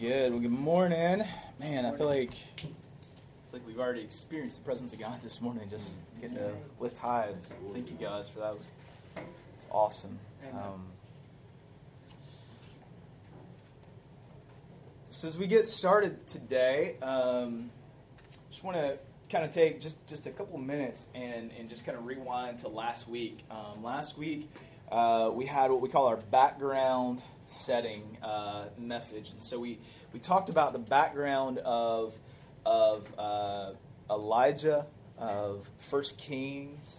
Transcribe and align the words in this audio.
Good. 0.00 0.32
Well, 0.32 0.40
good 0.40 0.50
morning. 0.50 1.24
Man, 1.60 1.86
I 1.86 1.96
feel 1.96 2.08
like 2.08 2.32
I 2.58 2.60
feel 2.60 2.72
like 3.52 3.66
we've 3.66 3.78
already 3.78 4.00
experienced 4.00 4.56
the 4.56 4.64
presence 4.64 4.92
of 4.92 4.98
God 4.98 5.22
this 5.22 5.40
morning. 5.40 5.68
Just 5.70 6.00
getting 6.20 6.36
to 6.36 6.50
lift 6.80 6.98
high. 6.98 7.32
Thank 7.72 7.90
you 7.90 7.96
guys 7.96 8.28
for 8.28 8.40
that. 8.40 8.50
It 8.50 8.56
was 8.56 8.72
it's 9.54 9.68
awesome. 9.70 10.18
Um, 10.52 10.86
so 15.10 15.28
as 15.28 15.38
we 15.38 15.46
get 15.46 15.68
started 15.68 16.26
today, 16.26 16.96
um, 17.00 17.70
just 18.50 18.64
want 18.64 18.76
to 18.76 18.98
kind 19.30 19.44
of 19.44 19.52
take 19.52 19.80
just 19.80 20.04
just 20.08 20.26
a 20.26 20.30
couple 20.30 20.58
minutes 20.58 21.06
and 21.14 21.52
and 21.56 21.70
just 21.70 21.86
kind 21.86 21.96
of 21.96 22.04
rewind 22.04 22.58
to 22.58 22.68
last 22.68 23.06
week. 23.08 23.44
Um, 23.48 23.84
last 23.84 24.18
week 24.18 24.50
uh, 24.90 25.30
we 25.32 25.46
had 25.46 25.70
what 25.70 25.80
we 25.80 25.88
call 25.88 26.06
our 26.08 26.16
background 26.16 27.22
setting 27.46 28.18
uh, 28.22 28.66
message. 28.78 29.30
And 29.30 29.42
so 29.42 29.58
we, 29.58 29.78
we 30.12 30.20
talked 30.20 30.48
about 30.48 30.72
the 30.72 30.78
background 30.78 31.58
of, 31.58 32.18
of 32.64 33.06
uh, 33.18 33.72
Elijah, 34.10 34.86
of 35.18 35.68
First 35.78 36.16
Kings. 36.18 36.96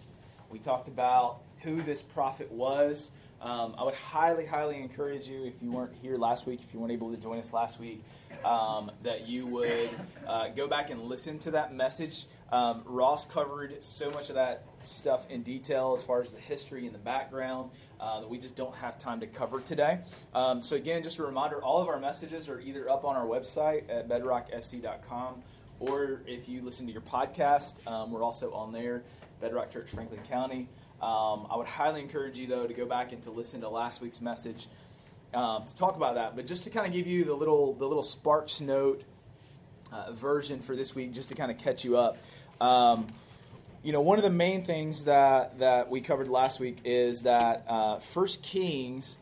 We 0.50 0.58
talked 0.58 0.88
about 0.88 1.40
who 1.62 1.80
this 1.82 2.02
prophet 2.02 2.50
was. 2.50 3.10
Um, 3.40 3.74
I 3.78 3.84
would 3.84 3.94
highly, 3.94 4.46
highly 4.46 4.80
encourage 4.80 5.26
you, 5.26 5.44
if 5.44 5.54
you 5.60 5.70
weren't 5.70 5.94
here 6.00 6.16
last 6.16 6.46
week, 6.46 6.60
if 6.66 6.72
you 6.72 6.80
weren't 6.80 6.92
able 6.92 7.10
to 7.10 7.18
join 7.18 7.38
us 7.38 7.52
last 7.52 7.78
week, 7.78 8.02
um, 8.44 8.90
that 9.02 9.28
you 9.28 9.46
would 9.46 9.90
uh, 10.26 10.48
go 10.48 10.66
back 10.66 10.90
and 10.90 11.02
listen 11.02 11.38
to 11.40 11.50
that 11.50 11.74
message. 11.74 12.24
Um, 12.52 12.82
Ross 12.84 13.24
covered 13.24 13.82
so 13.82 14.10
much 14.10 14.28
of 14.28 14.36
that 14.36 14.64
stuff 14.82 15.28
in 15.30 15.42
detail 15.42 15.94
as 15.96 16.02
far 16.02 16.22
as 16.22 16.30
the 16.30 16.40
history 16.40 16.86
and 16.86 16.94
the 16.94 17.00
background 17.00 17.70
uh, 18.00 18.20
that 18.20 18.30
we 18.30 18.38
just 18.38 18.54
don't 18.54 18.74
have 18.76 18.98
time 18.98 19.20
to 19.20 19.26
cover 19.26 19.60
today. 19.60 19.98
Um, 20.34 20.62
so, 20.62 20.76
again, 20.76 21.02
just 21.02 21.18
a 21.18 21.24
reminder 21.24 21.62
all 21.62 21.82
of 21.82 21.88
our 21.88 21.98
messages 21.98 22.48
are 22.48 22.60
either 22.60 22.88
up 22.88 23.04
on 23.04 23.16
our 23.16 23.26
website 23.26 23.90
at 23.90 24.08
bedrockfc.com 24.08 25.42
or 25.80 26.22
if 26.26 26.48
you 26.48 26.62
listen 26.62 26.86
to 26.86 26.92
your 26.92 27.02
podcast, 27.02 27.86
um, 27.86 28.10
we're 28.10 28.22
also 28.22 28.52
on 28.52 28.72
there, 28.72 29.02
Bedrock 29.40 29.70
Church 29.70 29.90
Franklin 29.90 30.20
County. 30.28 30.68
Um, 31.02 31.46
I 31.50 31.56
would 31.56 31.66
highly 31.66 32.00
encourage 32.00 32.38
you, 32.38 32.46
though, 32.46 32.66
to 32.66 32.72
go 32.72 32.86
back 32.86 33.12
and 33.12 33.22
to 33.24 33.30
listen 33.30 33.60
to 33.60 33.68
last 33.68 34.00
week's 34.00 34.20
message 34.20 34.68
um, 35.34 35.66
to 35.66 35.74
talk 35.74 35.96
about 35.96 36.14
that. 36.14 36.34
But 36.34 36.46
just 36.46 36.64
to 36.64 36.70
kind 36.70 36.86
of 36.86 36.92
give 36.92 37.06
you 37.06 37.24
the 37.24 37.34
little, 37.34 37.74
the 37.74 37.86
little 37.86 38.02
Sparks 38.02 38.60
Note 38.62 39.04
uh, 39.92 40.12
version 40.12 40.60
for 40.60 40.74
this 40.74 40.94
week, 40.94 41.12
just 41.12 41.28
to 41.28 41.34
kind 41.34 41.50
of 41.50 41.58
catch 41.58 41.84
you 41.84 41.98
up. 41.98 42.16
Um, 42.60 43.06
you 43.82 43.92
know, 43.92 44.00
one 44.00 44.18
of 44.18 44.24
the 44.24 44.30
main 44.30 44.64
things 44.64 45.04
that, 45.04 45.58
that 45.58 45.90
we 45.90 46.00
covered 46.00 46.28
last 46.28 46.58
week 46.58 46.78
is 46.84 47.22
that 47.22 47.64
uh, 47.68 47.98
First 48.00 48.42
Kings 48.42 49.16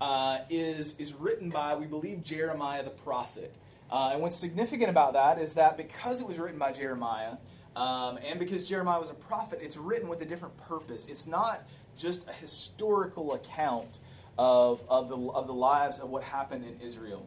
uh, 0.00 0.38
is, 0.48 0.94
is 0.98 1.12
written 1.12 1.50
by, 1.50 1.74
we 1.76 1.86
believe, 1.86 2.22
Jeremiah 2.22 2.82
the 2.82 2.90
prophet. 2.90 3.52
Uh, 3.90 4.10
and 4.12 4.22
what's 4.22 4.36
significant 4.36 4.88
about 4.88 5.12
that 5.12 5.38
is 5.38 5.54
that 5.54 5.76
because 5.76 6.20
it 6.20 6.26
was 6.26 6.38
written 6.38 6.58
by 6.58 6.72
Jeremiah, 6.72 7.36
um, 7.76 8.18
and 8.26 8.38
because 8.38 8.66
Jeremiah 8.66 8.98
was 8.98 9.10
a 9.10 9.14
prophet, 9.14 9.60
it's 9.62 9.76
written 9.76 10.08
with 10.08 10.20
a 10.22 10.24
different 10.24 10.56
purpose. 10.56 11.06
It's 11.06 11.26
not 11.26 11.62
just 11.96 12.26
a 12.28 12.32
historical 12.32 13.34
account 13.34 13.98
of, 14.38 14.82
of, 14.88 15.08
the, 15.08 15.16
of 15.16 15.46
the 15.46 15.54
lives 15.54 15.98
of 15.98 16.08
what 16.08 16.22
happened 16.22 16.64
in 16.64 16.84
Israel. 16.86 17.26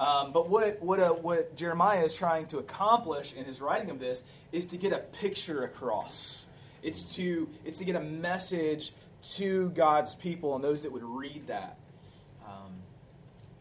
Um, 0.00 0.32
but 0.32 0.48
what, 0.48 0.80
what, 0.82 0.98
uh, 0.98 1.10
what 1.10 1.54
Jeremiah 1.56 2.02
is 2.02 2.14
trying 2.14 2.46
to 2.46 2.58
accomplish 2.58 3.34
in 3.34 3.44
his 3.44 3.60
writing 3.60 3.90
of 3.90 4.00
this 4.00 4.22
is 4.50 4.64
to 4.66 4.78
get 4.78 4.94
a 4.94 4.98
picture 4.98 5.62
across. 5.62 6.46
It's 6.82 7.02
to, 7.16 7.50
it's 7.66 7.76
to 7.78 7.84
get 7.84 7.96
a 7.96 8.00
message 8.00 8.94
to 9.34 9.68
God's 9.70 10.14
people 10.14 10.54
and 10.54 10.64
those 10.64 10.80
that 10.82 10.92
would 10.92 11.04
read 11.04 11.48
that. 11.48 11.76
Um, 12.46 12.72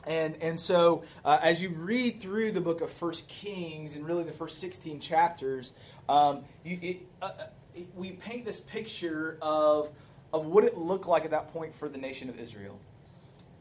and, 0.07 0.37
and 0.41 0.57
so, 0.57 1.03
uh, 1.25 1.39
as 1.41 1.61
you 1.61 1.71
read 1.71 2.21
through 2.21 2.53
the 2.53 2.61
book 2.61 2.79
of 2.79 2.89
First 2.89 3.27
Kings 3.27 3.93
and 3.93 4.07
really 4.07 4.23
the 4.23 4.31
first 4.31 4.59
16 4.59 5.01
chapters, 5.01 5.73
um, 6.07 6.45
you, 6.63 6.79
it, 6.81 6.97
uh, 7.21 7.25
uh, 7.25 7.47
it, 7.75 7.87
we 7.95 8.11
paint 8.11 8.45
this 8.45 8.61
picture 8.61 9.38
of, 9.41 9.89
of 10.31 10.45
what 10.45 10.63
it 10.63 10.78
looked 10.78 11.05
like 11.05 11.25
at 11.25 11.31
that 11.31 11.51
point 11.51 11.75
for 11.75 11.89
the 11.89 11.97
nation 11.97 12.29
of 12.29 12.39
Israel. 12.39 12.79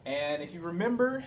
And 0.05 0.41
if 0.41 0.53
you 0.53 0.61
remember, 0.61 1.25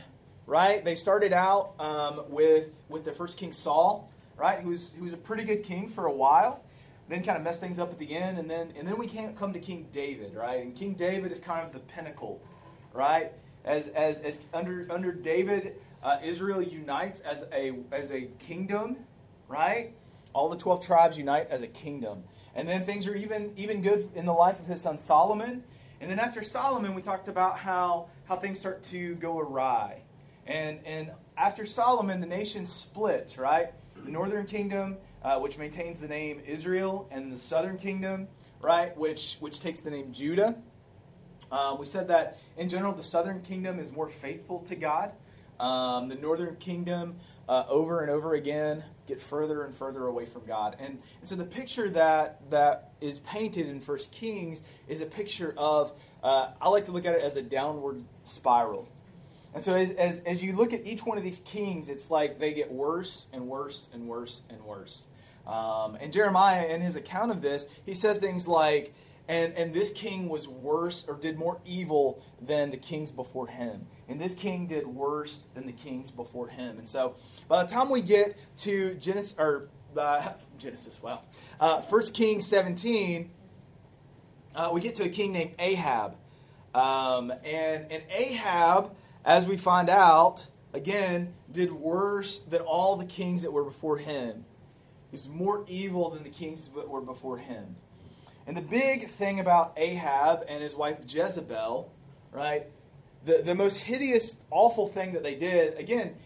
right? 0.52 0.84
They 0.84 0.96
started 0.96 1.32
out 1.32 1.72
um, 1.80 2.24
with 2.28 2.72
with 2.90 3.04
the 3.04 3.12
first 3.12 3.38
king 3.38 3.54
Saul, 3.54 4.10
right? 4.36 4.60
Who 4.60 4.68
was 4.68 4.92
who 4.98 5.04
was 5.04 5.14
a 5.14 5.16
pretty 5.16 5.44
good 5.44 5.64
king 5.64 5.88
for 5.88 6.04
a 6.04 6.12
while. 6.12 6.62
Then 7.08 7.24
kind 7.24 7.38
of 7.38 7.42
messed 7.42 7.58
things 7.58 7.78
up 7.78 7.90
at 7.90 7.98
the 7.98 8.14
end, 8.14 8.38
and 8.38 8.50
then 8.50 8.70
and 8.78 8.86
then 8.86 8.98
we 8.98 9.06
can't 9.06 9.34
come 9.34 9.54
to 9.54 9.58
King 9.58 9.88
David, 9.92 10.34
right? 10.34 10.62
And 10.62 10.76
King 10.76 10.92
David 10.92 11.32
is 11.32 11.40
kind 11.40 11.66
of 11.66 11.72
the 11.72 11.78
pinnacle, 11.78 12.42
right? 12.92 13.32
As 13.64 13.88
as 13.88 14.18
as 14.18 14.40
under 14.52 14.86
under 14.90 15.10
David, 15.10 15.76
uh, 16.02 16.18
Israel 16.22 16.60
unites 16.60 17.20
as 17.20 17.44
a 17.50 17.72
as 17.90 18.10
a 18.10 18.28
kingdom, 18.38 18.98
right? 19.48 19.94
All 20.34 20.50
the 20.50 20.58
twelve 20.58 20.84
tribes 20.84 21.16
unite 21.16 21.48
as 21.50 21.62
a 21.62 21.66
kingdom, 21.66 22.24
and 22.54 22.68
then 22.68 22.84
things 22.84 23.06
are 23.06 23.14
even 23.14 23.52
even 23.56 23.80
good 23.80 24.10
in 24.14 24.26
the 24.26 24.34
life 24.34 24.60
of 24.60 24.66
his 24.66 24.82
son 24.82 24.98
Solomon. 24.98 25.64
And 26.02 26.10
then 26.10 26.18
after 26.18 26.42
Solomon, 26.42 26.94
we 26.94 27.00
talked 27.00 27.28
about 27.28 27.58
how 27.58 28.08
how 28.26 28.36
things 28.36 28.58
start 28.58 28.82
to 28.84 29.14
go 29.16 29.38
awry, 29.38 30.01
and, 30.46 30.80
and 30.84 31.10
after 31.36 31.66
Solomon, 31.66 32.20
the 32.20 32.26
nation 32.26 32.66
splits, 32.66 33.38
right? 33.38 33.72
The 34.04 34.10
northern 34.10 34.46
kingdom, 34.46 34.96
uh, 35.22 35.38
which 35.38 35.58
maintains 35.58 36.00
the 36.00 36.08
name 36.08 36.40
Israel, 36.46 37.08
and 37.10 37.32
the 37.32 37.38
southern 37.38 37.78
kingdom, 37.78 38.28
right, 38.60 38.96
which, 38.96 39.36
which 39.40 39.60
takes 39.60 39.80
the 39.80 39.90
name 39.90 40.12
Judah. 40.12 40.56
Um, 41.50 41.78
we 41.78 41.86
said 41.86 42.08
that 42.08 42.38
in 42.56 42.68
general, 42.68 42.92
the 42.92 43.02
southern 43.02 43.42
kingdom 43.42 43.78
is 43.78 43.92
more 43.92 44.08
faithful 44.08 44.60
to 44.60 44.74
God. 44.74 45.12
Um, 45.60 46.08
the 46.08 46.14
northern 46.16 46.56
kingdom, 46.56 47.16
uh, 47.48 47.64
over 47.68 48.00
and 48.00 48.10
over 48.10 48.34
again, 48.34 48.82
get 49.06 49.20
further 49.20 49.64
and 49.64 49.76
further 49.76 50.06
away 50.06 50.26
from 50.26 50.44
God. 50.46 50.76
And, 50.80 50.98
and 51.20 51.28
so 51.28 51.34
the 51.34 51.44
picture 51.44 51.90
that, 51.90 52.50
that 52.50 52.92
is 53.00 53.18
painted 53.20 53.68
in 53.68 53.80
First 53.80 54.10
Kings 54.10 54.62
is 54.88 55.02
a 55.02 55.06
picture 55.06 55.54
of, 55.56 55.92
uh, 56.22 56.52
I 56.60 56.68
like 56.68 56.86
to 56.86 56.92
look 56.92 57.04
at 57.04 57.14
it 57.14 57.22
as 57.22 57.36
a 57.36 57.42
downward 57.42 58.02
spiral. 58.24 58.88
And 59.54 59.62
so 59.62 59.74
as, 59.74 59.90
as, 59.90 60.18
as, 60.20 60.42
you 60.42 60.54
look 60.54 60.72
at 60.72 60.86
each 60.86 61.04
one 61.04 61.18
of 61.18 61.24
these 61.24 61.40
kings, 61.44 61.88
it's 61.88 62.10
like 62.10 62.38
they 62.38 62.54
get 62.54 62.72
worse 62.72 63.26
and 63.32 63.46
worse 63.48 63.88
and 63.92 64.06
worse 64.06 64.42
and 64.48 64.62
worse. 64.62 65.06
Um, 65.46 65.96
and 66.00 66.12
Jeremiah, 66.12 66.66
in 66.66 66.80
his 66.80 66.96
account 66.96 67.30
of 67.30 67.42
this, 67.42 67.66
he 67.84 67.92
says 67.92 68.18
things 68.18 68.48
like, 68.48 68.94
and, 69.28 69.52
and 69.54 69.72
this 69.74 69.90
king 69.90 70.28
was 70.28 70.48
worse 70.48 71.04
or 71.06 71.14
did 71.14 71.38
more 71.38 71.60
evil 71.64 72.22
than 72.40 72.70
the 72.70 72.76
kings 72.76 73.10
before 73.10 73.46
him. 73.46 73.86
And 74.08 74.20
this 74.20 74.34
king 74.34 74.66
did 74.66 74.86
worse 74.86 75.40
than 75.54 75.66
the 75.66 75.72
kings 75.72 76.10
before 76.10 76.48
him. 76.48 76.78
And 76.78 76.88
so 76.88 77.16
by 77.48 77.62
the 77.62 77.70
time 77.70 77.88
we 77.88 78.02
get 78.02 78.36
to 78.58 78.94
Genesis, 78.94 79.34
or 79.38 79.68
uh, 79.96 80.32
Genesis, 80.58 81.00
well, 81.02 81.24
uh, 81.60 81.82
1 81.82 82.02
Kings 82.12 82.46
17, 82.46 83.30
uh, 84.54 84.70
we 84.72 84.80
get 84.80 84.96
to 84.96 85.04
a 85.04 85.08
king 85.08 85.32
named 85.32 85.52
Ahab. 85.58 86.16
Um, 86.74 87.30
and, 87.44 87.92
and 87.92 88.02
Ahab 88.10 88.92
as 89.24 89.46
we 89.46 89.56
find 89.56 89.88
out, 89.88 90.46
again, 90.72 91.34
did 91.50 91.72
worse 91.72 92.38
than 92.38 92.60
all 92.60 92.96
the 92.96 93.04
kings 93.04 93.42
that 93.42 93.52
were 93.52 93.64
before 93.64 93.98
him. 93.98 94.44
He 95.10 95.14
was 95.14 95.28
more 95.28 95.64
evil 95.68 96.10
than 96.10 96.22
the 96.22 96.30
kings 96.30 96.68
that 96.74 96.88
were 96.88 97.00
before 97.00 97.38
him. 97.38 97.76
And 98.46 98.56
the 98.56 98.62
big 98.62 99.08
thing 99.10 99.38
about 99.38 99.74
Ahab 99.76 100.44
and 100.48 100.62
his 100.62 100.74
wife 100.74 100.98
Jezebel, 101.06 101.92
right? 102.32 102.66
The, 103.24 103.42
the 103.44 103.54
most 103.54 103.78
hideous, 103.78 104.36
awful 104.50 104.88
thing 104.88 105.12
that 105.12 105.22
they 105.22 105.36
did, 105.36 105.78
again, 105.78 106.16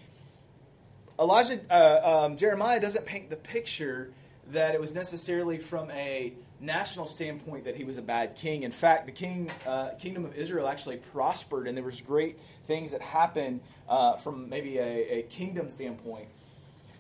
Elijah, 1.19 1.61
uh, 1.71 2.25
um, 2.25 2.37
Jeremiah 2.37 2.81
doesn't 2.81 3.05
paint 3.05 3.29
the 3.29 3.37
picture 3.37 4.13
that 4.53 4.75
it 4.75 4.81
was 4.81 4.95
necessarily 4.95 5.59
from 5.59 5.91
a 5.91 6.33
national 6.61 7.07
standpoint 7.07 7.65
that 7.65 7.77
he 7.77 7.85
was 7.85 7.97
a 7.97 8.03
bad 8.03 8.37
king. 8.37 8.63
In 8.63 8.71
fact, 8.71 9.07
the 9.07 9.13
king, 9.13 9.51
uh, 9.67 9.91
kingdom 9.99 10.25
of 10.25 10.35
Israel 10.35 10.69
actually 10.69 10.97
prospered, 10.97 11.69
and 11.69 11.77
there 11.77 11.85
was 11.85 12.01
great 12.01 12.39
things 12.67 12.93
that 12.93 13.03
happened 13.03 13.61
uh, 13.89 14.17
from 14.17 14.49
maybe 14.49 14.79
a, 14.79 15.19
a, 15.19 15.23
kingdom 15.25 15.71
standpoint. 15.71 16.29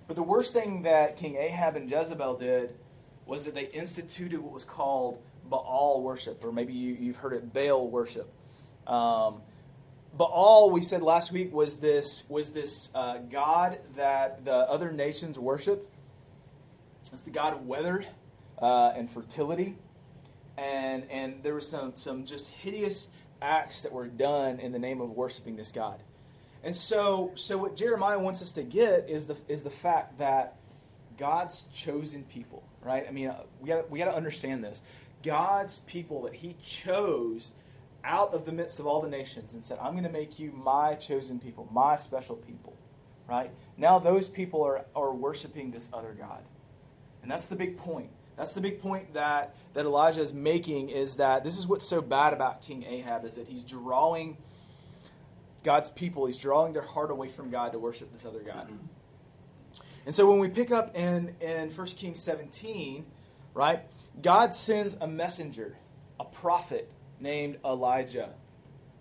But 0.06 0.16
the 0.16 0.22
worst 0.22 0.52
thing 0.52 0.82
that 0.82 1.16
King 1.16 1.36
Ahab 1.36 1.76
and 1.76 1.90
Jezebel 1.90 2.36
did 2.36 2.75
was 3.25 3.44
that 3.44 3.54
they 3.54 3.66
instituted 3.66 4.40
what 4.40 4.52
was 4.52 4.64
called 4.64 5.19
Baal 5.48 6.00
worship, 6.02 6.44
or 6.44 6.52
maybe 6.52 6.72
you, 6.72 7.12
have 7.12 7.16
heard 7.16 7.32
it 7.32 7.52
Baal 7.52 7.88
worship. 7.88 8.32
Um, 8.86 9.40
Baal, 10.16 10.70
we 10.70 10.80
said 10.80 11.02
last 11.02 11.32
week, 11.32 11.52
was 11.52 11.78
this 11.78 12.22
was 12.28 12.50
this 12.50 12.88
uh, 12.94 13.19
god 13.30 13.78
that 13.96 14.44
the 14.44 14.54
other 14.54 14.92
nations 14.92 15.38
worship. 15.38 15.90
It's 17.12 17.22
the 17.22 17.30
god 17.30 17.54
of 17.54 17.66
weather 17.66 18.04
uh, 18.60 18.92
and 18.96 19.10
fertility, 19.10 19.76
and 20.56 21.04
and 21.10 21.42
there 21.42 21.54
were 21.54 21.60
some 21.60 21.94
some 21.94 22.24
just 22.24 22.48
hideous 22.48 23.08
acts 23.42 23.82
that 23.82 23.92
were 23.92 24.06
done 24.06 24.60
in 24.60 24.72
the 24.72 24.78
name 24.78 25.00
of 25.00 25.10
worshiping 25.10 25.56
this 25.56 25.72
God. 25.72 26.02
And 26.62 26.74
so, 26.74 27.32
so 27.34 27.58
what 27.58 27.76
Jeremiah 27.76 28.18
wants 28.18 28.42
us 28.42 28.52
to 28.52 28.62
get 28.62 29.08
is 29.08 29.26
the 29.26 29.36
is 29.48 29.62
the 29.62 29.70
fact 29.70 30.18
that 30.18 30.56
God's 31.18 31.64
chosen 31.72 32.24
people, 32.24 32.62
right? 32.82 33.06
I 33.08 33.12
mean, 33.12 33.28
uh, 33.28 33.42
we 33.60 33.68
got 33.68 33.90
we 33.90 33.98
got 33.98 34.06
to 34.06 34.16
understand 34.16 34.64
this. 34.64 34.80
God's 35.22 35.80
people 35.80 36.22
that 36.22 36.34
He 36.34 36.56
chose 36.62 37.50
out 38.04 38.32
of 38.34 38.46
the 38.46 38.52
midst 38.52 38.78
of 38.78 38.86
all 38.86 39.00
the 39.00 39.08
nations 39.08 39.52
and 39.52 39.62
said, 39.62 39.78
"I'm 39.80 39.92
going 39.92 40.04
to 40.04 40.10
make 40.10 40.38
you 40.38 40.52
my 40.52 40.94
chosen 40.94 41.38
people, 41.38 41.68
my 41.72 41.96
special 41.96 42.36
people." 42.36 42.76
right? 43.28 43.50
Now 43.76 43.98
those 43.98 44.28
people 44.28 44.62
are, 44.64 44.84
are 44.94 45.12
worshiping 45.12 45.70
this 45.70 45.88
other 45.92 46.14
God. 46.18 46.42
And 47.22 47.30
that's 47.30 47.48
the 47.48 47.56
big 47.56 47.76
point. 47.76 48.10
That's 48.36 48.52
the 48.52 48.60
big 48.60 48.80
point 48.80 49.14
that, 49.14 49.56
that 49.74 49.86
Elijah 49.86 50.20
is 50.20 50.32
making 50.32 50.90
is 50.90 51.16
that 51.16 51.42
this 51.42 51.58
is 51.58 51.66
what's 51.66 51.88
so 51.88 52.02
bad 52.02 52.32
about 52.32 52.62
King 52.62 52.84
Ahab 52.84 53.24
is 53.24 53.34
that 53.34 53.48
he's 53.48 53.62
drawing 53.62 54.36
God's 55.62 55.90
people, 55.90 56.26
he's 56.26 56.38
drawing 56.38 56.72
their 56.72 56.82
heart 56.82 57.10
away 57.10 57.28
from 57.28 57.50
God 57.50 57.72
to 57.72 57.78
worship 57.78 58.12
this 58.12 58.24
other 58.24 58.40
God. 58.40 58.70
And 60.04 60.14
so 60.14 60.30
when 60.30 60.38
we 60.38 60.48
pick 60.48 60.70
up 60.70 60.94
in, 60.94 61.34
in 61.40 61.70
1 61.70 61.86
Kings 61.88 62.20
17, 62.20 63.04
right, 63.54 63.82
God 64.22 64.54
sends 64.54 64.96
a 65.00 65.08
messenger, 65.08 65.76
a 66.20 66.24
prophet 66.24 66.90
named 67.18 67.58
Elijah, 67.64 68.30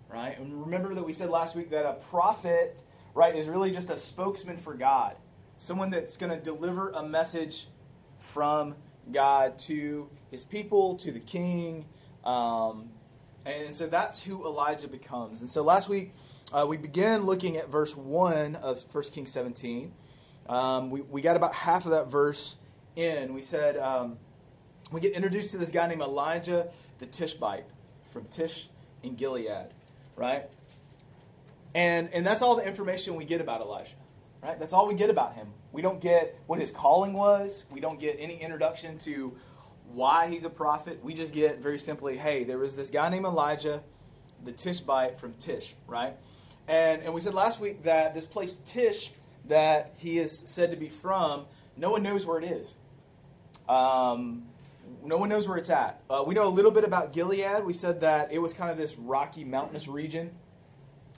right? 0.10 0.40
And 0.40 0.62
remember 0.62 0.96
that 0.96 1.04
we 1.04 1.14
said 1.14 1.30
last 1.30 1.56
week 1.56 1.70
that 1.70 1.86
a 1.86 1.94
prophet, 2.10 2.82
right, 3.14 3.36
is 3.36 3.48
really 3.48 3.72
just 3.72 3.92
a 3.92 3.98
spokesman 3.98 4.58
for 4.58 4.74
God, 4.74 5.16
someone 5.58 5.92
that's 5.92 6.18
going 6.18 6.32
to 6.32 6.44
deliver 6.44 6.90
a 6.90 7.04
message 7.04 7.68
from 8.18 8.76
God 9.12 9.60
to 9.60 10.10
his 10.32 10.44
people, 10.44 10.96
to 10.98 11.12
the 11.12 11.20
king. 11.20 11.86
Um, 12.24 12.90
and 13.46 13.76
so 13.76 13.88
that's 13.88 14.22
who 14.22 14.46
Elijah 14.46 14.88
becomes. 14.88 15.42
And 15.42 15.50
so 15.50 15.64
last 15.64 15.88
week, 15.88 16.14
uh, 16.52 16.66
we 16.68 16.78
began 16.78 17.26
looking 17.26 17.58
at 17.58 17.70
verse 17.70 17.96
1 17.96 18.56
of 18.56 18.84
1 18.92 19.04
Kings 19.06 19.32
17. 19.32 19.92
Um, 20.48 20.90
we, 20.90 21.02
we 21.02 21.22
got 21.22 21.36
about 21.36 21.54
half 21.54 21.86
of 21.86 21.92
that 21.92 22.08
verse 22.08 22.58
in. 22.96 23.34
We 23.34 23.42
said 23.42 23.78
um, 23.78 24.18
we 24.92 25.02
get 25.02 25.14
introduced 25.14 25.52
to 25.52 25.58
this 25.58 25.72
guy 25.72 25.88
named 25.88 26.02
Elijah 26.02 26.68
the 27.00 27.06
Tishbite 27.06 27.66
from 28.12 28.26
Tish 28.26 28.70
in 29.04 29.16
Gilead, 29.16 29.68
right? 30.16 30.50
And, 31.74 32.10
and 32.14 32.26
that's 32.26 32.42
all 32.42 32.56
the 32.56 32.66
information 32.66 33.16
we 33.16 33.26
get 33.26 33.42
about 33.42 33.62
Elijah, 33.62 33.96
right? 34.42 34.58
That's 34.60 34.72
all 34.74 34.88
we 34.88 34.96
get 34.96 35.10
about 35.10 35.34
him. 35.34 35.48
We 35.76 35.82
don't 35.82 36.00
get 36.00 36.40
what 36.48 36.58
his 36.58 36.72
calling 36.72 37.12
was. 37.12 37.66
We 37.70 37.82
don't 37.82 38.00
get 38.00 38.16
any 38.18 38.42
introduction 38.42 38.98
to 39.00 39.36
why 39.92 40.30
he's 40.30 40.46
a 40.46 40.50
prophet. 40.50 41.04
We 41.04 41.14
just 41.14 41.34
get 41.34 41.60
very 41.60 41.80
simply, 41.80 42.18
hey, 42.18 42.46
there 42.46 42.58
was 42.58 42.78
this 42.78 42.90
guy 42.90 43.10
named 43.10 43.26
Elijah, 43.26 43.84
the 44.46 44.54
Tishbite 44.54 45.20
from 45.20 45.34
Tish, 45.34 45.76
right? 45.86 46.16
And, 46.70 47.02
and 47.02 47.14
we 47.14 47.20
said 47.20 47.34
last 47.34 47.60
week 47.60 47.84
that 47.84 48.14
this 48.14 48.26
place, 48.26 48.58
Tish, 48.66 49.12
that 49.50 49.96
he 49.98 50.18
is 50.18 50.44
said 50.46 50.72
to 50.72 50.78
be 50.78 50.88
from, 50.88 51.46
no 51.76 51.90
one 51.90 52.04
knows 52.04 52.26
where 52.26 52.40
it 52.40 52.46
is. 52.46 52.74
Um, 53.68 54.46
no 55.04 55.18
one 55.18 55.28
knows 55.28 55.46
where 55.46 55.58
it's 55.58 55.70
at. 55.70 56.02
Uh, 56.10 56.24
we 56.26 56.36
know 56.36 56.48
a 56.48 56.56
little 56.56 56.72
bit 56.72 56.86
about 56.86 57.12
Gilead. 57.12 57.66
We 57.66 57.74
said 57.74 58.00
that 58.00 58.32
it 58.32 58.40
was 58.40 58.54
kind 58.54 58.72
of 58.72 58.78
this 58.78 58.98
rocky, 58.98 59.44
mountainous 59.44 59.90
region, 59.90 60.32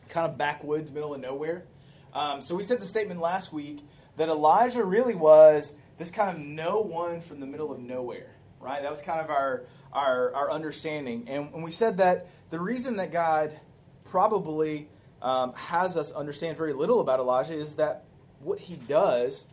kind 0.10 0.26
of 0.26 0.36
backwoods, 0.36 0.92
middle 0.92 1.14
of 1.14 1.22
nowhere. 1.22 1.66
Um, 2.12 2.42
so 2.42 2.56
we 2.56 2.64
said 2.64 2.82
the 2.82 2.88
statement 2.88 3.20
last 3.22 3.54
week 3.54 3.82
that 4.18 4.30
Elijah 4.30 4.84
really 4.84 5.16
was 5.16 5.74
this 5.98 6.12
kind 6.12 6.30
of 6.30 6.44
no 6.44 6.82
one 6.82 7.22
from 7.22 7.40
the 7.40 7.46
middle 7.46 7.72
of 7.72 7.80
nowhere, 7.80 8.36
right? 8.60 8.82
That 8.82 8.92
was 8.92 9.02
kind 9.02 9.22
of 9.22 9.30
our 9.30 9.64
our, 9.94 10.34
our 10.36 10.52
understanding. 10.52 11.26
And, 11.28 11.54
and 11.54 11.64
we 11.64 11.72
said 11.72 11.98
that 11.98 12.28
the 12.50 12.60
reason 12.60 12.98
that 12.98 13.12
God 13.12 13.58
probably 14.04 14.90
um, 15.22 15.54
has 15.54 15.98
us 15.98 16.12
understand 16.12 16.58
very 16.58 16.74
little 16.74 17.00
about 17.00 17.20
Elijah 17.20 17.54
is 17.54 17.76
that 17.76 18.04
what 18.42 18.60
he 18.60 18.76
does 18.76 19.46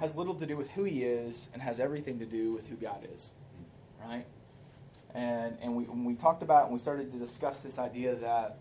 has 0.00 0.16
little 0.16 0.34
to 0.34 0.46
do 0.46 0.56
with 0.56 0.70
who 0.70 0.84
he 0.84 1.04
is 1.04 1.48
and 1.52 1.62
has 1.62 1.80
everything 1.80 2.18
to 2.18 2.26
do 2.26 2.52
with 2.52 2.66
who 2.68 2.76
God 2.76 3.06
is, 3.14 3.30
right? 4.04 4.26
And 5.14 5.56
and 5.62 5.74
we 5.74 5.84
we 5.84 6.14
talked 6.14 6.42
about 6.42 6.64
and 6.64 6.72
we 6.72 6.78
started 6.78 7.10
to 7.12 7.18
discuss 7.18 7.60
this 7.60 7.78
idea 7.78 8.14
that 8.16 8.58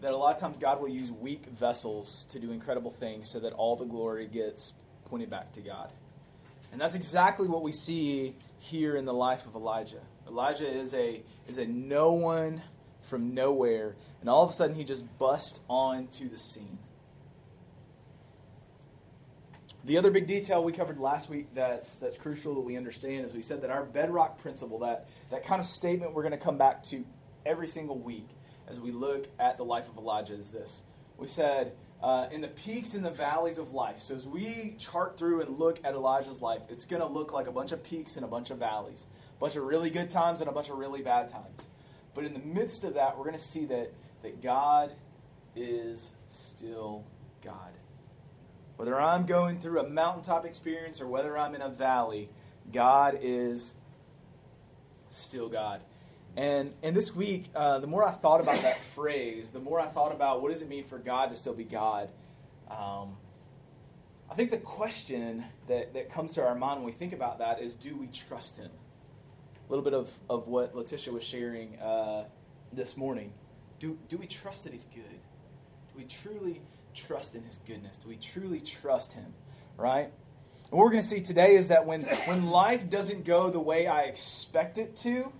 that 0.00 0.12
a 0.12 0.16
lot 0.16 0.34
of 0.34 0.40
times 0.40 0.58
God 0.58 0.80
will 0.80 0.88
use 0.88 1.10
weak 1.10 1.46
vessels 1.46 2.26
to 2.30 2.38
do 2.38 2.52
incredible 2.52 2.90
things 2.90 3.30
so 3.30 3.40
that 3.40 3.52
all 3.52 3.76
the 3.76 3.84
glory 3.84 4.26
gets 4.26 4.74
pointed 5.06 5.30
back 5.30 5.52
to 5.54 5.60
God. 5.60 5.90
And 6.70 6.80
that's 6.80 6.94
exactly 6.94 7.48
what 7.48 7.62
we 7.62 7.72
see 7.72 8.36
here 8.58 8.96
in 8.96 9.04
the 9.04 9.14
life 9.14 9.46
of 9.46 9.54
Elijah. 9.54 10.02
Elijah 10.28 10.68
is 10.68 10.92
a 10.94 11.22
is 11.46 11.58
a 11.58 11.66
no 11.66 12.12
one 12.12 12.62
from 13.00 13.34
nowhere, 13.34 13.96
and 14.20 14.28
all 14.28 14.42
of 14.42 14.50
a 14.50 14.52
sudden 14.52 14.76
he 14.76 14.84
just 14.84 15.04
busts 15.18 15.60
onto 15.68 16.28
the 16.28 16.36
scene. 16.36 16.78
The 19.84 19.96
other 19.96 20.10
big 20.10 20.26
detail 20.26 20.62
we 20.62 20.72
covered 20.72 20.98
last 20.98 21.30
week 21.30 21.54
that's 21.54 21.96
that's 21.96 22.18
crucial 22.18 22.54
that 22.56 22.60
we 22.60 22.76
understand 22.76 23.24
is 23.24 23.34
we 23.34 23.40
said 23.40 23.62
that 23.62 23.70
our 23.70 23.84
bedrock 23.84 24.38
principle, 24.38 24.80
that 24.80 25.08
that 25.30 25.46
kind 25.46 25.60
of 25.60 25.66
statement 25.66 26.12
we're 26.12 26.22
going 26.22 26.32
to 26.32 26.44
come 26.44 26.58
back 26.58 26.84
to 26.84 27.06
every 27.46 27.68
single 27.68 27.98
week 27.98 28.28
as 28.68 28.80
we 28.80 28.92
look 28.92 29.26
at 29.38 29.56
the 29.56 29.64
life 29.64 29.88
of 29.88 29.96
Elijah 29.96 30.34
is 30.34 30.48
this. 30.48 30.82
We 31.16 31.26
said 31.26 31.72
uh, 32.02 32.28
in 32.30 32.40
the 32.40 32.48
peaks 32.48 32.94
and 32.94 33.04
the 33.04 33.10
valleys 33.10 33.58
of 33.58 33.72
life. 33.72 34.00
So 34.00 34.14
as 34.14 34.26
we 34.26 34.76
chart 34.78 35.18
through 35.18 35.40
and 35.40 35.58
look 35.58 35.80
at 35.84 35.94
Elijah's 35.94 36.40
life, 36.40 36.62
it's 36.68 36.84
going 36.84 37.02
to 37.02 37.08
look 37.08 37.32
like 37.32 37.46
a 37.46 37.52
bunch 37.52 37.72
of 37.72 37.82
peaks 37.82 38.16
and 38.16 38.24
a 38.24 38.28
bunch 38.28 38.50
of 38.50 38.58
valleys, 38.58 39.04
a 39.36 39.40
bunch 39.40 39.56
of 39.56 39.64
really 39.64 39.90
good 39.90 40.10
times 40.10 40.40
and 40.40 40.48
a 40.48 40.52
bunch 40.52 40.68
of 40.68 40.78
really 40.78 41.02
bad 41.02 41.30
times. 41.30 41.68
But 42.14 42.24
in 42.24 42.34
the 42.34 42.40
midst 42.40 42.84
of 42.84 42.94
that, 42.94 43.16
we're 43.16 43.24
going 43.24 43.38
to 43.38 43.42
see 43.44 43.64
that 43.66 43.92
that 44.22 44.42
God 44.42 44.92
is 45.54 46.10
still 46.28 47.04
God. 47.44 47.72
Whether 48.76 49.00
I'm 49.00 49.26
going 49.26 49.60
through 49.60 49.80
a 49.80 49.88
mountaintop 49.88 50.44
experience 50.44 51.00
or 51.00 51.06
whether 51.06 51.36
I'm 51.36 51.54
in 51.54 51.62
a 51.62 51.68
valley, 51.68 52.30
God 52.72 53.18
is 53.20 53.72
still 55.10 55.48
God. 55.48 55.80
And 56.38 56.72
and 56.84 56.94
this 56.94 57.16
week, 57.16 57.46
uh, 57.52 57.80
the 57.80 57.88
more 57.88 58.04
I 58.04 58.12
thought 58.12 58.40
about 58.40 58.62
that 58.62 58.78
phrase, 58.94 59.50
the 59.50 59.58
more 59.58 59.80
I 59.80 59.86
thought 59.86 60.12
about 60.12 60.40
what 60.40 60.52
does 60.52 60.62
it 60.62 60.68
mean 60.68 60.84
for 60.84 60.96
God 60.96 61.30
to 61.30 61.36
still 61.36 61.52
be 61.52 61.64
God. 61.64 62.10
Um, 62.70 63.16
I 64.30 64.34
think 64.36 64.52
the 64.52 64.58
question 64.58 65.44
that, 65.66 65.94
that 65.94 66.12
comes 66.12 66.34
to 66.34 66.46
our 66.46 66.54
mind 66.54 66.76
when 66.76 66.86
we 66.86 66.92
think 66.92 67.12
about 67.12 67.38
that 67.38 67.60
is, 67.60 67.74
do 67.74 67.96
we 67.96 68.06
trust 68.06 68.56
Him? 68.56 68.70
A 68.70 69.68
little 69.68 69.82
bit 69.82 69.94
of, 69.94 70.10
of 70.30 70.46
what 70.46 70.76
Letitia 70.76 71.12
was 71.12 71.24
sharing 71.24 71.76
uh, 71.80 72.26
this 72.72 72.96
morning. 72.96 73.32
Do, 73.80 73.98
do 74.08 74.16
we 74.16 74.28
trust 74.28 74.62
that 74.62 74.72
He's 74.72 74.86
good? 74.94 75.02
Do 75.10 75.96
we 75.96 76.04
truly 76.04 76.60
trust 76.94 77.34
in 77.34 77.42
his 77.42 77.58
goodness? 77.66 77.96
Do 77.96 78.08
we 78.08 78.16
truly 78.16 78.60
trust 78.60 79.12
him? 79.12 79.34
Right? 79.76 80.12
And 80.70 80.78
what 80.78 80.84
we're 80.84 80.90
going 80.90 81.02
to 81.02 81.08
see 81.08 81.20
today 81.20 81.56
is 81.56 81.68
that 81.68 81.86
when, 81.86 82.02
when 82.02 82.50
life 82.50 82.88
doesn't 82.88 83.24
go 83.24 83.50
the 83.50 83.60
way 83.60 83.86
I 83.86 84.02
expect 84.02 84.78
it 84.78 84.94
to, 84.98 85.32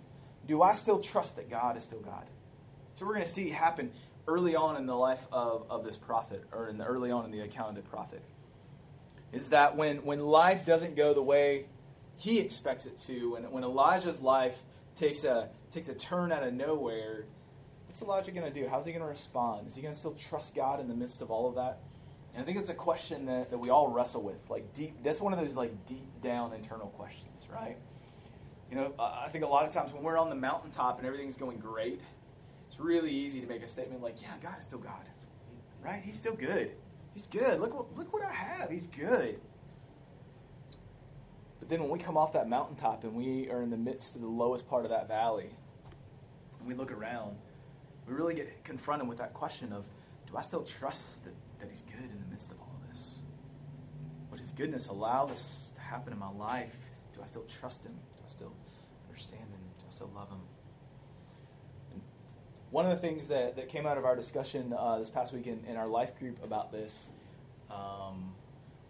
do 0.49 0.62
I 0.62 0.75
still 0.75 0.99
trust 0.99 1.37
that 1.37 1.49
God 1.49 1.77
is 1.77 1.85
still 1.85 2.00
God? 2.00 2.27
So 2.95 3.06
we're 3.06 3.15
going 3.15 3.27
to 3.27 3.33
see 3.33 3.50
happen 3.50 3.93
early 4.27 4.56
on 4.56 4.77
in 4.77 4.87
the 4.87 4.97
life 4.97 5.25
of, 5.31 5.65
of 5.71 5.85
this 5.85 5.97
prophet, 5.97 6.45
or 6.53 6.69
in 6.69 6.79
the 6.79 6.85
early 6.85 7.11
on 7.11 7.25
in 7.25 7.31
the 7.31 7.41
account 7.41 7.71
of 7.71 7.77
the 7.77 7.89
prophet. 7.89 8.23
Is 9.33 9.50
that 9.50 9.76
when, 9.76 9.99
when 10.05 10.21
life 10.21 10.67
doesn't 10.67 10.97
go 10.97 11.14
the 11.14 11.23
way 11.23 11.67
he 12.17 12.40
expects 12.40 12.87
it 12.87 12.99
to, 13.07 13.35
when, 13.35 13.45
when 13.52 13.62
Elijah's 13.62 14.21
life 14.21 14.57
takes 14.97 15.23
a, 15.23 15.50
takes 15.71 15.88
a 15.88 15.95
turn 15.95 16.33
out 16.33 16.43
of 16.43 16.52
nowhere, 16.55 17.26
what's 17.87 18.02
Elijah 18.02 18.33
going 18.33 18.52
to 18.52 18.61
do? 18.61 18.67
How's 18.69 18.87
he 18.87 18.93
going 18.93 19.02
to 19.02 19.09
respond? 19.09 19.69
Is 19.69 19.76
he 19.76 19.83
going 19.83 19.95
to 19.95 19.99
still 19.99 20.14
trust 20.14 20.55
God 20.55 20.81
in 20.81 20.88
the 20.88 20.95
midst 20.95 21.21
of 21.21 21.31
all 21.31 21.49
of 21.49 21.55
that? 21.55 21.78
And 22.35 22.43
I 22.43 22.47
think 22.47 22.59
it's 22.59 22.71
a 22.71 22.75
question 22.75 23.26
that, 23.26 23.50
that 23.50 23.59
we 23.59 23.71
all 23.71 23.88
wrestle 23.88 24.23
with. 24.23 24.38
Like 24.49 24.73
deep, 24.73 25.02
that's 25.05 25.21
one 25.21 25.33
of 25.33 25.38
those 25.38 25.55
like 25.57 25.87
deep 25.87 26.23
down 26.23 26.52
internal 26.52 26.88
questions, 26.88 27.47
right? 27.52 27.76
You 28.70 28.76
know, 28.76 28.92
I 28.98 29.28
think 29.30 29.44
a 29.44 29.48
lot 29.48 29.66
of 29.66 29.72
times 29.72 29.92
when 29.92 30.02
we're 30.02 30.18
on 30.18 30.28
the 30.28 30.37
mountaintop 30.37 30.98
and 30.98 31.06
everything's 31.06 31.37
going 31.37 31.58
great, 31.58 32.00
it's 32.68 32.78
really 32.78 33.10
easy 33.10 33.40
to 33.40 33.46
make 33.46 33.62
a 33.62 33.68
statement 33.68 34.02
like, 34.02 34.20
"Yeah, 34.20 34.37
God 34.42 34.58
is 34.58 34.64
still 34.64 34.78
God, 34.78 35.08
right? 35.82 36.02
He's 36.02 36.16
still 36.16 36.34
good. 36.34 36.72
He's 37.14 37.26
good. 37.26 37.60
Look 37.60 37.75
what 37.75 37.96
look 37.96 38.12
what 38.12 38.22
I 38.22 38.32
have. 38.32 38.70
He's 38.70 38.87
good." 38.87 39.40
But 41.58 41.70
then 41.70 41.80
when 41.80 41.90
we 41.90 41.98
come 41.98 42.16
off 42.16 42.32
that 42.34 42.48
mountaintop 42.48 43.04
and 43.04 43.14
we 43.14 43.50
are 43.50 43.62
in 43.62 43.70
the 43.70 43.76
midst 43.76 44.14
of 44.14 44.20
the 44.20 44.28
lowest 44.28 44.68
part 44.68 44.84
of 44.84 44.90
that 44.90 45.08
valley, 45.08 45.50
and 46.58 46.68
we 46.68 46.75
look 46.75 46.92
around, 46.92 47.37
we 48.06 48.14
really 48.14 48.34
get 48.34 48.64
confronted 48.64 49.08
with 49.08 49.18
that 49.18 49.32
question 49.32 49.72
of 49.72 49.87
do 50.30 50.37
I 50.37 50.42
still 50.42 50.62
trust 50.62 51.25
that, 51.25 51.34
that 51.60 51.70
He's 51.70 51.82
good 51.82 52.10
in 52.10 52.20
the 52.20 52.30
midst 52.30 52.50
of 52.50 52.60
all 52.60 52.78
this? 52.90 53.20
Would 54.30 54.40
His 54.40 54.50
goodness 54.50 54.88
allow 54.88 55.25
this 55.25 55.72
to 55.75 55.80
happen 55.80 56.12
in 56.12 56.18
my 56.18 56.30
life? 56.30 56.76
Do 57.14 57.22
I 57.22 57.26
still 57.26 57.44
trust 57.44 57.84
Him? 57.84 57.94
I 58.28 58.30
still 58.30 58.52
understand 59.08 59.42
Him? 59.42 59.61
I 59.88 59.94
still 59.94 60.11
love 60.14 60.28
Him? 60.28 60.40
And 61.92 62.02
one 62.70 62.85
of 62.85 62.90
the 62.90 63.00
things 63.00 63.28
that, 63.28 63.56
that 63.56 63.68
came 63.68 63.87
out 63.87 63.97
of 63.97 64.04
our 64.04 64.14
discussion 64.14 64.75
uh, 64.78 64.99
this 64.99 65.08
past 65.08 65.32
week 65.32 65.47
in, 65.47 65.64
in, 65.66 65.76
our 65.76 65.88
life 65.88 66.18
group 66.18 66.42
about 66.44 66.70
this 66.70 67.08
um, 67.70 68.35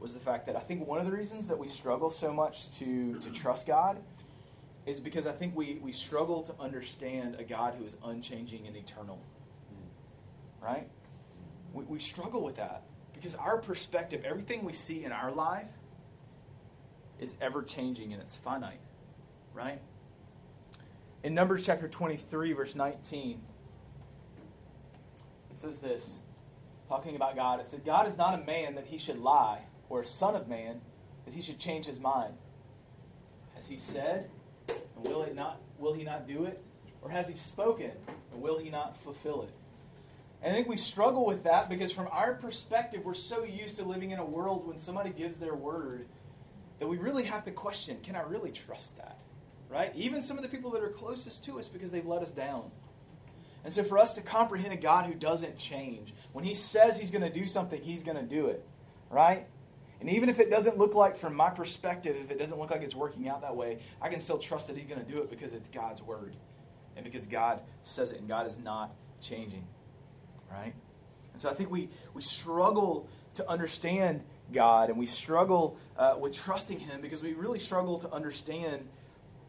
was 0.00 0.12
the 0.12 0.20
fact 0.20 0.46
that 0.46 0.56
I 0.56 0.60
think 0.60 0.86
one 0.86 0.98
of 0.98 1.06
the 1.06 1.16
reasons 1.16 1.46
that 1.46 1.58
we 1.58 1.68
struggle 1.68 2.10
so 2.10 2.32
much 2.32 2.72
to, 2.78 3.18
to 3.20 3.30
trust 3.30 3.66
God 3.66 3.98
is 4.86 4.98
because 4.98 5.26
I 5.26 5.32
think 5.32 5.54
we, 5.54 5.78
we 5.82 5.92
struggle 5.92 6.42
to 6.42 6.54
understand 6.58 7.36
a 7.38 7.44
God 7.44 7.74
who 7.78 7.84
is 7.84 7.96
unchanging 8.04 8.66
and 8.66 8.76
eternal. 8.76 9.20
Right? 10.60 10.88
We, 11.72 11.84
we 11.84 11.98
struggle 12.00 12.42
with 12.42 12.56
that 12.56 12.82
because 13.14 13.36
our 13.36 13.58
perspective, 13.58 14.22
everything 14.24 14.64
we 14.64 14.72
see 14.72 15.04
in 15.04 15.12
our 15.12 15.30
life, 15.30 15.68
is 17.20 17.36
ever 17.40 17.62
changing 17.62 18.12
and 18.12 18.20
it's 18.20 18.34
finite. 18.34 18.80
Right? 19.58 19.80
In 21.24 21.34
Numbers 21.34 21.66
chapter 21.66 21.88
23, 21.88 22.52
verse 22.52 22.76
19, 22.76 23.40
it 25.50 25.58
says 25.58 25.80
this 25.80 26.08
talking 26.88 27.16
about 27.16 27.34
God. 27.34 27.58
It 27.58 27.68
said, 27.68 27.84
God 27.84 28.06
is 28.06 28.16
not 28.16 28.40
a 28.40 28.44
man 28.44 28.76
that 28.76 28.86
he 28.86 28.98
should 28.98 29.18
lie, 29.18 29.62
or 29.88 30.02
a 30.02 30.06
son 30.06 30.36
of 30.36 30.46
man 30.46 30.80
that 31.24 31.34
he 31.34 31.42
should 31.42 31.58
change 31.58 31.86
his 31.86 31.98
mind. 31.98 32.34
Has 33.56 33.66
he 33.66 33.78
said, 33.78 34.30
and 34.68 34.78
will, 35.04 35.24
it 35.24 35.34
not, 35.34 35.60
will 35.76 35.92
he 35.92 36.04
not 36.04 36.28
do 36.28 36.44
it? 36.44 36.62
Or 37.02 37.10
has 37.10 37.26
he 37.26 37.34
spoken, 37.34 37.90
and 38.32 38.40
will 38.40 38.58
he 38.58 38.70
not 38.70 38.96
fulfill 39.02 39.42
it? 39.42 39.50
And 40.40 40.52
I 40.52 40.54
think 40.54 40.68
we 40.68 40.76
struggle 40.76 41.26
with 41.26 41.42
that 41.42 41.68
because, 41.68 41.90
from 41.90 42.06
our 42.12 42.34
perspective, 42.34 43.04
we're 43.04 43.14
so 43.14 43.42
used 43.42 43.76
to 43.78 43.84
living 43.84 44.12
in 44.12 44.20
a 44.20 44.24
world 44.24 44.68
when 44.68 44.78
somebody 44.78 45.10
gives 45.10 45.38
their 45.38 45.56
word 45.56 46.06
that 46.78 46.86
we 46.86 46.96
really 46.96 47.24
have 47.24 47.42
to 47.42 47.50
question 47.50 47.98
can 48.04 48.14
I 48.14 48.20
really 48.20 48.52
trust 48.52 48.96
that? 48.98 49.18
Right? 49.68 49.92
Even 49.94 50.22
some 50.22 50.38
of 50.38 50.42
the 50.42 50.48
people 50.48 50.70
that 50.70 50.82
are 50.82 50.88
closest 50.88 51.44
to 51.44 51.58
us 51.58 51.68
because 51.68 51.90
they've 51.90 52.06
let 52.06 52.22
us 52.22 52.30
down. 52.30 52.70
And 53.64 53.72
so, 53.72 53.84
for 53.84 53.98
us 53.98 54.14
to 54.14 54.22
comprehend 54.22 54.72
a 54.72 54.76
God 54.76 55.06
who 55.06 55.14
doesn't 55.14 55.58
change, 55.58 56.14
when 56.32 56.44
He 56.44 56.54
says 56.54 56.96
He's 56.96 57.10
going 57.10 57.22
to 57.22 57.30
do 57.32 57.44
something, 57.44 57.80
He's 57.82 58.02
going 58.02 58.16
to 58.16 58.22
do 58.22 58.46
it. 58.46 58.64
Right? 59.10 59.46
And 60.00 60.08
even 60.08 60.28
if 60.28 60.38
it 60.38 60.48
doesn't 60.48 60.78
look 60.78 60.94
like, 60.94 61.18
from 61.18 61.34
my 61.34 61.50
perspective, 61.50 62.16
if 62.16 62.30
it 62.30 62.38
doesn't 62.38 62.58
look 62.58 62.70
like 62.70 62.82
it's 62.82 62.94
working 62.94 63.28
out 63.28 63.42
that 63.42 63.56
way, 63.56 63.80
I 64.00 64.08
can 64.08 64.20
still 64.20 64.38
trust 64.38 64.68
that 64.68 64.76
He's 64.76 64.86
going 64.86 65.04
to 65.04 65.10
do 65.10 65.18
it 65.18 65.28
because 65.28 65.52
it's 65.52 65.68
God's 65.68 66.02
word. 66.02 66.34
And 66.96 67.04
because 67.04 67.26
God 67.26 67.60
says 67.82 68.12
it 68.12 68.20
and 68.20 68.28
God 68.28 68.46
is 68.46 68.58
not 68.58 68.94
changing 69.20 69.64
right? 70.50 70.74
And 71.32 71.40
so 71.40 71.50
I 71.50 71.54
think 71.54 71.70
we, 71.70 71.88
we 72.14 72.22
struggle 72.22 73.08
to 73.34 73.48
understand 73.48 74.22
God 74.52 74.88
and 74.88 74.98
we 74.98 75.06
struggle 75.06 75.76
uh, 75.96 76.16
with 76.18 76.34
trusting 76.34 76.80
Him 76.80 77.00
because 77.00 77.22
we 77.22 77.32
really 77.34 77.58
struggle 77.58 77.98
to 77.98 78.10
understand 78.12 78.88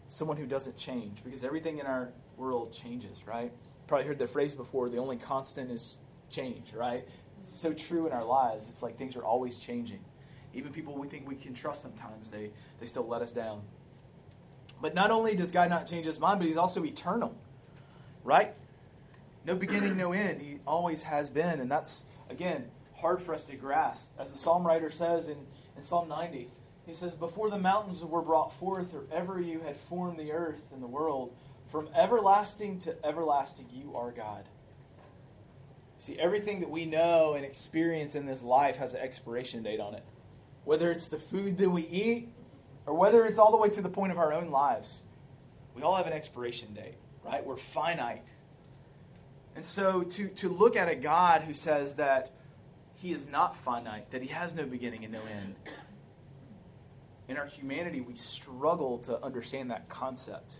someone 0.09 0.37
who 0.37 0.45
doesn't 0.45 0.75
change 0.75 1.23
because 1.23 1.43
everything 1.43 1.79
in 1.79 1.85
our 1.85 2.09
world 2.35 2.73
changes, 2.73 3.25
right? 3.25 3.51
Probably 3.87 4.07
heard 4.07 4.19
the 4.19 4.27
phrase 4.27 4.53
before 4.53 4.89
the 4.89 4.97
only 4.97 5.17
constant 5.17 5.71
is 5.71 5.99
change, 6.29 6.73
right? 6.73 7.07
It's 7.41 7.61
so 7.61 7.71
true 7.73 8.07
in 8.07 8.11
our 8.11 8.25
lives. 8.25 8.65
It's 8.69 8.81
like 8.81 8.97
things 8.97 9.15
are 9.15 9.23
always 9.23 9.55
changing. 9.55 9.99
Even 10.53 10.73
people 10.73 10.97
we 10.97 11.07
think 11.07 11.27
we 11.27 11.35
can 11.35 11.53
trust 11.53 11.83
sometimes, 11.83 12.31
they, 12.31 12.49
they 12.79 12.87
still 12.87 13.07
let 13.07 13.21
us 13.21 13.31
down. 13.31 13.61
But 14.81 14.95
not 14.95 15.11
only 15.11 15.35
does 15.35 15.51
God 15.51 15.69
not 15.69 15.85
change 15.85 16.05
his 16.05 16.19
mind, 16.19 16.39
but 16.39 16.47
he's 16.47 16.57
also 16.57 16.83
eternal, 16.83 17.35
right? 18.23 18.55
No 19.45 19.55
beginning, 19.55 19.95
no 19.95 20.11
end. 20.11 20.41
He 20.41 20.59
always 20.65 21.03
has 21.03 21.29
been. 21.29 21.59
And 21.59 21.69
that's, 21.69 22.03
again, 22.29 22.65
hard 22.95 23.21
for 23.21 23.33
us 23.33 23.43
to 23.45 23.55
grasp. 23.55 24.09
As 24.17 24.31
the 24.31 24.37
psalm 24.37 24.65
writer 24.65 24.89
says 24.89 25.27
in, 25.27 25.37
in 25.77 25.83
Psalm 25.83 26.07
90, 26.07 26.49
he 26.89 26.95
says, 26.95 27.15
Before 27.15 27.49
the 27.49 27.57
mountains 27.57 28.03
were 28.03 28.21
brought 28.21 28.53
forth, 28.53 28.93
or 28.93 29.03
ever 29.11 29.39
you 29.39 29.61
had 29.61 29.77
formed 29.77 30.19
the 30.19 30.31
earth 30.31 30.61
and 30.73 30.81
the 30.81 30.87
world, 30.87 31.33
from 31.71 31.87
everlasting 31.95 32.79
to 32.81 33.05
everlasting, 33.05 33.67
you 33.71 33.95
are 33.95 34.11
God. 34.11 34.45
See, 35.99 36.17
everything 36.17 36.61
that 36.61 36.69
we 36.69 36.85
know 36.85 37.33
and 37.33 37.45
experience 37.45 38.15
in 38.15 38.25
this 38.25 38.41
life 38.41 38.77
has 38.77 38.93
an 38.93 39.01
expiration 39.01 39.63
date 39.63 39.79
on 39.79 39.93
it. 39.93 40.03
Whether 40.63 40.91
it's 40.91 41.09
the 41.09 41.19
food 41.19 41.57
that 41.57 41.69
we 41.69 41.85
eat, 41.87 42.29
or 42.85 42.93
whether 42.93 43.25
it's 43.25 43.37
all 43.37 43.51
the 43.51 43.57
way 43.57 43.69
to 43.69 43.81
the 43.81 43.89
point 43.89 44.11
of 44.11 44.17
our 44.17 44.33
own 44.33 44.49
lives, 44.49 44.99
we 45.75 45.83
all 45.83 45.95
have 45.95 46.07
an 46.07 46.13
expiration 46.13 46.73
date, 46.73 46.95
right? 47.23 47.45
We're 47.45 47.57
finite. 47.57 48.23
And 49.55 49.63
so 49.63 50.03
to, 50.03 50.29
to 50.29 50.49
look 50.49 50.75
at 50.75 50.89
a 50.89 50.95
God 50.95 51.43
who 51.43 51.53
says 51.53 51.95
that 51.95 52.31
he 52.95 53.11
is 53.11 53.27
not 53.27 53.55
finite, 53.57 54.11
that 54.11 54.21
he 54.21 54.29
has 54.29 54.55
no 54.55 54.65
beginning 54.65 55.03
and 55.03 55.13
no 55.13 55.21
end, 55.21 55.55
in 57.29 57.37
our 57.37 57.45
humanity, 57.45 58.01
we 58.01 58.15
struggle 58.15 58.97
to 58.97 59.23
understand 59.23 59.69
that 59.69 59.87
concept. 59.87 60.55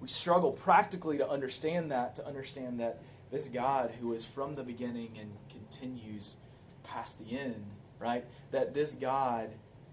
We 0.00 0.08
struggle 0.08 0.52
practically 0.52 1.18
to 1.18 1.28
understand 1.28 1.90
that, 1.90 2.16
to 2.16 2.26
understand 2.26 2.80
that 2.80 3.02
this 3.30 3.48
God 3.48 3.92
who 4.00 4.14
is 4.14 4.24
from 4.24 4.54
the 4.54 4.62
beginning 4.62 5.18
and 5.20 5.30
continues 5.50 6.36
past 6.84 7.18
the 7.18 7.38
end, 7.38 7.64
right? 8.00 8.24
That 8.50 8.72
this 8.72 8.94
God 8.94 9.50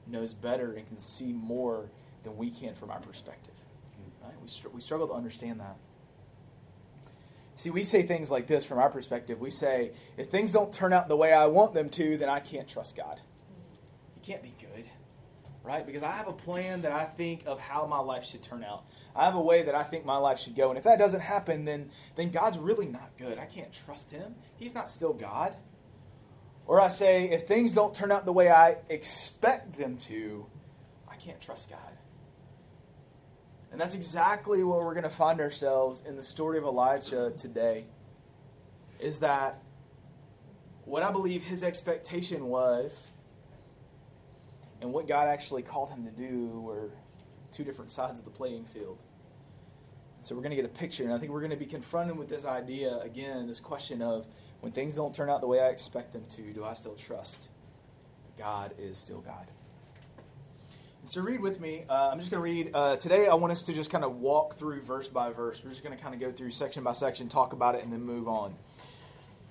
knows 0.07 0.33
better 0.33 0.73
and 0.73 0.87
can 0.87 0.99
see 0.99 1.33
more 1.33 1.89
than 2.23 2.37
we 2.37 2.49
can 2.49 2.73
from 2.73 2.89
our 2.89 3.01
perspective. 3.01 3.53
Right? 4.23 4.33
We, 4.41 4.47
str- 4.47 4.69
we 4.69 4.79
struggle 4.79 5.09
to 5.09 5.13
understand 5.13 5.59
that. 5.59 5.75
See, 7.55 7.69
we 7.69 7.83
say 7.83 8.03
things 8.03 8.31
like 8.31 8.47
this 8.47 8.63
from 8.63 8.79
our 8.79 8.89
perspective. 8.89 9.41
We 9.41 9.49
say, 9.49 9.91
if 10.15 10.29
things 10.29 10.51
don't 10.51 10.71
turn 10.71 10.93
out 10.93 11.09
the 11.09 11.17
way 11.17 11.33
I 11.33 11.47
want 11.47 11.73
them 11.73 11.89
to, 11.89 12.17
then 12.17 12.29
I 12.29 12.39
can't 12.39 12.67
trust 12.67 12.95
God. 12.95 13.19
He 14.19 14.31
can't 14.31 14.43
be 14.43 14.53
good, 14.59 14.85
right? 15.63 15.85
Because 15.85 16.03
I 16.03 16.11
have 16.11 16.27
a 16.27 16.33
plan 16.33 16.81
that 16.81 16.91
I 16.91 17.05
think 17.05 17.43
of 17.45 17.59
how 17.59 17.85
my 17.85 17.99
life 17.99 18.25
should 18.25 18.43
turn 18.43 18.63
out. 18.63 18.85
I 19.15 19.25
have 19.25 19.35
a 19.35 19.41
way 19.41 19.63
that 19.63 19.75
I 19.75 19.83
think 19.83 20.05
my 20.05 20.17
life 20.17 20.39
should 20.39 20.55
go. 20.55 20.69
And 20.69 20.77
if 20.77 20.83
that 20.83 20.99
doesn't 20.99 21.21
happen, 21.21 21.65
then, 21.65 21.89
then 22.15 22.31
God's 22.31 22.57
really 22.57 22.87
not 22.87 23.11
good. 23.17 23.37
I 23.37 23.45
can't 23.45 23.71
trust 23.71 24.11
Him. 24.11 24.35
He's 24.57 24.73
not 24.73 24.89
still 24.89 25.13
God. 25.13 25.55
Or 26.65 26.79
I 26.79 26.87
say, 26.87 27.29
if 27.29 27.47
things 27.47 27.73
don't 27.73 27.95
turn 27.95 28.11
out 28.11 28.25
the 28.25 28.33
way 28.33 28.49
I 28.49 28.77
expect 28.89 29.77
them 29.77 29.97
to, 30.07 30.45
I 31.07 31.15
can't 31.15 31.41
trust 31.41 31.69
God. 31.69 31.79
And 33.71 33.79
that's 33.79 33.93
exactly 33.93 34.63
where 34.63 34.79
we're 34.79 34.93
going 34.93 35.03
to 35.03 35.09
find 35.09 35.39
ourselves 35.39 36.03
in 36.07 36.15
the 36.15 36.23
story 36.23 36.57
of 36.57 36.63
Elijah 36.63 37.31
today. 37.37 37.85
Is 38.99 39.19
that 39.19 39.61
what 40.85 41.03
I 41.03 41.11
believe 41.11 41.43
his 41.43 41.63
expectation 41.63 42.47
was 42.47 43.07
and 44.81 44.93
what 44.93 45.07
God 45.07 45.27
actually 45.27 45.61
called 45.61 45.89
him 45.89 46.05
to 46.05 46.11
do 46.11 46.61
were 46.61 46.91
two 47.51 47.63
different 47.63 47.91
sides 47.91 48.19
of 48.19 48.25
the 48.25 48.31
playing 48.31 48.65
field. 48.65 48.97
So 50.21 50.35
we're 50.35 50.41
going 50.41 50.51
to 50.51 50.55
get 50.57 50.65
a 50.65 50.69
picture, 50.69 51.03
and 51.03 51.13
I 51.13 51.17
think 51.17 51.31
we're 51.31 51.39
going 51.39 51.51
to 51.51 51.57
be 51.57 51.65
confronted 51.65 52.17
with 52.17 52.27
this 52.27 52.45
idea 52.45 52.99
again, 52.99 53.47
this 53.47 53.59
question 53.59 54.01
of 54.01 54.27
when 54.59 54.71
things 54.71 54.95
don't 54.95 55.15
turn 55.15 55.29
out 55.29 55.41
the 55.41 55.47
way 55.47 55.61
I 55.61 55.67
expect 55.67 56.11
them 56.13 56.25
to, 56.31 56.53
do 56.53 56.63
I 56.63 56.73
still 56.73 56.95
trust 56.95 57.49
God 58.37 58.73
is 58.77 58.97
still 58.97 59.21
God? 59.21 59.47
So 61.05 61.21
read 61.21 61.39
with 61.39 61.61
me. 61.61 61.85
Uh, 61.89 62.09
I'm 62.09 62.19
just 62.19 62.29
going 62.29 62.39
to 62.39 62.43
read. 62.43 62.71
Uh, 62.73 62.97
today, 62.97 63.27
I 63.27 63.33
want 63.33 63.51
us 63.51 63.63
to 63.63 63.73
just 63.73 63.89
kind 63.89 64.03
of 64.03 64.17
walk 64.17 64.57
through 64.57 64.81
verse 64.81 65.07
by 65.07 65.31
verse. 65.31 65.61
We're 65.63 65.71
just 65.71 65.83
going 65.83 65.95
to 65.95 66.01
kind 66.01 66.13
of 66.13 66.19
go 66.19 66.31
through 66.31 66.51
section 66.51 66.83
by 66.83 66.91
section, 66.91 67.29
talk 67.29 67.53
about 67.53 67.75
it, 67.75 67.83
and 67.83 67.91
then 67.91 68.01
move 68.01 68.27
on. 68.27 68.53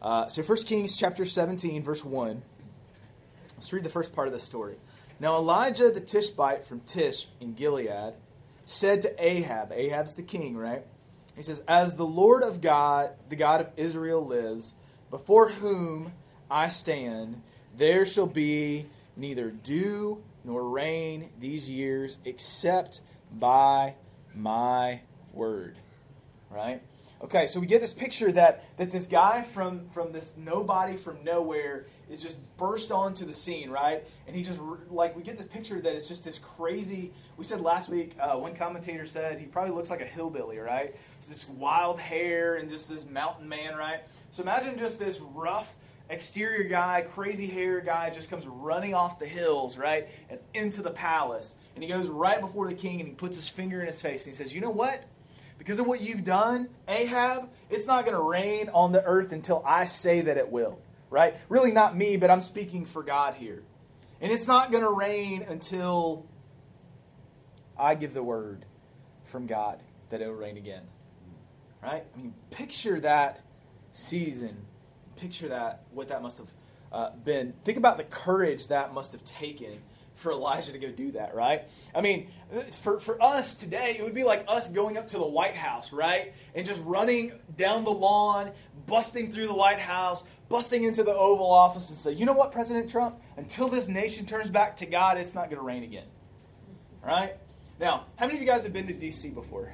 Uh, 0.00 0.28
so 0.28 0.42
1 0.42 0.58
Kings 0.64 0.97
chapter 0.97 1.25
17, 1.25 1.82
verse 1.82 2.04
1. 2.04 2.42
Let's 3.56 3.73
read 3.73 3.82
the 3.82 3.88
first 3.88 4.12
part 4.12 4.28
of 4.28 4.32
the 4.32 4.38
story. 4.38 4.76
Now 5.21 5.37
Elijah 5.37 5.91
the 5.91 6.01
Tishbite 6.01 6.65
from 6.65 6.81
Tish 6.81 7.27
in 7.41 7.55
Gilead 7.55 8.15
said 8.65 9.03
to 9.03 9.25
Ahab, 9.25 9.73
Ahab's 9.73 10.15
the 10.15 10.23
king, 10.23 10.57
right? 10.57 10.85
He 11.35 11.43
says, 11.43 11.63
As 11.67 11.97
the 11.97 12.07
Lord 12.07 12.43
of 12.43 12.61
God, 12.61 13.11
the 13.29 13.37
God 13.37 13.61
of 13.61 13.69
Israel 13.77 14.25
lives, 14.25 14.75
before 15.11 15.49
whom 15.49 16.13
I 16.51 16.69
stand, 16.69 17.43
there 17.77 18.05
shall 18.05 18.27
be 18.27 18.87
neither 19.17 19.51
dew 19.51 20.23
nor 20.45 20.69
rain 20.69 21.31
these 21.41 21.69
years 21.69 22.19
except 22.25 23.01
by 23.33 23.95
my 24.35 25.01
word. 25.33 25.77
Right? 26.51 26.83
Okay, 27.23 27.47
so 27.47 27.59
we 27.59 27.67
get 27.67 27.81
this 27.81 27.93
picture 27.93 28.31
that, 28.33 28.65
that 28.77 28.93
this 28.93 29.07
guy 29.07 29.43
from, 29.43 29.89
from 29.91 30.13
this 30.13 30.33
nobody 30.37 30.97
from 30.97 31.25
nowhere 31.25 31.87
is 32.11 32.23
just 32.23 32.38
burst 32.57 32.91
onto 32.91 33.25
the 33.25 33.33
scene, 33.33 33.71
right? 33.71 34.07
And 34.27 34.35
he 34.35 34.43
just, 34.43 34.59
like, 34.91 35.17
we 35.17 35.23
get 35.23 35.38
the 35.38 35.45
picture 35.45 35.81
that 35.81 35.93
it's 35.95 36.09
just 36.09 36.25
this 36.25 36.38
crazy. 36.38 37.12
We 37.37 37.45
said 37.45 37.61
last 37.61 37.88
week, 37.88 38.17
uh, 38.21 38.37
one 38.37 38.55
commentator 38.55 39.07
said 39.07 39.38
he 39.38 39.47
probably 39.47 39.75
looks 39.75 39.91
like 39.91 40.00
a 40.00 40.07
hillbilly, 40.07 40.59
right? 40.59 40.95
It's 41.19 41.27
this 41.27 41.49
wild 41.49 42.00
hair 42.00 42.57
and 42.57 42.69
just 42.69 42.88
this 42.88 43.05
mountain 43.05 43.49
man, 43.49 43.77
right? 43.77 44.00
So 44.31 44.43
imagine 44.43 44.79
just 44.79 44.99
this 44.99 45.21
rough, 45.21 45.73
exterior 46.11 46.69
guy, 46.69 47.05
crazy 47.15 47.47
hair 47.47 47.81
guy, 47.81 48.11
just 48.11 48.31
comes 48.31 48.47
running 48.47 48.95
off 48.95 49.19
the 49.19 49.27
hills, 49.27 49.77
right, 49.77 50.09
and 50.31 50.38
into 50.55 50.83
the 50.83 50.91
palace. 50.91 51.55
And 51.75 51.83
he 51.83 51.88
goes 51.88 52.09
right 52.09 52.41
before 52.41 52.69
the 52.69 52.75
king 52.75 53.00
and 53.00 53.09
he 53.09 53.15
puts 53.15 53.37
his 53.37 53.49
finger 53.49 53.81
in 53.81 53.87
his 53.87 54.00
face 54.00 54.25
and 54.27 54.35
he 54.35 54.43
says, 54.43 54.55
You 54.55 54.61
know 54.61 54.71
what? 54.71 55.05
Because 55.59 55.81
of 55.81 55.87
what 55.87 56.00
you've 56.00 56.25
done, 56.25 56.69
Ahab, 56.87 57.50
it's 57.69 57.87
not 57.87 58.05
going 58.05 58.17
to 58.17 58.23
rain 58.23 58.71
on 58.73 58.93
the 58.93 59.05
earth 59.05 59.33
until 59.33 59.62
I 59.67 59.85
say 59.85 60.21
that 60.23 60.37
it 60.37 60.50
will, 60.50 60.79
right? 61.11 61.37
Really, 61.49 61.73
not 61.73 61.97
me, 61.97 62.17
but 62.17 62.31
I'm 62.31 62.43
speaking 62.43 62.87
for 62.87 63.03
God 63.03 63.35
here. 63.35 63.62
And 64.21 64.33
it's 64.33 64.47
not 64.47 64.71
going 64.71 64.83
to 64.83 64.91
rain 64.91 65.43
until 65.49 66.27
I 67.79 67.95
give 67.95 68.15
the 68.15 68.23
word 68.23 68.65
from 69.27 69.47
God 69.47 69.81
that 70.11 70.21
it 70.21 70.27
will 70.27 70.35
rain 70.35 70.57
again, 70.57 70.83
right? 71.83 72.05
I 72.15 72.19
mean, 72.19 72.35
picture 72.50 72.99
that 73.00 73.41
season 73.93 74.67
picture 75.19 75.49
that, 75.49 75.83
what 75.93 76.09
that 76.09 76.23
must 76.23 76.38
have 76.38 76.49
uh, 76.93 77.11
been. 77.25 77.53
Think 77.65 77.77
about 77.77 77.97
the 77.97 78.05
courage 78.05 78.69
that 78.69 78.95
must 78.95 79.12
have 79.12 79.25
taken 79.25 79.81
for 80.15 80.33
Elijah 80.33 80.73
to 80.73 80.79
go 80.79 80.91
do 80.91 81.12
that, 81.12 81.35
right? 81.35 81.69
I 81.95 82.00
mean, 82.00 82.29
for, 82.83 82.99
for 82.99 83.23
us 83.23 83.55
today, 83.55 83.97
it 83.99 84.03
would 84.03 84.15
be 84.15 84.25
like 84.25 84.45
us 84.49 84.69
going 84.69 84.99
up 84.99 85.09
to 85.09 85.19
the 85.19 85.27
White 85.27 85.55
House, 85.55 85.93
right? 85.93 86.33
And 86.55 86.67
just 86.67 86.81
running 86.85 87.33
down 87.57 87.85
the 87.85 87.91
lawn, 87.91 88.50
busting 88.87 89.31
through 89.31 89.47
the 89.47 89.55
White 89.55 89.79
House, 89.79 90.25
busting 90.49 90.85
into 90.85 91.02
the 91.02 91.14
Oval 91.14 91.50
Office 91.50 91.88
and 91.88 91.99
say, 91.99 92.12
you 92.12 92.26
know 92.26 92.33
what, 92.33 92.52
President 92.52 92.90
Trump? 92.90 93.21
Until 93.37 93.69
this 93.69 93.88
nation 93.88 94.26
turns 94.26 94.50
back 94.50 94.76
to 94.78 94.87
God, 94.87 95.19
it's 95.19 95.35
not 95.35 95.50
going 95.50 95.59
to 95.59 95.64
rain 95.64 95.83
again. 95.83 96.07
Right? 97.02 97.37
Now, 97.78 98.07
how 98.17 98.26
many 98.26 98.38
of 98.38 98.43
you 98.43 98.49
guys 98.49 98.64
have 98.64 98.73
been 98.73 98.87
to 98.88 98.93
D.C. 98.93 99.31
before? 99.31 99.73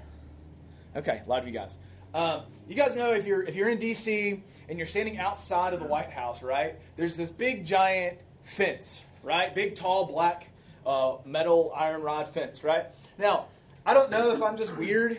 Okay, 0.96 1.22
a 1.24 1.28
lot 1.28 1.40
of 1.40 1.46
you 1.46 1.52
guys. 1.52 1.76
Um, 2.12 2.42
you 2.68 2.76
guys 2.76 2.94
know 2.94 3.12
if 3.12 3.26
you're 3.26 3.42
if 3.42 3.56
you're 3.56 3.68
in 3.68 3.78
D.C. 3.78 4.42
and 4.68 4.78
you're 4.78 4.86
standing 4.86 5.18
outside 5.18 5.74
of 5.74 5.80
the 5.80 5.86
White 5.86 6.10
House, 6.10 6.42
right? 6.42 6.78
There's 6.96 7.16
this 7.16 7.30
big 7.30 7.66
giant 7.66 8.18
fence, 8.44 9.00
right? 9.22 9.52
Big 9.52 9.74
tall 9.74 10.06
black 10.06 10.48
uh, 10.86 11.16
metal 11.24 11.72
iron 11.74 12.02
rod 12.02 12.28
fence, 12.28 12.62
right? 12.62 12.86
Now, 13.18 13.46
I 13.84 13.94
don't 13.94 14.10
know 14.10 14.30
if 14.30 14.42
I'm 14.42 14.56
just 14.56 14.76
weird. 14.76 15.18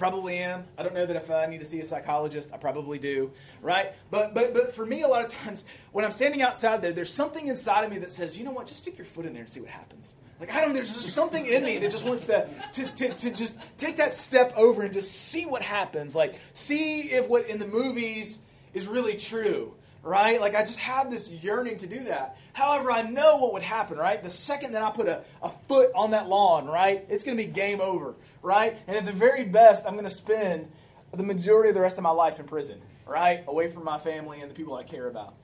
Probably 0.00 0.38
am. 0.38 0.64
I 0.78 0.82
don't 0.82 0.94
know 0.94 1.04
that 1.04 1.14
if 1.14 1.30
I 1.30 1.44
need 1.44 1.58
to 1.58 1.66
see 1.66 1.78
a 1.80 1.86
psychologist, 1.86 2.48
I 2.54 2.56
probably 2.56 2.98
do, 2.98 3.32
right? 3.60 3.92
But 4.10 4.32
but 4.32 4.54
but 4.54 4.74
for 4.74 4.86
me, 4.86 5.02
a 5.02 5.08
lot 5.08 5.26
of 5.26 5.30
times 5.30 5.62
when 5.92 6.06
I'm 6.06 6.10
standing 6.10 6.40
outside 6.40 6.80
there, 6.80 6.92
there's 6.92 7.12
something 7.12 7.48
inside 7.48 7.84
of 7.84 7.90
me 7.90 7.98
that 7.98 8.10
says, 8.10 8.38
you 8.38 8.42
know 8.42 8.50
what, 8.50 8.66
just 8.66 8.80
stick 8.80 8.96
your 8.96 9.04
foot 9.04 9.26
in 9.26 9.34
there 9.34 9.42
and 9.42 9.52
see 9.52 9.60
what 9.60 9.68
happens. 9.68 10.14
Like 10.40 10.54
I 10.54 10.62
don't. 10.62 10.72
There's 10.72 10.94
just 10.94 11.14
something 11.14 11.44
in 11.44 11.64
me 11.64 11.76
that 11.76 11.90
just 11.90 12.06
wants 12.06 12.24
to, 12.24 12.48
to 12.72 12.84
to, 12.86 13.12
to 13.12 13.30
just 13.30 13.56
take 13.76 13.98
that 13.98 14.14
step 14.14 14.54
over 14.56 14.80
and 14.80 14.94
just 14.94 15.12
see 15.12 15.44
what 15.44 15.60
happens. 15.60 16.14
Like 16.14 16.40
see 16.54 17.02
if 17.02 17.28
what 17.28 17.46
in 17.46 17.58
the 17.58 17.66
movies 17.66 18.38
is 18.72 18.86
really 18.86 19.18
true, 19.18 19.74
right? 20.02 20.40
Like 20.40 20.54
I 20.54 20.62
just 20.62 20.78
have 20.78 21.10
this 21.10 21.28
yearning 21.28 21.76
to 21.76 21.86
do 21.86 22.04
that. 22.04 22.38
However, 22.54 22.90
I 22.90 23.02
know 23.02 23.36
what 23.36 23.52
would 23.52 23.62
happen, 23.62 23.98
right? 23.98 24.22
The 24.22 24.30
second 24.30 24.72
that 24.72 24.82
I 24.82 24.90
put 24.90 25.08
a, 25.08 25.22
a 25.42 25.50
foot 25.68 25.90
on 25.94 26.12
that 26.12 26.28
lawn, 26.28 26.66
right, 26.66 27.04
it's 27.08 27.22
going 27.22 27.36
to 27.36 27.42
be 27.42 27.50
game 27.50 27.80
over, 27.80 28.14
right? 28.42 28.78
And 28.86 28.96
at 28.96 29.04
the 29.06 29.12
very 29.12 29.44
best, 29.44 29.84
I'm 29.86 29.94
going 29.94 30.04
to 30.04 30.10
spend 30.10 30.70
the 31.14 31.22
majority 31.22 31.70
of 31.70 31.74
the 31.74 31.80
rest 31.80 31.96
of 31.96 32.02
my 32.02 32.10
life 32.10 32.38
in 32.38 32.46
prison, 32.46 32.80
right, 33.06 33.44
away 33.46 33.68
from 33.68 33.84
my 33.84 33.98
family 33.98 34.40
and 34.40 34.50
the 34.50 34.54
people 34.54 34.74
I 34.74 34.84
care 34.84 35.08
about. 35.08 35.34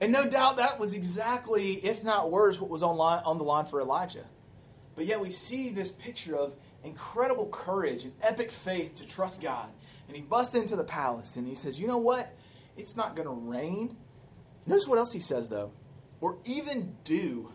And 0.00 0.12
no 0.12 0.28
doubt 0.28 0.58
that 0.58 0.78
was 0.78 0.94
exactly, 0.94 1.74
if 1.84 2.04
not 2.04 2.30
worse, 2.30 2.60
what 2.60 2.70
was 2.70 2.82
on, 2.82 2.96
line, 2.96 3.22
on 3.24 3.38
the 3.38 3.44
line 3.44 3.64
for 3.64 3.80
Elijah. 3.80 4.26
But 4.94 5.06
yet 5.06 5.20
we 5.20 5.30
see 5.30 5.70
this 5.70 5.90
picture 5.90 6.36
of 6.36 6.54
incredible 6.84 7.48
courage 7.48 8.04
and 8.04 8.12
epic 8.22 8.50
faith 8.50 8.94
to 8.96 9.06
trust 9.06 9.40
God. 9.40 9.68
And 10.08 10.16
he 10.16 10.22
busts 10.22 10.54
into 10.54 10.76
the 10.76 10.84
palace 10.84 11.36
and 11.36 11.46
he 11.46 11.54
says, 11.54 11.80
You 11.80 11.86
know 11.86 11.98
what? 11.98 12.32
It's 12.76 12.96
not 12.96 13.16
going 13.16 13.26
to 13.26 13.34
rain. 13.34 13.96
Notice 14.66 14.86
what 14.86 14.98
else 14.98 15.12
he 15.12 15.20
says, 15.20 15.48
though. 15.48 15.72
Or 16.20 16.38
even 16.44 16.96
dew. 17.04 17.50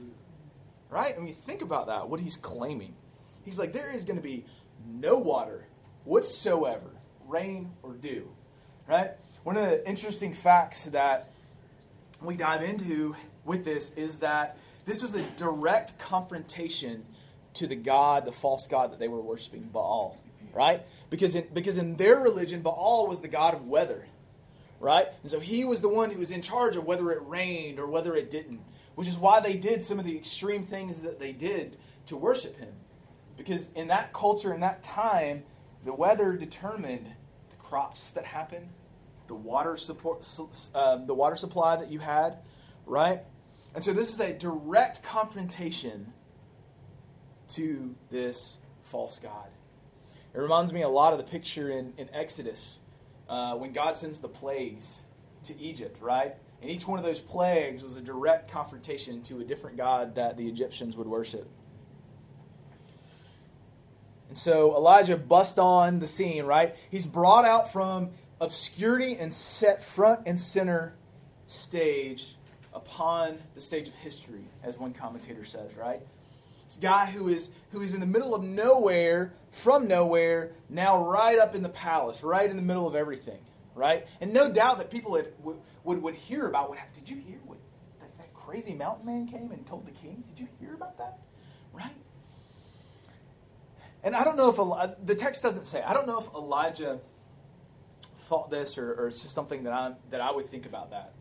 Right? 0.89 1.15
I 1.15 1.19
mean, 1.21 1.33
think 1.33 1.61
about 1.61 1.87
that, 1.87 2.09
what 2.09 2.19
he's 2.19 2.37
claiming. 2.37 2.95
He's 3.43 3.59
like, 3.59 3.73
There 3.73 3.91
is 3.91 4.05
going 4.05 4.17
to 4.17 4.23
be 4.23 4.45
no 4.87 5.17
water 5.17 5.65
whatsoever, 6.03 6.91
rain 7.27 7.71
or 7.83 7.93
dew. 7.93 8.29
Right? 8.87 9.11
One 9.43 9.57
of 9.57 9.69
the 9.69 9.87
interesting 9.87 10.33
facts 10.33 10.85
that 10.85 11.31
we 12.21 12.35
dive 12.35 12.61
into 12.61 13.15
with 13.45 13.65
this 13.65 13.91
is 13.95 14.19
that 14.19 14.57
this 14.85 15.01
was 15.01 15.15
a 15.15 15.23
direct 15.37 15.97
confrontation 15.97 17.05
to 17.55 17.67
the 17.67 17.75
God, 17.75 18.25
the 18.25 18.31
false 18.31 18.67
God 18.67 18.91
that 18.91 18.99
they 18.99 19.07
were 19.07 19.21
worshiping, 19.21 19.69
Baal, 19.71 20.17
right? 20.53 20.83
Because 21.09 21.35
in, 21.35 21.47
because 21.53 21.77
in 21.77 21.95
their 21.95 22.17
religion, 22.17 22.61
Baal 22.61 23.07
was 23.07 23.21
the 23.21 23.27
God 23.27 23.53
of 23.53 23.67
weather, 23.67 24.07
right? 24.79 25.07
And 25.21 25.31
so 25.31 25.39
he 25.39 25.65
was 25.65 25.81
the 25.81 25.89
one 25.89 26.11
who 26.11 26.19
was 26.19 26.31
in 26.31 26.41
charge 26.41 26.75
of 26.75 26.85
whether 26.85 27.11
it 27.11 27.19
rained 27.25 27.79
or 27.79 27.87
whether 27.87 28.15
it 28.15 28.31
didn't, 28.31 28.61
which 28.95 29.07
is 29.07 29.17
why 29.17 29.39
they 29.39 29.55
did 29.55 29.83
some 29.83 29.99
of 29.99 30.05
the 30.05 30.15
extreme 30.15 30.65
things 30.65 31.01
that 31.01 31.19
they 31.19 31.31
did 31.31 31.77
to 32.07 32.17
worship 32.17 32.57
him. 32.57 32.73
Because 33.43 33.69
in 33.73 33.87
that 33.87 34.13
culture, 34.13 34.53
in 34.53 34.59
that 34.59 34.83
time, 34.83 35.41
the 35.83 35.91
weather 35.91 36.33
determined 36.33 37.07
the 37.49 37.55
crops 37.55 38.11
that 38.11 38.23
happened, 38.23 38.69
the 39.27 39.33
water 39.33 39.77
support, 39.77 40.23
uh, 40.75 40.97
the 40.97 41.13
water 41.15 41.35
supply 41.35 41.75
that 41.75 41.89
you 41.89 41.97
had, 41.97 42.37
right? 42.85 43.21
And 43.73 43.83
so 43.83 43.93
this 43.93 44.09
is 44.09 44.19
a 44.19 44.31
direct 44.31 45.01
confrontation 45.01 46.13
to 47.55 47.95
this 48.11 48.59
false 48.83 49.17
god. 49.17 49.49
It 50.35 50.39
reminds 50.39 50.71
me 50.71 50.83
a 50.83 50.89
lot 50.89 51.11
of 51.11 51.17
the 51.17 51.25
picture 51.25 51.71
in, 51.71 51.93
in 51.97 52.13
Exodus 52.13 52.77
uh, 53.27 53.55
when 53.55 53.73
God 53.73 53.97
sends 53.97 54.19
the 54.19 54.29
plagues 54.29 55.01
to 55.45 55.59
Egypt, 55.59 55.99
right? 55.99 56.35
And 56.61 56.69
each 56.69 56.85
one 56.85 56.99
of 56.99 57.05
those 57.05 57.19
plagues 57.19 57.81
was 57.81 57.95
a 57.95 58.01
direct 58.01 58.51
confrontation 58.51 59.23
to 59.23 59.39
a 59.39 59.43
different 59.43 59.77
god 59.77 60.13
that 60.13 60.37
the 60.37 60.47
Egyptians 60.47 60.95
would 60.95 61.07
worship. 61.07 61.49
And 64.31 64.37
so 64.37 64.77
Elijah 64.77 65.17
busts 65.17 65.57
on 65.57 65.99
the 65.99 66.07
scene, 66.07 66.45
right? 66.45 66.73
He's 66.89 67.05
brought 67.05 67.43
out 67.43 67.73
from 67.73 68.11
obscurity 68.39 69.17
and 69.17 69.33
set 69.33 69.83
front 69.83 70.21
and 70.25 70.39
center 70.39 70.93
stage 71.47 72.37
upon 72.73 73.39
the 73.55 73.59
stage 73.59 73.89
of 73.89 73.93
history, 73.95 74.45
as 74.63 74.77
one 74.77 74.93
commentator 74.93 75.43
says, 75.43 75.75
right? 75.75 75.99
This 76.65 76.77
guy 76.77 77.07
who 77.07 77.27
is 77.27 77.49
who 77.71 77.81
is 77.81 77.93
in 77.93 77.99
the 77.99 78.05
middle 78.05 78.33
of 78.33 78.41
nowhere, 78.41 79.33
from 79.51 79.85
nowhere, 79.85 80.53
now 80.69 81.05
right 81.05 81.37
up 81.37 81.53
in 81.53 81.61
the 81.61 81.67
palace, 81.67 82.23
right 82.23 82.49
in 82.49 82.55
the 82.55 82.61
middle 82.61 82.87
of 82.87 82.95
everything, 82.95 83.39
right? 83.75 84.07
And 84.21 84.31
no 84.31 84.49
doubt 84.49 84.77
that 84.77 84.89
people 84.89 85.17
had, 85.17 85.27
would, 85.43 85.57
would, 85.83 86.01
would 86.01 86.15
hear 86.15 86.47
about 86.47 86.69
what 86.69 86.77
happened. 86.77 87.05
Did 87.05 87.13
you 87.13 87.21
hear 87.21 87.39
what 87.43 87.57
that, 87.99 88.17
that 88.17 88.33
crazy 88.33 88.75
mountain 88.75 89.05
man 89.05 89.27
came 89.27 89.51
and 89.51 89.67
told 89.67 89.85
the 89.85 89.91
king? 89.91 90.23
Did 90.29 90.39
you 90.39 90.47
hear 90.61 90.73
about 90.73 90.97
that? 90.99 91.19
Right? 91.73 91.91
And 94.03 94.15
I 94.15 94.23
don't 94.23 94.37
know 94.37 94.49
if 94.49 95.05
the 95.05 95.15
text 95.15 95.43
doesn't 95.43 95.67
say. 95.67 95.81
I 95.81 95.93
don't 95.93 96.07
know 96.07 96.19
if 96.19 96.27
Elijah 96.33 96.99
thought 98.27 98.49
this, 98.49 98.77
or, 98.77 98.93
or 98.93 99.07
it's 99.07 99.21
just 99.21 99.35
something 99.35 99.63
that 99.63 99.73
I 99.73 99.93
that 100.09 100.21
I 100.21 100.31
would 100.31 100.49
think 100.49 100.65
about 100.65 100.91
that. 100.91 101.13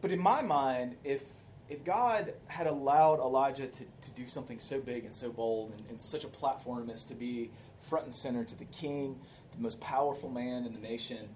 But 0.00 0.10
in 0.10 0.20
my 0.20 0.42
mind, 0.42 0.96
if 1.02 1.22
if 1.68 1.82
God 1.82 2.34
had 2.46 2.66
allowed 2.66 3.20
Elijah 3.20 3.66
to, 3.66 3.84
to 3.84 4.10
do 4.14 4.26
something 4.26 4.58
so 4.58 4.80
big 4.80 5.04
and 5.04 5.14
so 5.14 5.30
bold 5.30 5.72
and, 5.72 5.82
and 5.88 6.00
such 6.00 6.24
a 6.24 6.28
platform 6.28 6.90
as 6.90 7.04
to 7.06 7.14
be 7.14 7.50
front 7.80 8.04
and 8.04 8.14
center 8.14 8.44
to 8.44 8.56
the 8.56 8.66
king, 8.66 9.18
the 9.52 9.62
most 9.62 9.80
powerful 9.80 10.28
man 10.28 10.66
in 10.66 10.74
the 10.74 10.78
nation 10.78 11.28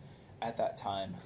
at 0.43 0.57
that 0.59 0.77
time, 0.77 1.17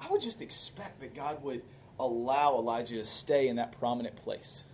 I 0.00 0.10
would 0.10 0.22
just 0.22 0.40
expect 0.40 1.00
that 1.00 1.14
God 1.14 1.42
would 1.42 1.62
allow 1.98 2.56
Elijah 2.56 2.96
to 2.96 3.04
stay 3.04 3.48
in 3.48 3.56
that 3.56 3.78
prominent 3.78 4.16
place 4.16 4.64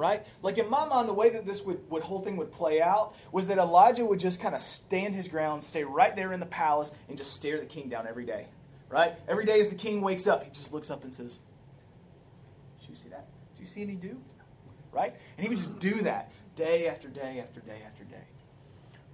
right? 0.00 0.24
Like 0.42 0.56
in 0.56 0.68
my 0.70 0.86
mind, 0.86 1.10
the 1.10 1.14
way 1.14 1.28
that 1.28 1.44
this 1.44 1.62
would, 1.62 1.88
would 1.90 2.02
whole 2.02 2.22
thing 2.22 2.38
would 2.38 2.50
play 2.50 2.80
out 2.80 3.14
was 3.32 3.48
that 3.48 3.58
Elijah 3.58 4.02
would 4.02 4.18
just 4.18 4.40
kind 4.40 4.54
of 4.54 4.62
stand 4.62 5.14
his 5.14 5.28
ground, 5.28 5.62
stay 5.62 5.84
right 5.84 6.16
there 6.16 6.32
in 6.32 6.40
the 6.40 6.46
palace, 6.46 6.90
and 7.08 7.18
just 7.18 7.34
stare 7.34 7.60
the 7.60 7.66
king 7.66 7.90
down 7.90 8.06
every 8.06 8.24
day, 8.24 8.46
right? 8.88 9.12
Every 9.28 9.44
day 9.44 9.60
as 9.60 9.68
the 9.68 9.74
king 9.74 10.00
wakes 10.00 10.26
up, 10.26 10.42
he 10.42 10.50
just 10.50 10.72
looks 10.72 10.90
up 10.90 11.04
and 11.04 11.14
says, 11.14 11.38
"Did 12.80 12.88
you 12.88 12.96
see 12.96 13.10
that? 13.10 13.26
Do 13.58 13.62
you 13.62 13.68
see 13.68 13.82
any 13.82 13.94
dew?" 13.94 14.18
Right? 14.90 15.14
And 15.36 15.46
he 15.46 15.50
would 15.50 15.58
just 15.58 15.78
do 15.78 16.00
that 16.02 16.32
day 16.56 16.88
after 16.88 17.08
day 17.08 17.38
after 17.38 17.60
day 17.60 17.82
after 17.86 18.04
day, 18.04 18.26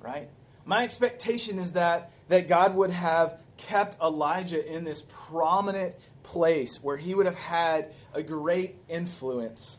right? 0.01 0.31
My 0.65 0.85
expectation 0.85 1.59
is 1.59 1.73
that 1.73 2.13
that 2.29 2.47
God 2.47 2.77
would 2.77 2.91
have 2.91 3.41
kept 3.57 4.01
Elijah 4.01 4.65
in 4.65 4.85
this 4.85 5.03
prominent 5.09 5.97
place 6.23 6.77
where 6.81 6.97
he 6.97 7.13
would 7.13 7.27
have 7.27 7.37
had 7.37 7.93
a 8.15 8.23
great 8.23 8.77
influence 8.89 9.79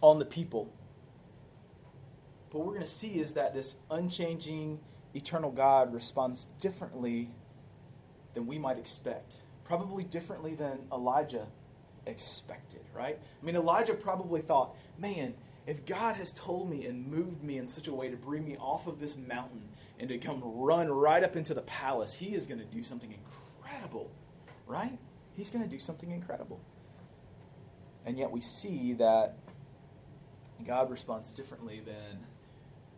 on 0.00 0.18
the 0.18 0.24
people. 0.24 0.72
But 2.50 2.58
what 2.58 2.66
we're 2.66 2.74
going 2.74 2.86
to 2.86 2.92
see 2.92 3.18
is 3.18 3.32
that 3.32 3.54
this 3.54 3.76
unchanging, 3.90 4.78
eternal 5.14 5.50
God 5.50 5.92
responds 5.92 6.46
differently 6.60 7.30
than 8.34 8.46
we 8.46 8.58
might 8.58 8.78
expect. 8.78 9.36
Probably 9.64 10.04
differently 10.04 10.54
than 10.54 10.80
Elijah 10.92 11.46
expected, 12.06 12.82
right? 12.94 13.18
I 13.42 13.44
mean, 13.44 13.56
Elijah 13.56 13.94
probably 13.94 14.40
thought, 14.40 14.76
man, 14.98 15.34
if 15.66 15.86
God 15.86 16.16
has 16.16 16.32
told 16.32 16.68
me 16.68 16.84
and 16.86 17.06
moved 17.06 17.42
me 17.42 17.56
in 17.56 17.66
such 17.66 17.88
a 17.88 17.94
way 17.94 18.10
to 18.10 18.16
bring 18.16 18.44
me 18.44 18.56
off 18.58 18.86
of 18.86 19.00
this 19.00 19.16
mountain 19.16 19.68
and 19.98 20.08
to 20.10 20.18
come 20.18 20.42
run 20.44 20.90
right 20.90 21.24
up 21.24 21.36
into 21.36 21.54
the 21.54 21.62
palace, 21.62 22.12
he 22.12 22.34
is 22.34 22.46
going 22.46 22.58
to 22.60 22.66
do 22.66 22.82
something 22.82 23.12
incredible, 23.12 24.10
right? 24.66 24.98
He's 25.36 25.50
going 25.50 25.64
to 25.64 25.70
do 25.70 25.78
something 25.78 26.10
incredible. 26.10 26.60
And 28.04 28.18
yet 28.18 28.30
we 28.30 28.42
see 28.42 28.92
that 28.94 29.38
God 30.66 30.90
responds 30.90 31.32
differently 31.32 31.82
than 31.84 32.20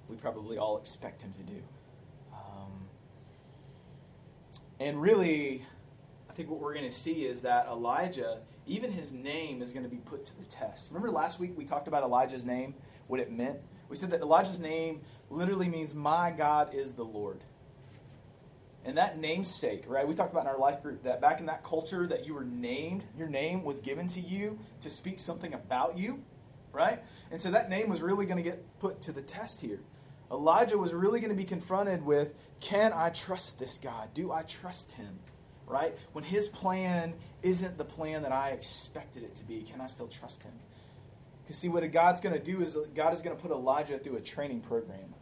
we 0.08 0.16
probably 0.16 0.58
all 0.58 0.78
expect 0.78 1.22
him 1.22 1.32
to 1.32 1.42
do. 1.42 1.62
Um, 2.32 2.72
and 4.78 5.00
really, 5.00 5.64
I 6.30 6.32
think 6.32 6.50
what 6.50 6.60
we're 6.60 6.74
going 6.74 6.88
to 6.88 6.96
see 6.96 7.24
is 7.24 7.40
that 7.40 7.66
Elijah, 7.66 8.38
even 8.66 8.92
his 8.92 9.12
name, 9.12 9.62
is 9.62 9.72
going 9.72 9.84
to 9.84 9.88
be 9.88 9.96
put 9.96 10.24
to 10.26 10.36
the 10.38 10.44
test. 10.44 10.88
Remember 10.90 11.10
last 11.10 11.40
week 11.40 11.56
we 11.56 11.64
talked 11.64 11.88
about 11.88 12.02
Elijah's 12.02 12.44
name, 12.44 12.74
what 13.06 13.20
it 13.20 13.32
meant? 13.32 13.58
We 13.88 13.96
said 13.96 14.10
that 14.10 14.20
Elijah's 14.20 14.60
name 14.60 15.00
literally 15.30 15.68
means, 15.68 15.94
My 15.94 16.30
God 16.30 16.74
is 16.74 16.92
the 16.92 17.04
Lord. 17.04 17.40
And 18.84 18.96
that 18.98 19.18
namesake, 19.18 19.82
right? 19.88 20.06
We 20.06 20.14
talked 20.14 20.32
about 20.32 20.44
in 20.44 20.48
our 20.48 20.58
life 20.58 20.80
group 20.80 21.02
that 21.02 21.20
back 21.20 21.40
in 21.40 21.46
that 21.46 21.64
culture 21.64 22.06
that 22.06 22.24
you 22.24 22.34
were 22.34 22.44
named, 22.44 23.02
your 23.18 23.26
name 23.26 23.64
was 23.64 23.80
given 23.80 24.06
to 24.08 24.20
you 24.20 24.60
to 24.80 24.90
speak 24.90 25.18
something 25.18 25.52
about 25.54 25.98
you, 25.98 26.22
right? 26.76 27.02
And 27.30 27.40
so 27.40 27.50
that 27.50 27.70
name 27.70 27.88
was 27.88 28.00
really 28.00 28.26
going 28.26 28.36
to 28.36 28.42
get 28.42 28.78
put 28.78 29.00
to 29.02 29.12
the 29.12 29.22
test 29.22 29.62
here. 29.62 29.80
Elijah 30.30 30.76
was 30.76 30.92
really 30.92 31.20
going 31.20 31.30
to 31.30 31.36
be 31.36 31.44
confronted 31.44 32.04
with 32.04 32.34
can 32.60 32.92
I 32.92 33.10
trust 33.10 33.58
this 33.58 33.78
God? 33.78 34.14
Do 34.14 34.30
I 34.32 34.42
trust 34.42 34.92
him? 34.92 35.18
Right? 35.66 35.96
When 36.12 36.24
his 36.24 36.48
plan 36.48 37.14
isn't 37.42 37.76
the 37.76 37.84
plan 37.84 38.22
that 38.22 38.32
I 38.32 38.50
expected 38.50 39.22
it 39.24 39.34
to 39.36 39.44
be, 39.44 39.62
can 39.62 39.80
I 39.80 39.86
still 39.86 40.06
trust 40.06 40.42
him? 40.42 40.52
Because 41.42 41.58
see, 41.60 41.68
what 41.68 41.90
God's 41.92 42.20
going 42.20 42.34
to 42.34 42.42
do 42.42 42.62
is 42.62 42.76
God 42.94 43.12
is 43.12 43.22
going 43.22 43.36
to 43.36 43.42
put 43.42 43.50
Elijah 43.50 43.98
through 43.98 44.16
a 44.16 44.20
training 44.20 44.60
program. 44.60 45.14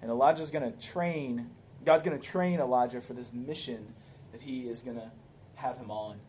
And 0.00 0.10
Elijah's 0.10 0.50
going 0.50 0.70
to 0.70 0.78
train, 0.78 1.50
God's 1.84 2.02
going 2.02 2.18
to 2.18 2.24
train 2.24 2.60
Elijah 2.60 3.00
for 3.00 3.14
this 3.14 3.32
mission 3.32 3.94
that 4.32 4.42
he 4.42 4.68
is 4.68 4.80
going 4.80 4.96
to 4.96 5.10
have 5.54 5.78
him 5.78 5.90
on. 5.90 6.20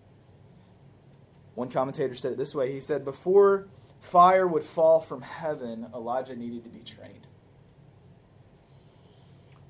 One 1.56 1.70
commentator 1.70 2.16
said 2.16 2.34
it 2.34 2.38
this 2.38 2.54
way 2.54 2.72
He 2.72 2.80
said, 2.80 3.04
Before 3.04 3.68
fire 4.08 4.48
would 4.48 4.64
fall 4.64 5.00
from 5.00 5.22
heaven, 5.22 5.88
Elijah 5.94 6.36
needed 6.36 6.64
to 6.64 6.70
be 6.70 6.80
trained. 6.80 7.28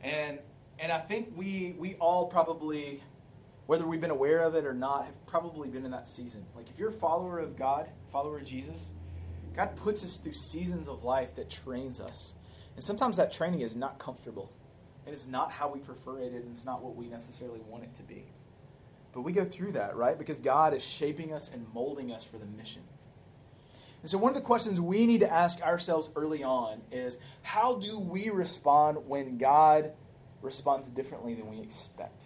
And, 0.01 0.39
and 0.79 0.91
I 0.91 0.99
think 0.99 1.33
we, 1.35 1.75
we 1.77 1.95
all 1.95 2.27
probably, 2.27 3.03
whether 3.65 3.85
we've 3.85 3.99
been 3.99 4.11
aware 4.11 4.43
of 4.43 4.55
it 4.55 4.65
or 4.65 4.73
not, 4.73 5.05
have 5.05 5.25
probably 5.25 5.69
been 5.69 5.85
in 5.85 5.91
that 5.91 6.07
season. 6.07 6.45
Like 6.55 6.69
if 6.69 6.77
you're 6.77 6.89
a 6.89 6.99
follower 6.99 7.39
of 7.39 7.57
God, 7.57 7.89
follower 8.11 8.37
of 8.37 8.45
Jesus, 8.45 8.91
God 9.55 9.75
puts 9.75 10.03
us 10.03 10.19
through 10.23 10.33
seasons 10.33 10.87
of 10.87 11.03
life 11.03 11.35
that 11.35 11.49
trains 11.49 11.99
us. 11.99 12.35
And 12.75 12.83
sometimes 12.83 13.17
that 13.17 13.31
training 13.31 13.61
is 13.61 13.75
not 13.75 13.97
comfortable. 13.97 14.51
And 15.05 15.15
it's 15.15 15.25
not 15.25 15.51
how 15.51 15.71
we 15.71 15.79
prefer 15.79 16.19
it, 16.19 16.33
and 16.33 16.51
it's 16.51 16.65
not 16.65 16.83
what 16.83 16.95
we 16.95 17.07
necessarily 17.07 17.61
want 17.67 17.85
it 17.85 17.95
to 17.95 18.03
be. 18.03 18.25
But 19.13 19.21
we 19.21 19.31
go 19.31 19.45
through 19.45 19.71
that, 19.71 19.95
right? 19.95 20.17
Because 20.17 20.41
God 20.41 20.73
is 20.75 20.83
shaping 20.83 21.33
us 21.33 21.49
and 21.51 21.65
molding 21.73 22.11
us 22.11 22.23
for 22.23 22.37
the 22.37 22.45
mission. 22.45 22.83
And 24.07 24.11
so, 24.13 24.19
one 24.19 24.29
of 24.29 24.35
the 24.35 24.41
questions 24.41 24.79
we 24.79 25.05
need 25.05 25.19
to 25.19 25.29
ask 25.29 25.61
ourselves 25.61 26.07
early 26.15 26.41
on 26.41 26.79
is 26.93 27.17
how 27.41 27.75
do 27.75 27.99
we 27.99 28.29
respond 28.29 28.99
when 29.05 29.37
God 29.37 29.91
responds 30.41 30.85
differently 30.85 31.33
than 31.33 31.49
we 31.49 31.59
expect? 31.59 32.21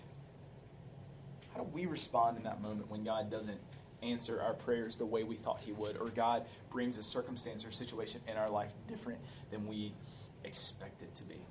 How 1.56 1.62
do 1.62 1.70
we 1.74 1.88
respond 1.88 2.38
in 2.38 2.44
that 2.44 2.62
moment 2.62 2.91
when 2.91 3.04
God 3.04 3.32
doesn't 3.32 3.60
answer 4.04 4.39
our 4.39 4.54
prayers 4.54 4.98
the 4.98 5.08
way 5.08 5.24
we 5.24 5.38
thought 5.38 5.62
He 5.62 5.72
would, 5.72 5.98
or 5.98 6.10
God 6.10 6.46
brings 6.70 7.00
a 7.00 7.04
circumstance 7.04 7.65
or 7.65 7.72
situation 7.72 8.22
in 8.28 8.38
our 8.38 8.52
life 8.52 8.70
different 8.88 9.17
than 9.50 9.65
we 9.65 9.96
expect 10.44 11.02
it 11.02 11.15
to 11.15 11.24
be. 11.24 11.41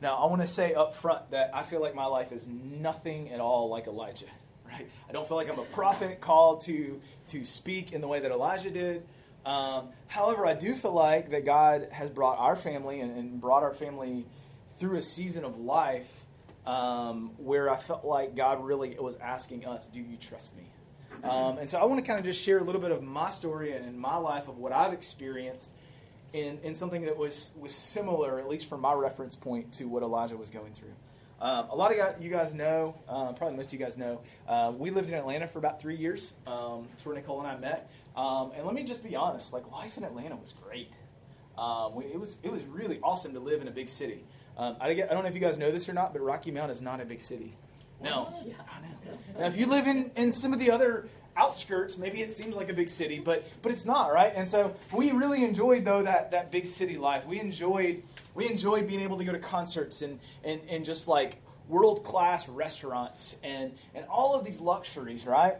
Now, 0.00 0.14
I 0.14 0.26
want 0.26 0.42
to 0.42 0.48
say 0.48 0.74
up 0.74 0.94
front 0.94 1.32
that 1.32 1.50
I 1.52 1.64
feel 1.64 1.80
like 1.80 1.96
my 1.96 2.06
life 2.06 2.30
is 2.30 2.46
nothing 2.46 3.30
at 3.32 3.40
all 3.40 3.68
like 3.68 3.88
Elijah. 3.88 4.26
Right? 4.72 4.88
I 5.08 5.12
don't 5.12 5.26
feel 5.26 5.36
like 5.36 5.50
I'm 5.50 5.58
a 5.58 5.64
prophet 5.64 6.20
called 6.20 6.62
to 6.62 7.00
to 7.28 7.44
speak 7.44 7.92
in 7.92 8.00
the 8.00 8.08
way 8.08 8.20
that 8.20 8.30
Elijah 8.30 8.70
did. 8.70 9.06
Um, 9.44 9.88
however, 10.06 10.46
I 10.46 10.54
do 10.54 10.74
feel 10.74 10.92
like 10.92 11.30
that 11.30 11.44
God 11.44 11.88
has 11.90 12.10
brought 12.10 12.38
our 12.38 12.56
family 12.56 13.00
and, 13.00 13.16
and 13.16 13.40
brought 13.40 13.62
our 13.62 13.74
family 13.74 14.26
through 14.78 14.98
a 14.98 15.02
season 15.02 15.44
of 15.44 15.58
life 15.58 16.10
um, 16.64 17.32
where 17.38 17.68
I 17.68 17.76
felt 17.76 18.04
like 18.04 18.36
God 18.36 18.64
really 18.64 18.96
was 18.98 19.16
asking 19.16 19.66
us, 19.66 19.82
"Do 19.92 20.00
you 20.00 20.16
trust 20.16 20.56
me?" 20.56 20.64
Um, 21.22 21.58
and 21.58 21.68
so 21.68 21.78
I 21.78 21.84
want 21.84 22.00
to 22.00 22.06
kind 22.06 22.18
of 22.18 22.24
just 22.24 22.40
share 22.40 22.58
a 22.58 22.64
little 22.64 22.80
bit 22.80 22.90
of 22.90 23.02
my 23.02 23.30
story 23.30 23.72
and 23.74 23.86
in 23.86 23.98
my 23.98 24.16
life 24.16 24.48
of 24.48 24.58
what 24.58 24.72
I've 24.72 24.92
experienced 24.92 25.70
in, 26.32 26.58
in 26.62 26.74
something 26.74 27.02
that 27.02 27.16
was, 27.16 27.52
was 27.56 27.74
similar, 27.74 28.38
at 28.38 28.48
least 28.48 28.66
from 28.66 28.80
my 28.80 28.92
reference 28.92 29.36
point, 29.36 29.72
to 29.74 29.84
what 29.84 30.02
Elijah 30.02 30.36
was 30.36 30.50
going 30.50 30.72
through. 30.72 30.94
Um, 31.42 31.70
a 31.70 31.74
lot 31.74 31.92
of 31.92 32.22
you 32.22 32.30
guys 32.30 32.54
know, 32.54 32.94
uh, 33.08 33.32
probably 33.32 33.56
most 33.56 33.66
of 33.66 33.72
you 33.72 33.78
guys 33.80 33.96
know, 33.96 34.20
uh, 34.46 34.72
we 34.74 34.90
lived 34.90 35.08
in 35.08 35.14
Atlanta 35.14 35.48
for 35.48 35.58
about 35.58 35.80
three 35.80 35.96
years. 35.96 36.34
Um, 36.46 36.86
that's 36.88 37.04
where 37.04 37.16
Nicole 37.16 37.40
and 37.40 37.48
I 37.48 37.56
met. 37.56 37.90
Um, 38.14 38.52
and 38.56 38.64
let 38.64 38.74
me 38.74 38.84
just 38.84 39.02
be 39.02 39.16
honest, 39.16 39.52
like 39.52 39.68
life 39.72 39.98
in 39.98 40.04
Atlanta 40.04 40.36
was 40.36 40.54
great. 40.64 40.92
Um, 41.58 41.96
we, 41.96 42.04
it 42.04 42.20
was 42.20 42.36
it 42.44 42.52
was 42.52 42.62
really 42.66 43.00
awesome 43.02 43.34
to 43.34 43.40
live 43.40 43.60
in 43.60 43.66
a 43.66 43.72
big 43.72 43.88
city. 43.88 44.24
Um, 44.56 44.76
I, 44.80 44.90
I, 44.90 44.94
don't 44.94 45.24
know 45.24 45.28
if 45.28 45.34
you 45.34 45.40
guys 45.40 45.58
know 45.58 45.72
this 45.72 45.88
or 45.88 45.94
not, 45.94 46.12
but 46.12 46.22
Rocky 46.22 46.52
Mount 46.52 46.70
is 46.70 46.80
not 46.80 47.00
a 47.00 47.04
big 47.04 47.20
city. 47.20 47.56
No, 48.00 48.32
yeah, 48.46 48.54
I 48.70 48.80
know. 48.80 49.40
Now, 49.40 49.46
if 49.46 49.56
you 49.56 49.66
live 49.66 49.86
in, 49.86 50.12
in 50.16 50.30
some 50.30 50.52
of 50.52 50.60
the 50.60 50.70
other 50.70 51.08
outskirts, 51.36 51.96
maybe 51.96 52.22
it 52.22 52.32
seems 52.32 52.56
like 52.56 52.68
a 52.68 52.72
big 52.74 52.88
city, 52.88 53.18
but 53.18 53.44
but 53.62 53.72
it's 53.72 53.86
not, 53.86 54.12
right? 54.12 54.32
And 54.34 54.48
so 54.48 54.74
we 54.92 55.12
really 55.12 55.44
enjoyed 55.44 55.84
though 55.84 56.02
that 56.02 56.30
that 56.30 56.50
big 56.50 56.66
city 56.66 56.96
life. 56.98 57.24
We 57.26 57.40
enjoyed 57.40 58.02
we 58.34 58.48
enjoyed 58.48 58.86
being 58.86 59.00
able 59.00 59.18
to 59.18 59.24
go 59.24 59.32
to 59.32 59.38
concerts 59.38 60.02
and 60.02 60.18
and, 60.44 60.60
and 60.68 60.84
just 60.84 61.08
like 61.08 61.38
world 61.68 62.04
class 62.04 62.48
restaurants 62.48 63.36
and 63.42 63.72
and 63.94 64.04
all 64.06 64.34
of 64.34 64.44
these 64.44 64.60
luxuries, 64.60 65.26
right? 65.26 65.56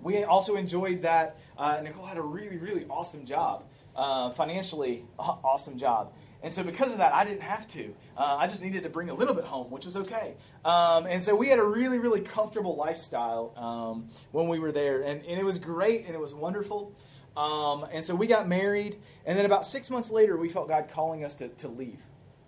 We 0.00 0.22
also 0.24 0.56
enjoyed 0.56 1.02
that. 1.02 1.38
Uh, 1.56 1.80
Nicole 1.82 2.06
had 2.06 2.18
a 2.18 2.22
really 2.22 2.56
really 2.56 2.86
awesome 2.88 3.24
job, 3.24 3.64
uh, 3.96 4.30
financially 4.30 5.04
awesome 5.18 5.78
job. 5.78 6.12
And 6.44 6.54
so, 6.54 6.62
because 6.62 6.92
of 6.92 6.98
that, 6.98 7.14
I 7.14 7.24
didn't 7.24 7.40
have 7.40 7.66
to. 7.68 7.94
Uh, 8.18 8.36
I 8.36 8.48
just 8.48 8.60
needed 8.60 8.82
to 8.82 8.90
bring 8.90 9.08
a 9.08 9.14
little 9.14 9.32
bit 9.32 9.44
home, 9.44 9.70
which 9.70 9.86
was 9.86 9.96
okay. 9.96 10.34
Um, 10.62 11.06
and 11.06 11.22
so, 11.22 11.34
we 11.34 11.48
had 11.48 11.58
a 11.58 11.64
really, 11.64 11.98
really 11.98 12.20
comfortable 12.20 12.76
lifestyle 12.76 13.54
um, 13.56 14.10
when 14.30 14.48
we 14.48 14.58
were 14.58 14.70
there. 14.70 15.00
And, 15.00 15.24
and, 15.24 15.40
it 15.40 15.42
was 15.42 15.58
great 15.58 16.04
and 16.04 16.14
it 16.14 16.20
was 16.20 16.34
wonderful. 16.34 16.94
Um, 17.34 17.86
and 17.90 18.04
so, 18.04 18.14
we 18.14 18.26
got 18.26 18.46
married. 18.46 19.00
And 19.24 19.38
then, 19.38 19.46
about 19.46 19.64
six 19.64 19.88
months 19.88 20.10
later, 20.10 20.36
we 20.36 20.50
felt 20.50 20.68
God 20.68 20.90
calling 20.90 21.24
us 21.24 21.34
to, 21.36 21.48
to 21.48 21.68
leave, 21.68 22.02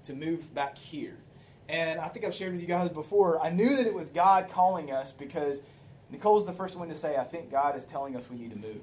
to 0.04 0.12
move 0.12 0.52
back 0.52 0.76
here. 0.76 1.16
And 1.66 1.98
I 1.98 2.08
think 2.08 2.26
I've 2.26 2.34
shared 2.34 2.52
with 2.52 2.60
you 2.60 2.68
guys 2.68 2.90
before, 2.90 3.42
I 3.42 3.48
knew 3.48 3.76
that 3.76 3.86
it 3.86 3.94
was 3.94 4.10
God 4.10 4.50
calling 4.50 4.92
us 4.92 5.10
because 5.10 5.62
Nicole's 6.10 6.44
the 6.44 6.52
first 6.52 6.76
one 6.76 6.90
to 6.90 6.94
say, 6.94 7.16
I 7.16 7.24
think 7.24 7.50
God 7.50 7.78
is 7.78 7.84
telling 7.86 8.14
us 8.14 8.28
we 8.28 8.36
need 8.36 8.50
to 8.50 8.58
move. 8.58 8.82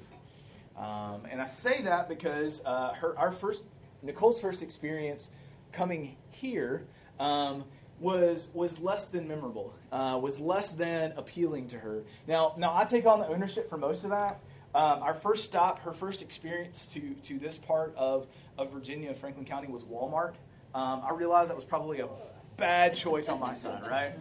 Um, 0.76 1.22
and 1.30 1.40
I 1.40 1.46
say 1.46 1.82
that 1.82 2.08
because 2.08 2.60
uh, 2.66 2.94
her, 2.94 3.16
our 3.16 3.30
first 3.30 3.60
Nicole's 4.04 4.40
first 4.40 4.62
experience 4.62 5.30
coming 5.72 6.16
here 6.30 6.86
um, 7.18 7.64
was 8.00 8.48
was 8.52 8.78
less 8.78 9.08
than 9.08 9.26
memorable, 9.26 9.74
uh, 9.92 10.18
was 10.20 10.38
less 10.40 10.72
than 10.72 11.12
appealing 11.16 11.68
to 11.68 11.78
her. 11.78 12.02
Now, 12.26 12.54
now 12.58 12.76
I 12.76 12.84
take 12.84 13.06
on 13.06 13.20
the 13.20 13.26
ownership 13.26 13.68
for 13.68 13.76
most 13.76 14.04
of 14.04 14.10
that. 14.10 14.40
Um, 14.74 15.02
our 15.02 15.14
first 15.14 15.44
stop, 15.44 15.80
her 15.80 15.92
first 15.92 16.20
experience 16.20 16.86
to 16.88 17.14
to 17.24 17.38
this 17.38 17.56
part 17.56 17.94
of 17.96 18.26
of 18.58 18.72
Virginia, 18.72 19.14
Franklin 19.14 19.46
County, 19.46 19.68
was 19.68 19.84
Walmart. 19.84 20.34
Um, 20.74 21.02
I 21.04 21.12
realized 21.12 21.50
that 21.50 21.56
was 21.56 21.64
probably 21.64 22.00
a 22.00 22.08
bad 22.56 22.94
choice 22.94 23.28
on 23.28 23.40
my 23.40 23.54
side, 23.54 23.82
right? 23.88 24.12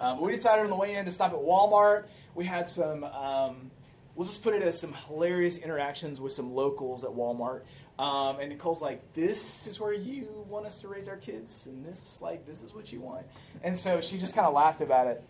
Um, 0.00 0.20
we 0.20 0.32
decided 0.32 0.64
on 0.64 0.70
the 0.70 0.76
way 0.76 0.94
in 0.94 1.04
to 1.04 1.10
stop 1.10 1.32
at 1.32 1.38
Walmart. 1.38 2.04
We 2.34 2.44
had 2.44 2.68
some. 2.68 3.04
Um, 3.04 3.70
we'll 4.14 4.26
just 4.26 4.42
put 4.42 4.54
it 4.54 4.62
as 4.62 4.80
some 4.80 4.94
hilarious 5.06 5.58
interactions 5.58 6.20
with 6.20 6.32
some 6.32 6.54
locals 6.54 7.04
at 7.04 7.10
Walmart. 7.10 7.62
Um, 7.98 8.38
and 8.38 8.50
Nicole's 8.50 8.80
like, 8.80 9.12
"This 9.14 9.66
is 9.66 9.80
where 9.80 9.92
you 9.92 10.28
want 10.48 10.66
us 10.66 10.78
to 10.80 10.88
raise 10.88 11.08
our 11.08 11.16
kids, 11.16 11.66
and 11.66 11.84
this, 11.84 12.20
like, 12.22 12.46
this 12.46 12.62
is 12.62 12.72
what 12.72 12.92
you 12.92 13.00
want." 13.00 13.26
And 13.62 13.76
so 13.76 14.00
she 14.00 14.18
just 14.18 14.34
kind 14.34 14.46
of 14.46 14.54
laughed 14.54 14.80
about 14.80 15.08
it. 15.08 15.24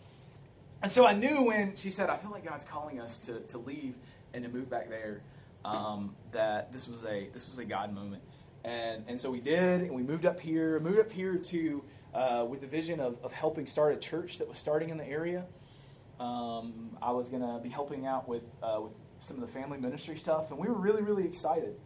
And 0.83 0.93
so 0.93 1.07
I 1.07 1.15
knew 1.15 1.43
when 1.45 1.77
she 1.77 1.91
said, 1.91 2.11
"I 2.11 2.19
feel 2.19 2.31
like 2.31 2.45
God's 2.45 2.65
calling 2.65 3.01
us 3.01 3.19
to, 3.21 3.41
to 3.41 3.59
leave 3.59 3.95
and 4.35 4.45
to 4.45 4.51
move 4.51 4.69
back 4.69 4.91
there," 4.91 5.23
um, 5.65 6.15
that 6.33 6.71
this 6.73 6.87
was 6.87 7.05
a 7.05 7.29
this 7.33 7.49
was 7.49 7.59
a 7.59 7.65
God 7.65 7.95
moment. 7.95 8.23
And 8.65 9.05
and 9.09 9.19
so 9.19 9.31
we 9.31 9.41
did, 9.41 9.83
and 9.83 9.95
we 9.95 10.03
moved 10.03 10.27
up 10.27 10.39
here. 10.39 10.79
Moved 10.81 11.01
up 11.01 11.11
here 11.11 11.37
to 11.37 11.85
uh, 12.13 12.45
with 12.47 12.61
the 12.61 12.67
vision 12.67 13.01
of, 13.01 13.17
of 13.23 13.33
helping 13.33 13.67
start 13.67 13.95
a 13.95 13.99
church 13.99 14.39
that 14.39 14.49
was 14.49 14.59
starting 14.59 14.91
in 14.91 14.99
the 14.99 15.07
area. 15.07 15.47
Um, 16.21 16.97
I 17.01 17.13
was 17.13 17.29
to 17.29 17.61
be 17.63 17.71
helping 17.71 18.05
out 18.05 18.29
with 18.29 18.43
uh, 18.63 18.81
with 18.83 18.93
some 19.21 19.37
of 19.37 19.41
the 19.41 19.53
family 19.53 19.79
ministry 19.79 20.19
stuff, 20.19 20.51
and 20.51 20.59
we 20.59 20.69
were 20.69 20.75
really 20.75 21.03
really 21.03 21.25
excited. 21.25 21.77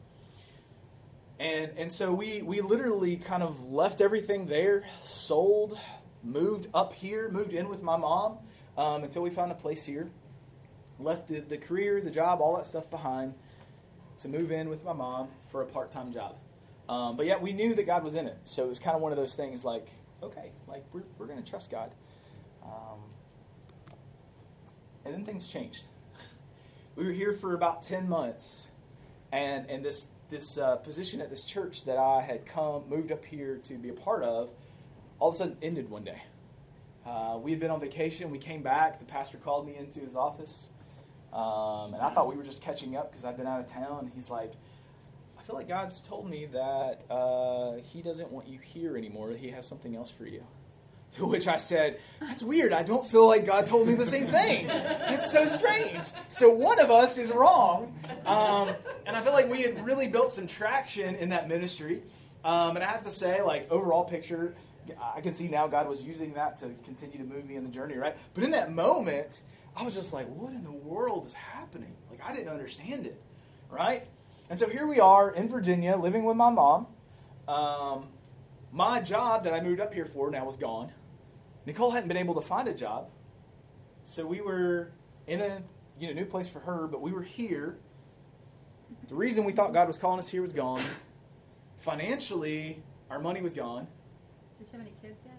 And, 1.39 1.73
and 1.77 1.91
so 1.91 2.13
we, 2.13 2.43
we 2.43 2.61
literally 2.61 3.17
kind 3.17 3.43
of 3.43 3.73
left 3.73 4.01
everything 4.01 4.47
there, 4.47 4.85
sold, 5.03 5.79
moved 6.23 6.69
up 6.73 6.93
here, 6.93 7.29
moved 7.31 7.53
in 7.53 7.69
with 7.69 7.83
my 7.83 7.97
mom 7.97 8.39
um, 8.77 9.05
until 9.05 9.23
we 9.23 9.31
found 9.31 9.51
a 9.51 9.57
place 9.57 9.85
here. 9.85 10.11
Left 10.99 11.29
the, 11.29 11.41
the 11.41 11.59
career, 11.59 12.01
the 12.01 12.11
job, 12.11 12.41
all 12.41 12.57
that 12.57 12.67
stuff 12.67 12.89
behind 12.91 13.35
to 14.21 14.29
move 14.29 14.53
in 14.53 14.69
with 14.69 14.85
my 14.85 14.93
mom 14.93 15.29
for 15.49 15.63
a 15.63 15.67
part 15.67 15.91
time 15.91 16.13
job. 16.13 16.37
Um, 16.89 17.17
but 17.17 17.27
yet 17.27 17.41
we 17.41 17.53
knew 17.53 17.75
that 17.75 17.87
God 17.87 18.05
was 18.05 18.15
in 18.15 18.27
it. 18.27 18.39
So 18.45 18.65
it 18.65 18.69
was 18.69 18.79
kind 18.79 18.95
of 18.95 19.03
one 19.03 19.13
of 19.13 19.19
those 19.19 19.35
things 19.35 19.65
like, 19.65 19.89
okay, 20.23 20.53
like 20.69 20.85
we're, 20.93 21.03
we're 21.19 21.27
going 21.27 21.43
to 21.43 21.49
trust 21.49 21.71
God. 21.71 21.91
Um, 22.63 23.01
and 25.05 25.15
then 25.15 25.25
things 25.25 25.49
changed. 25.49 25.89
We 26.95 27.07
were 27.07 27.13
here 27.13 27.33
for 27.33 27.55
about 27.55 27.81
10 27.81 28.07
months, 28.07 28.69
and, 29.33 29.65
and 29.71 29.83
this 29.83 30.09
this 30.33 30.59
uh, 30.59 30.77
position 30.77 31.21
at 31.21 31.31
this 31.31 31.45
church 31.45 31.85
that 31.85 31.99
I 31.99 32.21
had 32.21 32.45
come, 32.47 32.83
moved 32.89 33.13
up 33.13 33.25
here 33.25 33.61
to 33.65 33.75
be 33.75 33.91
a 33.91 33.93
part 33.93 34.25
of, 34.25 34.51
all 35.21 35.29
of 35.29 35.35
a 35.37 35.39
sudden 35.39 35.57
ended 35.63 35.89
one 35.89 36.03
day. 36.03 36.23
Uh, 37.07 37.39
we 37.41 37.51
had 37.51 37.61
been 37.61 37.71
on 37.71 37.81
vacation. 37.81 38.31
We 38.31 38.39
came 38.39 38.63
back. 38.63 38.99
The 38.99 39.05
pastor 39.05 39.39
called 39.39 39.67
me 39.67 39.77
into 39.77 40.01
his 40.01 40.17
office. 40.17 40.69
Um, 41.33 41.95
and 41.95 42.03
I 42.03 42.13
thought 42.13 42.29
we 42.29 42.37
were 42.37 42.43
just 42.43 42.61
catching 42.61 42.97
up 42.97 43.11
because 43.11 43.25
I'd 43.25 43.37
been 43.37 43.47
out 43.47 43.61
of 43.61 43.67
town. 43.67 44.11
He's 44.15 44.31
like, 44.31 44.53
I 45.39 45.43
feel 45.43 45.57
like 45.57 45.69
God's 45.69 46.01
told 46.01 46.29
me 46.29 46.47
that 46.47 47.03
uh, 47.11 47.77
He 47.83 48.03
doesn't 48.03 48.31
want 48.31 48.49
you 48.49 48.59
here 48.59 48.97
anymore. 48.97 49.31
He 49.33 49.51
has 49.51 49.67
something 49.67 49.97
else 49.97 50.11
for 50.11 50.27
you. 50.27 50.45
To 51.17 51.27
which 51.27 51.47
I 51.47 51.59
said, 51.59 52.01
That's 52.21 52.43
weird. 52.43 52.73
I 52.73 52.83
don't 52.83 53.07
feel 53.07 53.27
like 53.27 53.45
God 53.45 53.67
told 53.67 53.87
me 53.87 53.95
the 53.95 54.07
same 54.07 54.29
thing. 54.29 54.67
It's 54.71 55.31
so 55.31 55.47
strange. 55.47 56.01
So 56.29 56.49
one 56.49 56.79
of 56.79 56.91
us 56.91 57.19
is 57.19 57.31
wrong. 57.31 57.95
Um, 58.25 58.71
and 59.05 59.15
I 59.15 59.21
feel 59.21 59.35
like 59.35 59.51
we 59.51 59.61
had 59.61 59.85
really 59.85 60.09
built 60.09 60.31
some 60.31 60.47
traction 60.47 61.15
in 61.17 61.29
that 61.29 61.49
ministry. 61.49 62.03
Um, 62.45 62.77
and 62.77 62.85
I 62.85 62.87
have 62.87 63.03
to 63.03 63.11
say, 63.11 63.43
like, 63.43 63.71
overall 63.71 64.05
picture, 64.05 64.55
I 65.15 65.21
can 65.21 65.35
see 65.35 65.49
now 65.49 65.67
God 65.67 65.87
was 65.87 66.03
using 66.03 66.33
that 66.33 66.59
to 66.61 66.71
continue 66.85 67.19
to 67.19 67.25
move 67.25 67.45
me 67.47 67.57
in 67.57 67.65
the 67.65 67.71
journey, 67.71 67.97
right? 67.97 68.17
But 68.33 68.45
in 68.45 68.51
that 68.53 68.73
moment, 68.73 69.43
I 69.77 69.83
was 69.83 69.95
just 69.95 70.15
like, 70.15 70.27
What 70.29 70.55
in 70.55 70.65
the 70.65 70.73
world 70.73 71.27
is 71.27 71.35
happening? 71.35 71.95
Like, 72.11 72.21
I 72.27 72.33
didn't 72.35 72.49
understand 72.49 73.05
it, 73.05 73.21
right? 73.71 74.07
And 74.49 74.59
so 74.59 74.67
here 74.67 74.87
we 74.87 74.99
are 74.99 75.31
in 75.31 75.49
Virginia, 75.51 75.95
living 75.95 76.25
with 76.25 76.37
my 76.37 76.49
mom. 76.49 76.87
Um, 77.47 78.07
my 78.73 79.01
job 79.01 79.45
that 79.45 79.53
I 79.53 79.61
moved 79.61 79.81
up 79.81 79.93
here 79.93 80.07
for 80.07 80.31
now 80.31 80.47
was 80.47 80.57
gone. 80.57 80.91
Nicole 81.67 81.91
hadn't 81.91 82.09
been 82.09 82.17
able 82.17 82.35
to 82.35 82.41
find 82.41 82.69
a 82.69 82.75
job, 82.75 83.09
so 84.05 84.27
we 84.27 84.41
were 84.41 84.91
in 85.27 85.41
a 85.41 85.63
you 85.99 86.09
know 86.09 86.15
new 86.15 86.27
place 86.27 86.49
for 86.49 86.61
her, 86.61 86.87
but 86.87 87.01
we 87.01 87.13
were 87.13 87.23
here. 87.23 87.79
The 89.09 89.15
reason 89.15 89.45
we 89.45 89.53
thought 89.53 89.73
God 89.73 89.87
was 89.87 89.99
calling 89.99 90.19
us 90.19 90.29
here 90.29 90.43
was 90.43 90.53
gone. 90.53 90.83
Financially, 91.79 92.83
our 93.11 93.19
money 93.19 93.41
was 93.41 93.53
gone. 93.55 93.87
Did 94.59 94.67
you 94.73 94.79
have 94.79 94.81
any 94.81 94.95
kids 95.01 95.21
yet? 95.25 95.39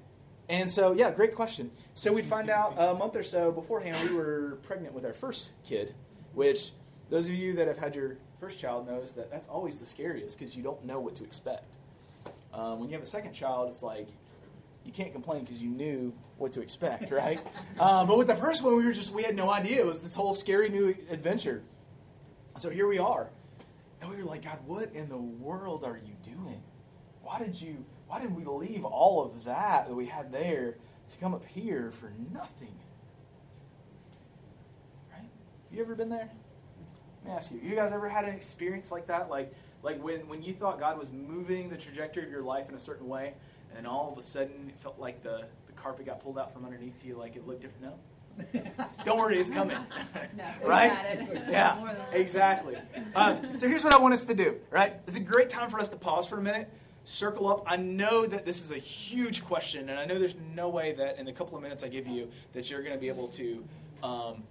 And 0.49 0.69
so, 0.69 0.93
yeah, 0.93 1.11
great 1.11 1.35
question. 1.35 1.71
So 1.93 2.11
we'd 2.11 2.25
find 2.25 2.49
out 2.49 2.75
a 2.77 2.93
month 2.93 3.15
or 3.15 3.23
so 3.23 3.51
beforehand 3.51 4.09
we 4.09 4.15
were 4.15 4.57
pregnant 4.63 4.93
with 4.93 5.05
our 5.05 5.13
first 5.13 5.51
kid, 5.65 5.93
which 6.33 6.71
those 7.09 7.27
of 7.27 7.33
you 7.33 7.53
that 7.55 7.67
have 7.67 7.77
had 7.77 7.95
your 7.95 8.17
first 8.39 8.59
child 8.59 8.87
knows 8.87 9.13
that 9.13 9.31
that's 9.31 9.47
always 9.47 9.77
the 9.77 9.85
scariest 9.85 10.37
because 10.37 10.55
you 10.55 10.63
don't 10.63 10.83
know 10.83 10.99
what 10.99 11.15
to 11.15 11.23
expect. 11.23 11.75
Um, 12.53 12.79
when 12.79 12.89
you 12.89 12.95
have 12.95 13.03
a 13.03 13.09
second 13.09 13.33
child, 13.33 13.69
it's 13.69 13.81
like 13.81 14.07
you 14.85 14.91
can't 14.91 15.13
complain 15.13 15.43
because 15.43 15.61
you 15.61 15.69
knew 15.69 16.13
what 16.37 16.53
to 16.53 16.61
expect, 16.61 17.11
right? 17.11 17.39
um, 17.79 18.07
but 18.07 18.17
with 18.17 18.27
the 18.27 18.35
first 18.35 18.63
one, 18.63 18.75
we 18.77 18.85
were 18.85 18.93
just 18.93 19.11
we 19.13 19.23
had 19.23 19.35
no 19.35 19.49
idea. 19.49 19.79
It 19.79 19.85
was 19.85 20.01
this 20.01 20.15
whole 20.15 20.33
scary 20.33 20.69
new 20.69 20.95
adventure. 21.09 21.63
So 22.59 22.69
here 22.69 22.87
we 22.87 22.99
are, 22.99 23.29
and 24.01 24.09
we 24.09 24.17
were 24.17 24.23
like, 24.23 24.43
God, 24.43 24.59
what 24.65 24.93
in 24.93 25.09
the 25.09 25.17
world 25.17 25.83
are 25.83 25.97
you 25.97 26.15
doing? 26.23 26.61
Why 27.21 27.39
did 27.39 27.59
you? 27.59 27.85
Why 28.07 28.21
did 28.21 28.35
we 28.35 28.45
leave 28.45 28.85
all 28.85 29.23
of 29.23 29.45
that 29.45 29.87
that 29.87 29.95
we 29.95 30.05
had 30.05 30.31
there 30.31 30.77
to 31.11 31.17
come 31.17 31.33
up 31.33 31.45
here 31.45 31.91
for 31.91 32.13
nothing? 32.31 32.75
Right? 35.11 35.21
Have 35.21 35.71
You 35.71 35.81
ever 35.81 35.95
been 35.95 36.09
there? 36.09 36.29
Let 37.23 37.31
me 37.31 37.37
ask 37.37 37.51
you. 37.51 37.59
You 37.63 37.75
guys 37.75 37.91
ever 37.93 38.09
had 38.09 38.25
an 38.25 38.35
experience 38.35 38.91
like 38.91 39.07
that? 39.07 39.29
Like, 39.29 39.53
like 39.81 40.03
when, 40.03 40.27
when 40.27 40.43
you 40.43 40.53
thought 40.53 40.79
God 40.79 40.99
was 40.99 41.11
moving 41.11 41.69
the 41.69 41.77
trajectory 41.77 42.23
of 42.23 42.29
your 42.29 42.43
life 42.43 42.69
in 42.69 42.75
a 42.75 42.79
certain 42.79 43.07
way, 43.07 43.33
and 43.77 43.87
all 43.87 44.11
of 44.11 44.17
a 44.17 44.21
sudden 44.21 44.69
it 44.69 44.79
felt 44.79 44.99
like 44.99 45.23
the, 45.23 45.45
the 45.67 45.73
carpet 45.73 46.05
got 46.05 46.21
pulled 46.21 46.37
out 46.37 46.53
from 46.53 46.65
underneath 46.65 47.03
you, 47.03 47.15
like 47.17 47.35
it 47.35 47.47
looked 47.47 47.61
different? 47.61 47.83
No? 47.83 47.93
Don't 49.05 49.17
worry, 49.19 49.39
it's 49.39 49.49
coming. 49.49 49.77
No, 50.35 50.43
right? 50.65 51.19
we've 51.19 51.29
it. 51.37 51.43
Yeah, 51.49 51.75
More 51.77 51.87
than 51.89 51.97
once. 51.99 52.09
exactly. 52.15 52.77
Um, 53.15 53.57
so 53.57 53.67
here's 53.67 53.83
what 53.83 53.93
I 53.93 53.97
want 53.97 54.13
us 54.13 54.25
to 54.25 54.33
do, 54.33 54.55
right? 54.71 54.95
It's 55.07 55.15
a 55.17 55.19
great 55.19 55.49
time 55.49 55.69
for 55.69 55.79
us 55.79 55.89
to 55.89 55.97
pause 55.97 56.25
for 56.25 56.37
a 56.39 56.41
minute, 56.41 56.69
circle 57.05 57.47
up. 57.47 57.63
I 57.67 57.75
know 57.75 58.25
that 58.25 58.45
this 58.45 58.63
is 58.63 58.71
a 58.71 58.77
huge 58.77 59.43
question, 59.45 59.89
and 59.89 59.99
I 59.99 60.05
know 60.05 60.17
there's 60.17 60.35
no 60.55 60.69
way 60.69 60.93
that 60.93 61.19
in 61.19 61.25
the 61.25 61.31
couple 61.33 61.57
of 61.57 61.63
minutes 61.63 61.83
I 61.83 61.89
give 61.89 62.07
you 62.07 62.29
that 62.53 62.71
you're 62.71 62.81
going 62.81 62.95
to 62.95 62.99
be 62.99 63.07
able 63.09 63.27
to 63.29 63.63
um, 64.01 64.43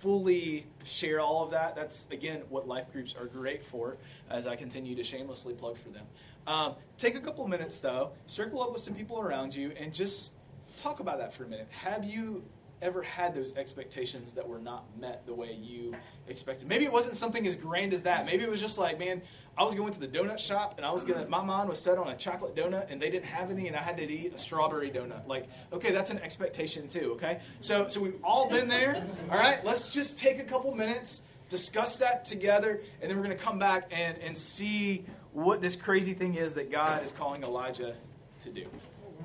fully 0.00 0.66
share 0.84 1.20
all 1.20 1.44
of 1.44 1.50
that. 1.50 1.76
That's, 1.76 2.06
again, 2.10 2.42
what 2.48 2.66
life 2.66 2.90
groups 2.92 3.14
are 3.18 3.26
great 3.26 3.64
for 3.64 3.96
as 4.30 4.46
I 4.46 4.56
continue 4.56 4.96
to 4.96 5.04
shamelessly 5.04 5.54
plug 5.54 5.76
for 5.78 5.90
them. 5.90 6.06
Um, 6.46 6.74
take 6.98 7.16
a 7.16 7.20
couple 7.20 7.46
minutes, 7.48 7.80
though, 7.80 8.12
circle 8.26 8.62
up 8.62 8.72
with 8.72 8.82
some 8.82 8.94
people 8.94 9.20
around 9.20 9.54
you, 9.54 9.72
and 9.78 9.92
just 9.92 10.32
talk 10.76 11.00
about 11.00 11.18
that 11.18 11.34
for 11.34 11.44
a 11.44 11.48
minute. 11.48 11.68
Have 11.70 12.04
you 12.04 12.44
ever 12.82 13.02
had 13.02 13.34
those 13.34 13.54
expectations 13.54 14.32
that 14.32 14.46
were 14.46 14.58
not 14.58 14.84
met 15.00 15.24
the 15.26 15.34
way 15.34 15.52
you 15.52 15.94
expected? 16.28 16.68
Maybe 16.68 16.84
it 16.84 16.92
wasn't 16.92 17.16
something 17.16 17.46
as 17.46 17.56
grand 17.56 17.92
as 17.92 18.02
that. 18.02 18.26
Maybe 18.26 18.44
it 18.44 18.50
was 18.50 18.60
just 18.60 18.78
like, 18.78 18.98
man, 18.98 19.22
I 19.58 19.64
was 19.64 19.74
going 19.74 19.92
to 19.94 19.98
the 19.98 20.08
donut 20.08 20.38
shop 20.38 20.74
and 20.76 20.84
I 20.84 20.90
was 20.90 21.02
gonna. 21.02 21.26
My 21.26 21.42
mind 21.42 21.68
was 21.68 21.80
set 21.80 21.96
on 21.96 22.08
a 22.08 22.16
chocolate 22.16 22.54
donut 22.54 22.90
and 22.90 23.00
they 23.00 23.10
didn't 23.10 23.24
have 23.24 23.50
any, 23.50 23.66
and 23.68 23.76
I 23.76 23.80
had 23.82 23.96
to 23.96 24.02
eat 24.02 24.34
a 24.34 24.38
strawberry 24.38 24.90
donut. 24.90 25.26
Like, 25.26 25.48
okay, 25.72 25.92
that's 25.92 26.10
an 26.10 26.18
expectation 26.18 26.88
too. 26.88 27.12
Okay, 27.12 27.40
so 27.60 27.88
so 27.88 28.00
we've 28.00 28.20
all 28.22 28.50
been 28.50 28.68
there. 28.68 29.06
All 29.30 29.38
right, 29.38 29.64
let's 29.64 29.90
just 29.90 30.18
take 30.18 30.38
a 30.38 30.44
couple 30.44 30.74
minutes, 30.74 31.22
discuss 31.48 31.96
that 31.96 32.26
together, 32.26 32.82
and 33.00 33.10
then 33.10 33.16
we're 33.16 33.22
gonna 33.22 33.34
come 33.36 33.58
back 33.58 33.88
and 33.90 34.18
and 34.18 34.36
see 34.36 35.06
what 35.36 35.60
this 35.60 35.76
crazy 35.76 36.14
thing 36.14 36.34
is 36.34 36.54
that 36.54 36.72
God 36.72 37.04
is 37.04 37.12
calling 37.12 37.42
Elijah 37.42 37.94
to 38.42 38.50
do. 38.50 38.66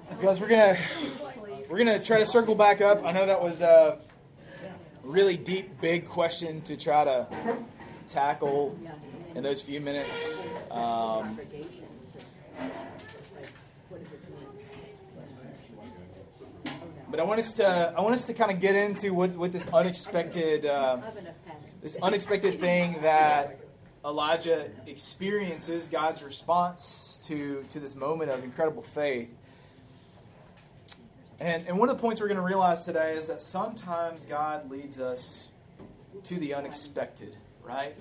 Because 0.09 0.41
we're 0.41 0.49
gonna 0.49 0.77
we're 1.69 1.77
gonna 1.77 2.03
try 2.03 2.19
to 2.19 2.25
circle 2.25 2.53
back 2.53 2.81
up. 2.81 3.05
I 3.05 3.13
know 3.13 3.25
that 3.25 3.41
was 3.41 3.61
a 3.61 3.97
really 5.03 5.37
deep, 5.37 5.79
big 5.79 6.05
question 6.05 6.61
to 6.63 6.75
try 6.75 7.05
to 7.05 7.27
tackle 8.09 8.77
in 9.35 9.43
those 9.43 9.61
few 9.61 9.79
minutes. 9.79 10.37
Um, 10.69 11.39
but 17.09 17.21
I 17.21 17.23
want 17.23 17.39
us 17.39 17.53
to 17.53 17.93
I 17.95 18.01
want 18.01 18.15
us 18.15 18.25
to 18.25 18.33
kind 18.33 18.51
of 18.51 18.59
get 18.59 18.75
into 18.75 19.13
what, 19.13 19.29
what 19.31 19.53
this 19.53 19.65
unexpected 19.73 20.65
uh, 20.65 20.97
this 21.81 21.95
unexpected 22.01 22.59
thing 22.59 22.97
that 23.01 23.60
Elijah 24.03 24.69
experiences, 24.87 25.87
God's 25.87 26.23
response 26.23 27.19
to 27.25 27.63
to 27.69 27.79
this 27.79 27.95
moment 27.95 28.31
of 28.31 28.43
incredible 28.43 28.81
faith. 28.81 29.29
And, 31.39 31.65
and 31.67 31.79
one 31.79 31.89
of 31.89 31.97
the 31.97 32.01
points 32.01 32.21
we're 32.21 32.27
going 32.27 32.37
to 32.37 32.43
realize 32.43 32.85
today 32.85 33.15
is 33.15 33.25
that 33.25 33.41
sometimes 33.41 34.25
God 34.25 34.69
leads 34.69 34.99
us 34.99 35.47
to 36.25 36.37
the 36.37 36.53
unexpected, 36.53 37.35
right? 37.63 37.95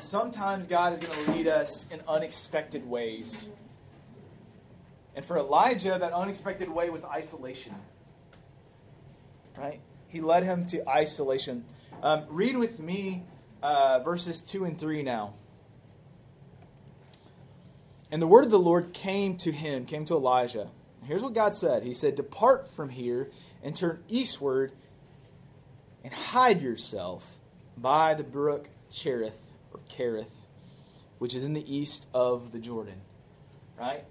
Sometimes 0.00 0.66
God 0.66 0.92
is 0.94 0.98
going 0.98 1.24
to 1.24 1.32
lead 1.32 1.46
us 1.46 1.86
in 1.92 2.00
unexpected 2.08 2.88
ways. 2.88 3.48
And 5.14 5.24
for 5.24 5.38
Elijah, 5.38 5.96
that 6.00 6.12
unexpected 6.12 6.70
way 6.70 6.90
was 6.90 7.04
isolation, 7.04 7.74
right? 9.56 9.80
He 10.08 10.20
led 10.20 10.42
him 10.42 10.66
to 10.66 10.88
isolation. 10.88 11.64
Um, 12.02 12.24
read 12.28 12.56
with 12.56 12.80
me 12.80 13.22
uh, 13.62 14.00
verses 14.00 14.40
2 14.40 14.64
and 14.64 14.78
3 14.78 15.02
now. 15.02 15.34
And 18.10 18.20
the 18.20 18.26
word 18.26 18.44
of 18.44 18.50
the 18.50 18.58
Lord 18.58 18.92
came 18.92 19.38
to 19.38 19.52
him, 19.52 19.86
came 19.86 20.04
to 20.06 20.14
Elijah. 20.14 20.68
Here's 21.04 21.22
what 21.22 21.34
God 21.34 21.54
said 21.54 21.82
He 21.82 21.94
said, 21.94 22.16
Depart 22.16 22.70
from 22.74 22.90
here 22.90 23.30
and 23.62 23.74
turn 23.74 24.02
eastward 24.08 24.72
and 26.04 26.12
hide 26.12 26.60
yourself 26.60 27.38
by 27.76 28.14
the 28.14 28.22
brook 28.22 28.68
Cherith 28.90 29.38
or 29.72 29.80
Kerith, 29.88 30.30
which 31.18 31.34
is 31.34 31.44
in 31.44 31.54
the 31.54 31.74
east 31.74 32.06
of 32.12 32.52
the 32.52 32.58
Jordan. 32.58 33.00
Right? 33.78 34.04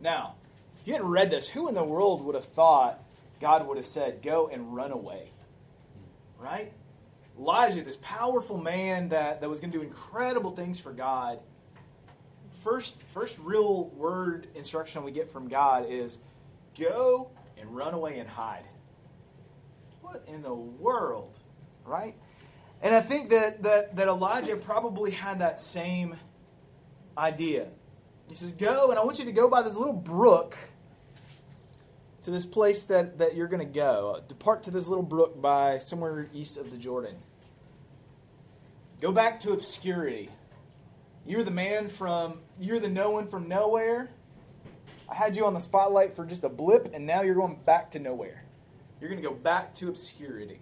Now, 0.00 0.34
if 0.80 0.86
you 0.86 0.94
hadn't 0.94 1.08
read 1.08 1.30
this, 1.30 1.48
who 1.48 1.68
in 1.68 1.74
the 1.74 1.84
world 1.84 2.24
would 2.24 2.34
have 2.34 2.46
thought 2.46 3.02
God 3.40 3.66
would 3.66 3.76
have 3.76 3.86
said, 3.86 4.22
Go 4.22 4.48
and 4.48 4.74
run 4.74 4.90
away? 4.90 5.30
Right? 6.38 6.72
Elijah, 7.38 7.82
this 7.82 7.98
powerful 8.00 8.56
man 8.56 9.08
that, 9.08 9.40
that 9.40 9.50
was 9.50 9.60
going 9.60 9.72
to 9.72 9.78
do 9.78 9.84
incredible 9.84 10.52
things 10.52 10.78
for 10.78 10.92
God, 10.92 11.40
first 12.62 13.02
first 13.08 13.38
real 13.38 13.88
word 13.90 14.48
instruction 14.54 15.04
we 15.04 15.12
get 15.12 15.28
from 15.28 15.48
God 15.48 15.86
is 15.88 16.18
go 16.78 17.30
and 17.58 17.74
run 17.74 17.92
away 17.94 18.18
and 18.18 18.28
hide. 18.28 18.64
What 20.00 20.24
in 20.26 20.42
the 20.42 20.54
world, 20.54 21.38
right? 21.84 22.14
And 22.82 22.94
I 22.94 23.00
think 23.00 23.30
that 23.30 23.62
that, 23.62 23.96
that 23.96 24.08
Elijah 24.08 24.56
probably 24.56 25.10
had 25.10 25.40
that 25.40 25.58
same 25.58 26.16
idea. 27.16 27.68
He 28.28 28.34
says, 28.34 28.52
Go, 28.52 28.90
and 28.90 28.98
I 28.98 29.04
want 29.04 29.18
you 29.18 29.24
to 29.24 29.32
go 29.32 29.48
by 29.48 29.62
this 29.62 29.76
little 29.76 29.92
brook 29.92 30.56
to 32.24 32.30
this 32.30 32.46
place 32.46 32.84
that, 32.84 33.18
that 33.18 33.36
you're 33.36 33.48
going 33.48 33.66
to 33.66 33.72
go. 33.72 34.20
Depart 34.28 34.62
to 34.64 34.70
this 34.70 34.88
little 34.88 35.04
brook 35.04 35.40
by 35.40 35.78
somewhere 35.78 36.28
east 36.32 36.56
of 36.56 36.70
the 36.70 36.76
Jordan. 36.76 37.16
Go 39.00 39.12
back 39.12 39.40
to 39.40 39.52
obscurity. 39.52 40.30
You're 41.26 41.44
the 41.44 41.50
man 41.50 41.88
from, 41.88 42.40
you're 42.58 42.80
the 42.80 42.88
no 42.88 43.10
one 43.10 43.28
from 43.28 43.48
nowhere. 43.48 44.10
I 45.08 45.14
had 45.14 45.36
you 45.36 45.44
on 45.44 45.52
the 45.52 45.60
spotlight 45.60 46.16
for 46.16 46.24
just 46.24 46.44
a 46.44 46.48
blip, 46.48 46.90
and 46.94 47.06
now 47.06 47.22
you're 47.22 47.34
going 47.34 47.58
back 47.66 47.90
to 47.90 47.98
nowhere. 47.98 48.44
You're 49.00 49.10
going 49.10 49.22
to 49.22 49.28
go 49.28 49.34
back 49.34 49.74
to 49.76 49.88
obscurity. 49.88 50.60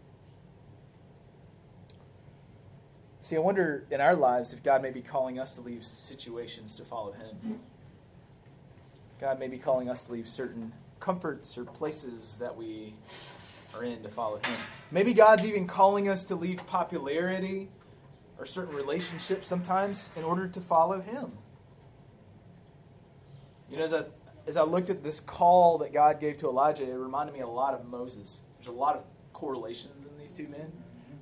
See, 3.20 3.36
I 3.36 3.38
wonder 3.38 3.86
in 3.88 4.00
our 4.00 4.16
lives 4.16 4.52
if 4.52 4.64
God 4.64 4.82
may 4.82 4.90
be 4.90 5.00
calling 5.00 5.38
us 5.38 5.54
to 5.54 5.60
leave 5.60 5.84
situations 5.84 6.74
to 6.74 6.84
follow 6.84 7.12
Him. 7.12 7.60
God 9.20 9.38
may 9.38 9.46
be 9.46 9.58
calling 9.58 9.88
us 9.88 10.02
to 10.04 10.12
leave 10.12 10.28
certain 10.28 10.72
comforts 11.02 11.58
or 11.58 11.64
places 11.64 12.38
that 12.38 12.56
we 12.56 12.94
are 13.74 13.82
in 13.82 14.02
to 14.04 14.08
follow 14.08 14.36
Him. 14.36 14.56
Maybe 14.90 15.12
God's 15.12 15.44
even 15.44 15.66
calling 15.66 16.08
us 16.08 16.24
to 16.24 16.36
leave 16.36 16.64
popularity 16.66 17.68
or 18.38 18.46
certain 18.46 18.74
relationships 18.74 19.48
sometimes 19.48 20.12
in 20.16 20.22
order 20.22 20.46
to 20.46 20.60
follow 20.60 21.00
Him. 21.00 21.32
You 23.68 23.78
know, 23.78 23.84
as 23.84 23.92
I, 23.92 24.04
as 24.46 24.56
I 24.56 24.62
looked 24.62 24.90
at 24.90 25.02
this 25.02 25.18
call 25.18 25.78
that 25.78 25.92
God 25.92 26.20
gave 26.20 26.36
to 26.38 26.48
Elijah, 26.48 26.88
it 26.88 26.94
reminded 26.94 27.34
me 27.34 27.40
a 27.40 27.48
lot 27.48 27.74
of 27.74 27.84
Moses. 27.84 28.40
There's 28.58 28.68
a 28.68 28.78
lot 28.78 28.94
of 28.94 29.02
correlations 29.32 30.06
in 30.06 30.22
these 30.22 30.30
two 30.30 30.46
men, 30.46 30.70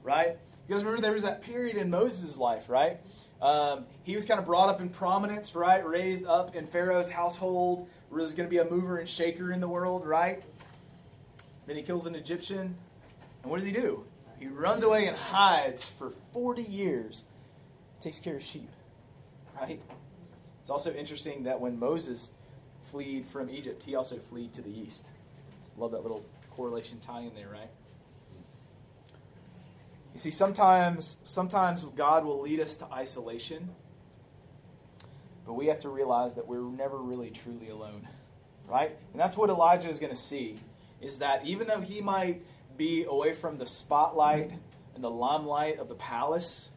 right? 0.02 0.36
You 0.68 0.74
guys 0.74 0.84
remember 0.84 1.00
there 1.00 1.12
was 1.12 1.22
that 1.22 1.40
period 1.40 1.76
in 1.76 1.88
Moses' 1.88 2.36
life, 2.36 2.68
right? 2.68 3.00
Um, 3.40 3.86
he 4.02 4.14
was 4.14 4.26
kind 4.26 4.38
of 4.38 4.44
brought 4.44 4.68
up 4.68 4.80
in 4.80 4.90
prominence, 4.90 5.54
right? 5.54 5.86
Raised 5.86 6.26
up 6.26 6.54
in 6.54 6.66
Pharaoh's 6.66 7.08
household, 7.08 7.88
was 8.10 8.32
going 8.32 8.48
to 8.48 8.50
be 8.50 8.58
a 8.58 8.64
mover 8.64 8.98
and 8.98 9.08
shaker 9.08 9.52
in 9.52 9.60
the 9.60 9.68
world, 9.68 10.06
right? 10.06 10.42
Then 11.66 11.76
he 11.76 11.82
kills 11.82 12.06
an 12.06 12.14
Egyptian. 12.14 12.76
And 13.42 13.50
what 13.50 13.58
does 13.58 13.66
he 13.66 13.72
do? 13.72 14.04
He 14.38 14.46
runs 14.48 14.82
away 14.82 15.06
and 15.06 15.16
hides 15.16 15.84
for 15.84 16.12
40 16.32 16.62
years, 16.62 17.24
takes 18.00 18.18
care 18.18 18.36
of 18.36 18.42
sheep. 18.42 18.70
right? 19.60 19.80
It's 20.62 20.70
also 20.70 20.92
interesting 20.92 21.44
that 21.44 21.60
when 21.60 21.78
Moses 21.78 22.30
fled 22.84 23.26
from 23.26 23.50
Egypt, 23.50 23.84
he 23.84 23.94
also 23.94 24.18
fled 24.18 24.52
to 24.54 24.62
the 24.62 24.70
east. 24.70 25.06
Love 25.76 25.92
that 25.92 26.02
little 26.02 26.24
correlation 26.50 26.98
tie 27.00 27.20
in 27.20 27.34
there, 27.34 27.48
right? 27.48 27.70
You 30.14 30.20
see, 30.20 30.30
sometimes 30.30 31.16
sometimes 31.22 31.84
God 31.96 32.24
will 32.24 32.40
lead 32.42 32.60
us 32.60 32.76
to 32.78 32.86
isolation, 32.92 33.70
but 35.46 35.54
we 35.54 35.66
have 35.66 35.80
to 35.80 35.88
realize 35.88 36.34
that 36.34 36.46
we're 36.46 36.62
never 36.62 36.98
really 36.98 37.30
truly 37.30 37.70
alone. 37.70 38.06
Right? 38.68 38.96
And 39.12 39.20
that's 39.20 39.36
what 39.36 39.50
Elijah 39.50 39.88
is 39.88 39.98
going 39.98 40.14
to 40.14 40.20
see 40.20 40.60
is 41.00 41.18
that 41.18 41.44
even 41.46 41.66
though 41.66 41.80
he 41.80 42.00
might 42.00 42.42
be 42.76 43.04
away 43.04 43.32
from 43.34 43.58
the 43.58 43.66
spotlight 43.66 44.52
and 44.94 45.02
the 45.02 45.10
limelight 45.10 45.78
of 45.78 45.88
the 45.88 45.94
palace, 45.94 46.68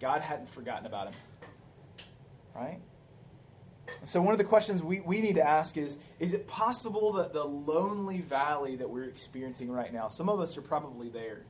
God 0.00 0.20
hadn't 0.20 0.48
forgotten 0.50 0.86
about 0.86 1.08
him. 1.08 1.20
Right? 2.54 2.80
So, 4.04 4.22
one 4.22 4.32
of 4.32 4.38
the 4.38 4.44
questions 4.44 4.82
we, 4.82 5.00
we 5.00 5.20
need 5.20 5.34
to 5.34 5.46
ask 5.46 5.76
is 5.76 5.96
Is 6.18 6.32
it 6.32 6.46
possible 6.46 7.12
that 7.14 7.32
the 7.32 7.44
lonely 7.44 8.20
valley 8.20 8.76
that 8.76 8.88
we're 8.88 9.04
experiencing 9.04 9.70
right 9.70 9.92
now, 9.92 10.08
some 10.08 10.28
of 10.28 10.40
us 10.40 10.56
are 10.56 10.62
probably 10.62 11.08
there, 11.08 11.42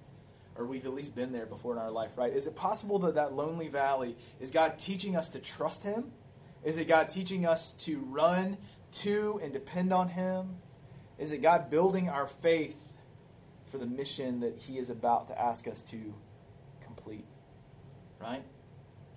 or 0.57 0.67
we've 0.67 0.87
at 0.87 0.95
least 0.95 1.15
been 1.15 1.33
there 1.33 1.47
before 1.47 1.73
in 1.73 1.79
our 1.79 1.91
life, 1.91 2.17
right? 2.17 2.33
Is 2.33 2.47
it 2.47 2.57
possible 2.57 2.99
that 3.01 3.15
that 3.15 3.35
lonely 3.35 3.69
valley 3.69 4.17
is 4.41 4.51
God 4.51 4.79
teaching 4.79 5.17
us 5.17 5.29
to 5.31 5.39
trust 5.39 5.85
Him? 5.85 6.13
Is 6.65 6.79
it 6.79 6.89
God 6.89 7.09
teaching 7.09 7.47
us 7.47 7.73
to 7.73 8.01
run 8.01 8.57
to 8.93 9.41
and 9.43 9.53
depend 9.53 9.93
on 9.93 10.09
Him? 10.09 10.57
Is 11.19 11.33
it 11.33 11.43
God 11.43 11.71
building 11.71 12.09
our 12.09 12.27
faith 12.27 12.77
for 13.71 13.79
the 13.79 13.87
mission 13.87 14.41
that 14.41 14.59
He 14.59 14.79
is 14.79 14.91
about 14.91 15.29
to 15.29 15.41
ask 15.41 15.67
us 15.67 15.81
to 15.83 16.15
complete? 16.83 17.27
Right? 18.21 18.43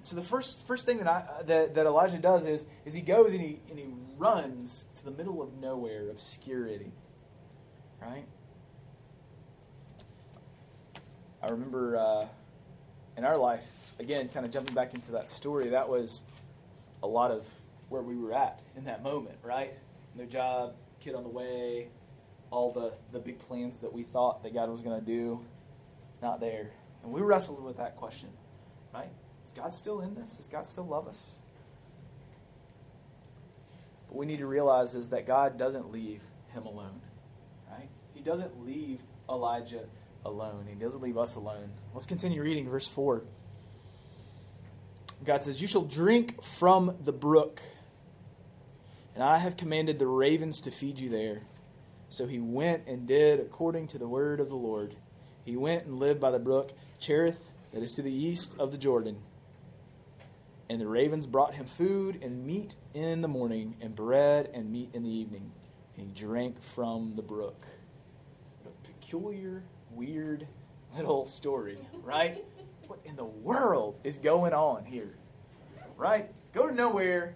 So 0.03 0.15
the 0.17 0.21
first 0.21 0.67
first 0.67 0.85
thing 0.85 0.97
that 0.97 1.07
I, 1.07 1.43
that, 1.45 1.75
that 1.75 1.85
Elijah 1.85 2.17
does 2.17 2.45
is 2.45 2.65
is 2.85 2.93
he 2.93 3.01
goes 3.01 3.31
and 3.31 3.41
he 3.41 3.59
and 3.69 3.79
he 3.79 3.87
runs 4.17 4.85
to 4.97 5.05
the 5.05 5.11
middle 5.11 5.41
of 5.41 5.53
nowhere, 5.53 6.09
obscurity. 6.09 6.91
Right? 8.01 8.25
I 11.41 11.47
remember 11.47 11.97
uh, 11.97 12.25
in 13.17 13.25
our 13.25 13.37
life, 13.37 13.63
again, 13.99 14.29
kind 14.29 14.45
of 14.45 14.51
jumping 14.51 14.75
back 14.75 14.93
into 14.93 15.11
that 15.13 15.29
story, 15.29 15.69
that 15.69 15.87
was 15.87 16.21
a 17.03 17.07
lot 17.07 17.29
of 17.29 17.45
where 17.89 18.01
we 18.01 18.15
were 18.17 18.33
at 18.33 18.59
in 18.75 18.85
that 18.85 19.03
moment, 19.03 19.35
right? 19.43 19.73
No 20.15 20.25
job, 20.25 20.73
kid 20.99 21.13
on 21.13 21.23
the 21.23 21.29
way, 21.29 21.89
all 22.49 22.71
the, 22.71 22.93
the 23.11 23.19
big 23.19 23.37
plans 23.39 23.81
that 23.81 23.93
we 23.93 24.03
thought 24.03 24.41
that 24.43 24.53
God 24.53 24.69
was 24.69 24.81
going 24.81 24.99
to 24.99 25.05
do, 25.05 25.41
not 26.21 26.39
there. 26.39 26.71
And 27.03 27.11
we 27.11 27.21
wrestled 27.21 27.63
with 27.63 27.77
that 27.77 27.97
question, 27.97 28.29
right? 28.93 29.11
Is 29.45 29.51
God 29.51 29.73
still 29.73 30.01
in 30.01 30.15
this? 30.15 30.29
Does 30.31 30.47
God 30.47 30.65
still 30.65 30.87
love 30.87 31.07
us? 31.07 31.37
What 34.07 34.19
we 34.19 34.25
need 34.25 34.39
to 34.39 34.47
realize 34.47 34.95
is 34.95 35.09
that 35.09 35.27
God 35.27 35.57
doesn't 35.57 35.91
leave 35.91 36.21
him 36.53 36.65
alone, 36.65 37.01
right? 37.69 37.89
He 38.13 38.21
doesn't 38.21 38.65
leave 38.65 39.01
Elijah 39.29 39.85
alone. 40.25 40.65
He 40.69 40.75
doesn't 40.75 41.01
leave 41.01 41.17
us 41.17 41.35
alone. 41.35 41.71
Let's 41.93 42.05
continue 42.05 42.41
reading 42.41 42.69
verse 42.69 42.87
4. 42.87 43.23
God 45.25 45.41
says, 45.41 45.61
You 45.61 45.67
shall 45.67 45.83
drink 45.83 46.43
from 46.43 46.97
the 47.03 47.11
brook, 47.11 47.61
and 49.15 49.23
I 49.23 49.37
have 49.37 49.57
commanded 49.57 49.99
the 49.99 50.07
ravens 50.07 50.61
to 50.61 50.71
feed 50.71 50.99
you 50.99 51.09
there. 51.09 51.43
So 52.09 52.27
he 52.27 52.39
went 52.39 52.87
and 52.87 53.07
did 53.07 53.39
according 53.39 53.87
to 53.87 53.97
the 53.97 54.07
word 54.07 54.39
of 54.39 54.49
the 54.49 54.55
Lord. 54.55 54.95
He 55.45 55.55
went 55.55 55.85
and 55.85 55.99
lived 55.99 56.19
by 56.19 56.31
the 56.31 56.39
brook 56.39 56.71
Cherith, 56.99 57.39
that 57.73 57.81
is 57.81 57.91
to 57.93 58.01
the 58.01 58.13
east 58.13 58.55
of 58.59 58.71
the 58.71 58.77
Jordan. 58.77 59.17
And 60.69 60.79
the 60.79 60.87
ravens 60.87 61.25
brought 61.25 61.55
him 61.55 61.65
food 61.65 62.23
and 62.23 62.45
meat 62.45 62.75
in 62.93 63.21
the 63.21 63.27
morning, 63.27 63.75
and 63.81 63.95
bread 63.95 64.49
and 64.53 64.71
meat 64.71 64.89
in 64.93 65.03
the 65.03 65.09
evening. 65.09 65.51
And 65.97 66.07
he 66.07 66.13
drank 66.13 66.61
from 66.75 67.15
the 67.15 67.21
brook. 67.21 67.65
A 68.65 68.87
peculiar 68.87 69.63
weird 69.91 70.47
little 70.95 71.27
story, 71.27 71.77
right? 72.03 72.43
What 72.93 73.05
in 73.05 73.15
the 73.15 73.25
world 73.25 73.95
is 74.03 74.19
going 74.19 74.53
on 74.53 74.85
here? 74.85 75.15
Right? 75.97 76.29
Go 76.53 76.67
to 76.67 76.75
nowhere, 76.75 77.35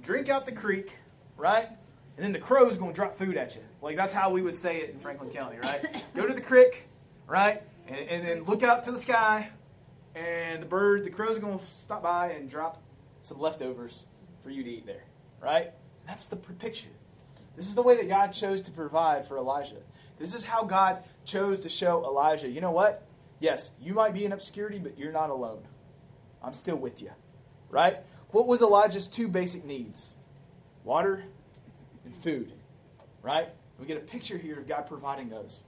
drink 0.00 0.28
out 0.28 0.46
the 0.46 0.52
creek, 0.52 0.92
right? 1.36 1.68
And 2.16 2.24
then 2.24 2.32
the 2.32 2.38
crow's 2.38 2.76
going 2.76 2.92
to 2.92 2.94
drop 2.94 3.18
food 3.18 3.36
at 3.36 3.56
you. 3.56 3.62
Like 3.82 3.96
that's 3.96 4.14
how 4.14 4.30
we 4.30 4.42
would 4.42 4.54
say 4.54 4.78
it 4.78 4.90
in 4.90 5.00
Franklin 5.00 5.30
County, 5.30 5.58
right? 5.58 6.04
Go 6.14 6.24
to 6.24 6.34
the 6.34 6.40
creek, 6.40 6.84
right? 7.26 7.62
And, 7.88 7.98
and 7.98 8.28
then 8.28 8.44
look 8.44 8.62
out 8.62 8.84
to 8.84 8.92
the 8.92 9.00
sky, 9.00 9.48
and 10.14 10.62
the 10.62 10.66
bird, 10.66 11.04
the 11.04 11.10
crow's 11.10 11.38
going 11.38 11.58
to 11.58 11.64
stop 11.66 12.02
by 12.02 12.30
and 12.30 12.48
drop 12.48 12.80
some 13.22 13.40
leftovers 13.40 14.04
for 14.44 14.50
you 14.50 14.62
to 14.62 14.70
eat 14.70 14.86
there, 14.86 15.04
right? 15.42 15.72
That's 16.06 16.26
the 16.26 16.36
picture. 16.36 16.86
This 17.56 17.66
is 17.66 17.74
the 17.74 17.82
way 17.82 17.96
that 17.96 18.08
God 18.08 18.28
chose 18.28 18.60
to 18.62 18.70
provide 18.70 19.26
for 19.26 19.36
Elijah. 19.36 19.82
This 20.18 20.32
is 20.32 20.44
how 20.44 20.62
God 20.62 21.02
chose 21.24 21.58
to 21.60 21.68
show 21.68 22.04
Elijah, 22.04 22.48
you 22.48 22.60
know 22.60 22.70
what? 22.70 23.04
Yes, 23.40 23.70
you 23.80 23.94
might 23.94 24.12
be 24.12 24.24
in 24.24 24.32
obscurity, 24.32 24.78
but 24.78 24.98
you're 24.98 25.12
not 25.12 25.30
alone. 25.30 25.62
I'm 26.42 26.52
still 26.52 26.76
with 26.76 27.00
you. 27.02 27.10
Right? 27.70 27.96
What 28.30 28.46
was 28.46 28.62
Elijah's 28.62 29.08
two 29.08 29.28
basic 29.28 29.64
needs? 29.64 30.12
Water 30.84 31.24
and 32.04 32.14
food. 32.14 32.52
Right? 33.22 33.48
We 33.78 33.86
get 33.86 33.96
a 33.96 34.00
picture 34.00 34.36
here 34.36 34.58
of 34.58 34.68
God 34.68 34.86
providing 34.86 35.30
those. 35.30 35.58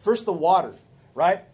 First, 0.00 0.26
the 0.26 0.32
water, 0.32 0.74
right? 1.14 1.44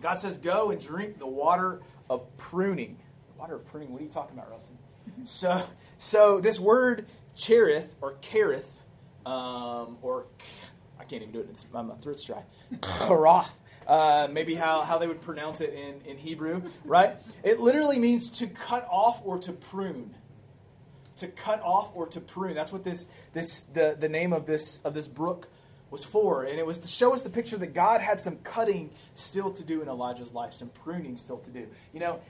God 0.00 0.18
says, 0.18 0.38
Go 0.38 0.70
and 0.70 0.80
drink 0.80 1.18
the 1.18 1.26
water 1.26 1.80
of 2.08 2.36
pruning. 2.36 2.96
The 3.34 3.40
water 3.40 3.56
of 3.56 3.66
pruning, 3.66 3.92
what 3.92 4.00
are 4.00 4.04
you 4.04 4.10
talking 4.10 4.38
about, 4.38 4.50
Russell? 4.50 4.78
so, 5.24 5.64
so 5.98 6.40
this 6.40 6.60
word 6.60 7.06
cherith 7.34 7.94
or 8.00 8.14
kerith, 8.22 8.68
um, 9.26 9.98
or 10.00 10.26
I 10.98 11.04
can't 11.04 11.22
even 11.22 11.32
do 11.32 11.40
it, 11.40 11.48
it's, 11.50 11.66
my 11.72 11.82
throat's 12.00 12.24
dry. 12.24 12.44
Karath 12.74 13.50
uh, 13.86 14.28
maybe 14.30 14.54
how, 14.54 14.82
how 14.82 14.98
they 14.98 15.06
would 15.06 15.20
pronounce 15.20 15.60
it 15.60 15.74
in, 15.74 16.00
in 16.10 16.18
Hebrew, 16.18 16.62
right? 16.84 17.16
It 17.42 17.60
literally 17.60 17.98
means 17.98 18.30
to 18.38 18.46
cut 18.46 18.86
off 18.90 19.20
or 19.24 19.38
to 19.38 19.52
prune. 19.52 20.14
To 21.16 21.28
cut 21.28 21.60
off 21.62 21.90
or 21.94 22.06
to 22.08 22.20
prune. 22.20 22.54
That's 22.54 22.72
what 22.72 22.84
this, 22.84 23.06
this 23.32 23.64
the, 23.74 23.96
the 23.98 24.08
name 24.08 24.32
of 24.32 24.46
this, 24.46 24.78
of 24.84 24.94
this 24.94 25.08
brook 25.08 25.48
was 25.90 26.04
for. 26.04 26.44
And 26.44 26.58
it 26.58 26.64
was 26.64 26.78
to 26.78 26.88
show 26.88 27.14
us 27.14 27.22
the 27.22 27.30
picture 27.30 27.56
that 27.58 27.74
God 27.74 28.00
had 28.00 28.20
some 28.20 28.36
cutting 28.38 28.90
still 29.14 29.50
to 29.52 29.64
do 29.64 29.82
in 29.82 29.88
Elijah's 29.88 30.32
life, 30.32 30.54
some 30.54 30.68
pruning 30.68 31.16
still 31.16 31.38
to 31.38 31.50
do. 31.50 31.66
You 31.92 32.00
know, 32.00 32.20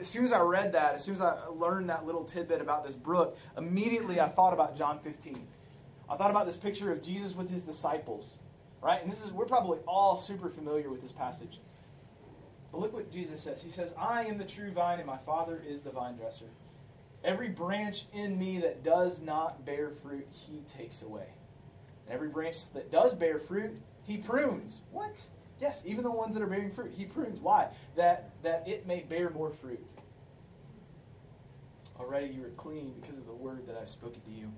as 0.00 0.08
soon 0.08 0.24
as 0.24 0.32
I 0.32 0.40
read 0.40 0.72
that, 0.72 0.94
as 0.94 1.04
soon 1.04 1.14
as 1.14 1.20
I 1.20 1.34
learned 1.46 1.90
that 1.90 2.06
little 2.06 2.24
tidbit 2.24 2.60
about 2.60 2.84
this 2.84 2.94
brook, 2.94 3.36
immediately 3.56 4.20
I 4.20 4.28
thought 4.28 4.52
about 4.52 4.76
John 4.76 5.00
15. 5.00 5.46
I 6.08 6.16
thought 6.16 6.30
about 6.30 6.46
this 6.46 6.56
picture 6.56 6.92
of 6.92 7.02
Jesus 7.02 7.34
with 7.34 7.50
his 7.50 7.62
disciples 7.62 8.32
Right? 8.84 9.02
And 9.02 9.10
this 9.10 9.24
is 9.24 9.32
we're 9.32 9.46
probably 9.46 9.78
all 9.88 10.20
super 10.20 10.50
familiar 10.50 10.90
with 10.90 11.00
this 11.00 11.10
passage. 11.10 11.58
But 12.70 12.82
look 12.82 12.92
what 12.92 13.10
Jesus 13.10 13.40
says. 13.40 13.62
He 13.62 13.70
says, 13.70 13.94
I 13.98 14.24
am 14.24 14.36
the 14.36 14.44
true 14.44 14.70
vine, 14.72 14.98
and 14.98 15.06
my 15.06 15.16
Father 15.24 15.62
is 15.66 15.80
the 15.80 15.90
vine 15.90 16.16
dresser. 16.16 16.50
Every 17.24 17.48
branch 17.48 18.04
in 18.12 18.38
me 18.38 18.60
that 18.60 18.84
does 18.84 19.22
not 19.22 19.64
bear 19.64 19.90
fruit, 20.02 20.26
he 20.30 20.60
takes 20.68 21.00
away. 21.00 21.28
And 22.04 22.14
every 22.14 22.28
branch 22.28 22.56
that 22.74 22.92
does 22.92 23.14
bear 23.14 23.38
fruit, 23.38 23.72
he 24.02 24.18
prunes. 24.18 24.82
What? 24.92 25.22
Yes, 25.62 25.82
even 25.86 26.04
the 26.04 26.10
ones 26.10 26.34
that 26.34 26.42
are 26.42 26.46
bearing 26.46 26.70
fruit, 26.70 26.92
he 26.94 27.06
prunes. 27.06 27.40
Why? 27.40 27.68
That 27.96 28.32
that 28.42 28.68
it 28.68 28.86
may 28.86 29.00
bear 29.00 29.30
more 29.30 29.50
fruit. 29.50 29.82
Already 31.98 32.26
you 32.34 32.44
are 32.44 32.50
clean 32.50 32.92
because 33.00 33.16
of 33.16 33.26
the 33.26 33.32
word 33.32 33.66
that 33.66 33.78
I've 33.80 33.88
spoken 33.88 34.20
to 34.20 34.30
you. 34.30 34.52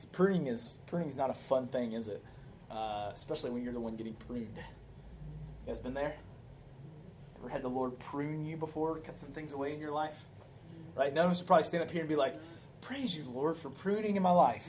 So 0.00 0.08
pruning 0.12 0.46
is 0.46 0.78
pruning 0.86 1.10
is 1.10 1.16
not 1.16 1.28
a 1.28 1.34
fun 1.34 1.66
thing, 1.66 1.92
is 1.92 2.08
it? 2.08 2.24
Uh, 2.70 3.10
especially 3.12 3.50
when 3.50 3.62
you're 3.62 3.74
the 3.74 3.80
one 3.80 3.96
getting 3.96 4.14
pruned. 4.14 4.56
You 4.56 5.74
guys 5.74 5.78
been 5.78 5.92
there? 5.92 6.14
Ever 7.38 7.50
had 7.50 7.60
the 7.60 7.68
Lord 7.68 7.98
prune 7.98 8.46
you 8.46 8.56
before, 8.56 8.96
cut 9.00 9.20
some 9.20 9.28
things 9.32 9.52
away 9.52 9.74
in 9.74 9.78
your 9.78 9.90
life? 9.90 10.16
Right? 10.96 11.12
None 11.12 11.26
of 11.26 11.32
us 11.32 11.38
would 11.38 11.46
probably 11.46 11.64
stand 11.64 11.82
up 11.82 11.90
here 11.90 12.00
and 12.00 12.08
be 12.08 12.16
like, 12.16 12.34
"Praise 12.80 13.14
you, 13.14 13.24
Lord, 13.24 13.58
for 13.58 13.68
pruning 13.68 14.16
in 14.16 14.22
my 14.22 14.30
life." 14.30 14.66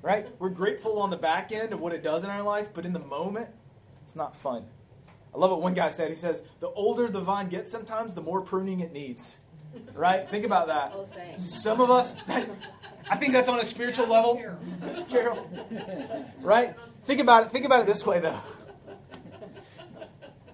Right? 0.00 0.26
We're 0.38 0.48
grateful 0.48 1.00
on 1.00 1.10
the 1.10 1.18
back 1.18 1.52
end 1.52 1.74
of 1.74 1.80
what 1.80 1.92
it 1.92 2.02
does 2.02 2.24
in 2.24 2.30
our 2.30 2.42
life, 2.42 2.68
but 2.72 2.86
in 2.86 2.94
the 2.94 2.98
moment, 2.98 3.50
it's 4.06 4.16
not 4.16 4.34
fun. 4.34 4.64
I 5.34 5.38
love 5.38 5.50
what 5.50 5.60
one 5.60 5.74
guy 5.74 5.90
said. 5.90 6.08
He 6.08 6.16
says, 6.16 6.40
"The 6.60 6.68
older 6.68 7.08
the 7.08 7.20
vine 7.20 7.50
gets, 7.50 7.70
sometimes 7.70 8.14
the 8.14 8.22
more 8.22 8.40
pruning 8.40 8.80
it 8.80 8.92
needs." 8.92 9.36
Right? 9.92 10.26
Think 10.30 10.46
about 10.46 10.68
that. 10.68 10.94
Some 11.38 11.82
of 11.82 11.90
us, 11.90 12.14
I 13.08 13.16
think 13.16 13.32
that's 13.32 13.48
on 13.48 13.60
a 13.60 13.64
spiritual 13.64 14.08
level. 14.08 14.40
Carol. 15.08 15.48
Right? 16.40 16.74
Think 17.04 17.20
about 17.20 17.46
it. 17.46 17.52
Think 17.52 17.64
about 17.64 17.80
it 17.80 17.86
this 17.86 18.04
way, 18.04 18.20
though. 18.20 18.40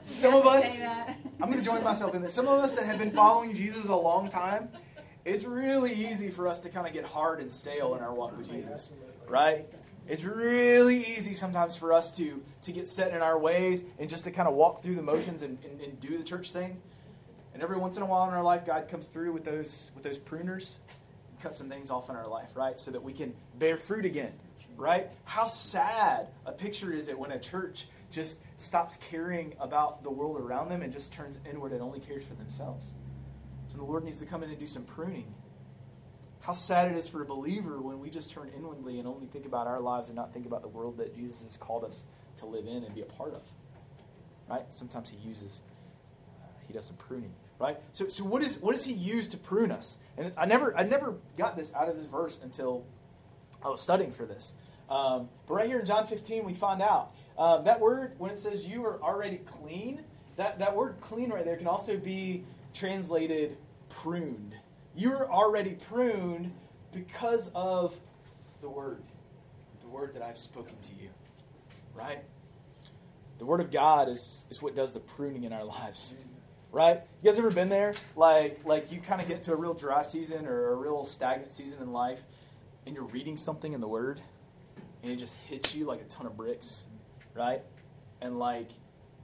Some 0.04 0.34
of 0.34 0.46
us, 0.46 0.64
I'm 1.40 1.50
going 1.50 1.58
to 1.58 1.64
join 1.64 1.82
myself 1.82 2.14
in 2.14 2.22
this. 2.22 2.34
Some 2.34 2.46
of 2.46 2.62
us 2.62 2.74
that 2.74 2.84
have 2.84 2.98
been 2.98 3.10
following 3.10 3.54
Jesus 3.54 3.86
a 3.88 3.94
long 3.94 4.30
time, 4.30 4.68
it's 5.24 5.44
really 5.44 5.92
easy 5.92 6.30
for 6.30 6.46
us 6.46 6.60
to 6.62 6.68
kind 6.68 6.86
of 6.86 6.92
get 6.92 7.04
hard 7.04 7.40
and 7.40 7.50
stale 7.50 7.94
in 7.94 8.02
our 8.02 8.12
walk 8.12 8.36
with 8.36 8.50
Jesus, 8.50 8.90
right? 9.28 9.66
It's 10.08 10.24
really 10.24 11.04
easy 11.16 11.34
sometimes 11.34 11.76
for 11.76 11.92
us 11.92 12.16
to 12.16 12.42
to 12.62 12.72
get 12.72 12.88
set 12.88 13.12
in 13.12 13.22
our 13.22 13.38
ways 13.38 13.84
and 13.98 14.08
just 14.08 14.24
to 14.24 14.30
kind 14.30 14.48
of 14.48 14.54
walk 14.54 14.82
through 14.82 14.96
the 14.96 15.02
motions 15.02 15.42
and, 15.42 15.58
and, 15.64 15.80
and 15.80 16.00
do 16.00 16.18
the 16.18 16.24
church 16.24 16.50
thing. 16.50 16.80
And 17.54 17.62
every 17.62 17.76
once 17.76 17.96
in 17.96 18.02
a 18.02 18.06
while 18.06 18.28
in 18.28 18.34
our 18.34 18.42
life, 18.42 18.66
God 18.66 18.88
comes 18.88 19.06
through 19.06 19.32
with 19.32 19.44
those 19.44 19.90
with 19.94 20.02
those 20.02 20.18
pruners, 20.18 20.72
cut 21.42 21.54
some 21.54 21.68
things 21.68 21.90
off 21.90 22.08
in 22.08 22.16
our 22.16 22.28
life, 22.28 22.50
right, 22.54 22.78
so 22.78 22.90
that 22.90 23.02
we 23.02 23.12
can 23.12 23.34
bear 23.58 23.76
fruit 23.76 24.04
again, 24.04 24.32
right? 24.76 25.08
How 25.24 25.48
sad 25.48 26.28
a 26.46 26.52
picture 26.52 26.92
is 26.92 27.08
it 27.08 27.18
when 27.18 27.32
a 27.32 27.38
church 27.38 27.88
just 28.12 28.38
stops 28.58 28.98
caring 29.10 29.54
about 29.58 30.02
the 30.02 30.10
world 30.10 30.38
around 30.38 30.68
them 30.68 30.82
and 30.82 30.92
just 30.92 31.12
turns 31.12 31.38
inward 31.50 31.72
and 31.72 31.82
only 31.82 31.98
cares 31.98 32.24
for 32.24 32.34
themselves. 32.34 32.90
So 33.70 33.78
the 33.78 33.84
Lord 33.84 34.04
needs 34.04 34.18
to 34.20 34.26
come 34.26 34.42
in 34.42 34.50
and 34.50 34.58
do 34.58 34.66
some 34.66 34.84
pruning. 34.84 35.34
How 36.40 36.52
sad 36.52 36.90
it 36.90 36.96
is 36.96 37.08
for 37.08 37.22
a 37.22 37.24
believer 37.24 37.80
when 37.80 38.00
we 38.00 38.10
just 38.10 38.30
turn 38.30 38.50
inwardly 38.54 38.98
and 38.98 39.08
only 39.08 39.26
think 39.26 39.46
about 39.46 39.66
our 39.66 39.80
lives 39.80 40.08
and 40.08 40.16
not 40.16 40.32
think 40.32 40.44
about 40.44 40.62
the 40.62 40.68
world 40.68 40.98
that 40.98 41.14
Jesus 41.16 41.42
has 41.44 41.56
called 41.56 41.84
us 41.84 42.04
to 42.38 42.46
live 42.46 42.66
in 42.66 42.84
and 42.84 42.94
be 42.94 43.00
a 43.00 43.06
part 43.06 43.32
of. 43.34 43.42
Right? 44.48 44.64
Sometimes 44.68 45.08
he 45.08 45.16
uses, 45.26 45.60
uh, 46.42 46.46
he 46.66 46.72
does 46.72 46.84
some 46.84 46.96
pruning. 46.96 47.32
Right? 47.58 47.78
So, 47.92 48.08
so 48.08 48.24
what, 48.24 48.42
is, 48.42 48.56
what 48.58 48.74
does 48.74 48.84
he 48.84 48.92
use 48.92 49.28
to 49.28 49.36
prune 49.36 49.70
us? 49.70 49.96
And 50.16 50.32
I 50.36 50.46
never, 50.46 50.76
I 50.76 50.82
never 50.82 51.14
got 51.36 51.56
this 51.56 51.72
out 51.74 51.88
of 51.88 51.96
this 51.96 52.06
verse 52.06 52.38
until 52.42 52.84
I 53.64 53.68
was 53.68 53.80
studying 53.80 54.12
for 54.12 54.26
this. 54.26 54.52
Um, 54.90 55.28
but 55.46 55.54
right 55.54 55.68
here 55.68 55.78
in 55.78 55.86
John 55.86 56.06
15, 56.06 56.44
we 56.44 56.54
find 56.54 56.82
out 56.82 57.12
uh, 57.38 57.62
that 57.62 57.80
word, 57.80 58.14
when 58.18 58.30
it 58.30 58.38
says 58.38 58.66
you 58.66 58.84
are 58.84 59.00
already 59.02 59.38
clean, 59.38 60.02
that, 60.36 60.58
that 60.58 60.74
word 60.74 60.96
clean 61.00 61.30
right 61.30 61.44
there 61.44 61.56
can 61.56 61.66
also 61.66 61.96
be 61.96 62.44
translated 62.74 63.56
pruned. 63.88 64.54
You're 64.94 65.30
already 65.30 65.76
pruned 65.88 66.52
because 66.92 67.50
of 67.54 67.94
the 68.60 68.68
word, 68.68 69.02
the 69.80 69.88
word 69.88 70.14
that 70.14 70.22
I've 70.22 70.38
spoken 70.38 70.74
to 70.82 71.02
you. 71.02 71.08
Right? 71.94 72.22
The 73.38 73.46
word 73.46 73.60
of 73.60 73.70
God 73.70 74.08
is, 74.08 74.44
is 74.50 74.60
what 74.60 74.74
does 74.74 74.92
the 74.92 75.00
pruning 75.00 75.44
in 75.44 75.52
our 75.52 75.64
lives. 75.64 76.14
Right? 76.72 77.02
You 77.22 77.30
guys 77.30 77.38
ever 77.38 77.50
been 77.50 77.68
there? 77.68 77.94
Like 78.16 78.60
like 78.64 78.90
you 78.90 79.00
kind 79.00 79.20
of 79.20 79.28
get 79.28 79.44
to 79.44 79.52
a 79.52 79.56
real 79.56 79.74
dry 79.74 80.02
season 80.02 80.46
or 80.46 80.72
a 80.72 80.74
real 80.74 81.04
stagnant 81.04 81.52
season 81.52 81.80
in 81.82 81.92
life 81.92 82.22
and 82.86 82.94
you're 82.94 83.04
reading 83.04 83.36
something 83.36 83.74
in 83.74 83.80
the 83.80 83.88
word 83.88 84.20
and 85.02 85.12
it 85.12 85.16
just 85.16 85.34
hits 85.48 85.74
you 85.74 85.84
like 85.84 86.00
a 86.00 86.04
ton 86.04 86.26
of 86.26 86.36
bricks, 86.36 86.84
right? 87.34 87.62
And 88.20 88.38
like 88.38 88.70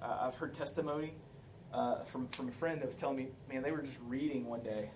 uh, 0.03 0.19
I've 0.23 0.35
heard 0.37 0.55
testimony 0.55 1.15
uh, 1.73 2.05
from 2.05 2.29
from 2.29 2.49
a 2.49 2.53
friend 2.53 2.81
that 2.81 2.87
was 2.87 2.97
telling 2.97 3.17
me, 3.17 3.29
man, 3.49 3.63
they 3.63 3.71
were 3.71 3.83
just 3.83 3.99
reading 4.07 4.47
one 4.47 4.63
day, 4.63 4.91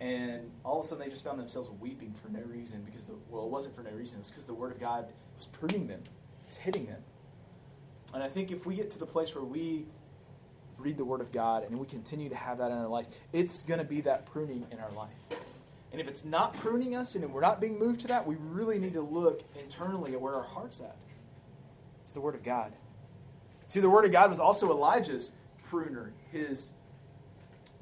and 0.00 0.50
all 0.64 0.80
of 0.80 0.86
a 0.86 0.88
sudden 0.88 1.04
they 1.04 1.10
just 1.10 1.24
found 1.24 1.38
themselves 1.38 1.70
weeping 1.80 2.14
for 2.22 2.28
no 2.28 2.40
reason 2.40 2.82
because 2.84 3.04
the 3.04 3.14
well, 3.30 3.44
it 3.44 3.50
wasn't 3.50 3.74
for 3.76 3.82
no 3.82 3.90
reason. 3.90 4.16
It 4.16 4.20
was 4.20 4.28
because 4.28 4.44
the 4.44 4.54
Word 4.54 4.72
of 4.72 4.80
God 4.80 5.06
was 5.36 5.46
pruning 5.46 5.86
them, 5.86 6.02
was 6.46 6.56
hitting 6.56 6.86
them. 6.86 7.02
And 8.14 8.22
I 8.22 8.28
think 8.28 8.50
if 8.50 8.66
we 8.66 8.74
get 8.74 8.90
to 8.92 8.98
the 8.98 9.06
place 9.06 9.34
where 9.34 9.44
we 9.44 9.86
read 10.82 10.98
the 10.98 11.04
Word 11.04 11.20
of 11.20 11.32
God 11.32 11.64
and 11.64 11.78
we 11.78 11.86
continue 11.86 12.28
to 12.28 12.34
have 12.34 12.58
that 12.58 12.70
in 12.70 12.76
our 12.76 12.88
life, 12.88 13.06
it's 13.32 13.62
going 13.62 13.78
to 13.78 13.84
be 13.84 14.00
that 14.02 14.26
pruning 14.26 14.66
in 14.70 14.78
our 14.78 14.90
life. 14.92 15.10
And 15.92 16.00
if 16.00 16.08
it's 16.08 16.24
not 16.24 16.54
pruning 16.54 16.96
us 16.96 17.14
and 17.14 17.32
we're 17.32 17.40
not 17.40 17.60
being 17.60 17.78
moved 17.78 18.00
to 18.00 18.08
that, 18.08 18.26
we 18.26 18.36
really 18.36 18.78
need 18.78 18.94
to 18.94 19.02
look 19.02 19.42
internally 19.58 20.12
at 20.12 20.20
where 20.20 20.34
our 20.34 20.42
heart's 20.42 20.80
at. 20.80 20.96
It's 22.00 22.12
the 22.12 22.20
Word 22.20 22.34
of 22.34 22.42
God. 22.42 22.72
See, 23.66 23.80
the 23.80 23.90
Word 23.90 24.04
of 24.04 24.12
God 24.12 24.30
was 24.30 24.40
also 24.40 24.70
Elijah's 24.70 25.30
pruner, 25.68 26.12
his 26.30 26.70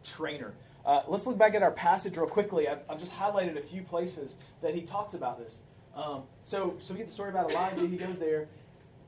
trainer. 0.04 0.52
Uh, 0.84 1.02
let's 1.08 1.26
look 1.26 1.38
back 1.38 1.54
at 1.54 1.62
our 1.62 1.70
passage 1.70 2.16
real 2.16 2.26
quickly. 2.26 2.68
I've, 2.68 2.80
I've, 2.88 2.98
just 2.98 3.12
highlighted 3.12 3.56
a 3.56 3.62
few 3.62 3.82
places 3.82 4.36
that 4.62 4.74
he 4.74 4.82
talks 4.82 5.14
about 5.14 5.38
this. 5.38 5.60
Um, 5.94 6.22
so, 6.44 6.76
so 6.78 6.94
we 6.94 6.98
get 6.98 7.08
the 7.08 7.12
story 7.12 7.30
about 7.30 7.50
Elijah. 7.50 7.86
He 7.86 7.96
goes 7.96 8.18
there, 8.18 8.48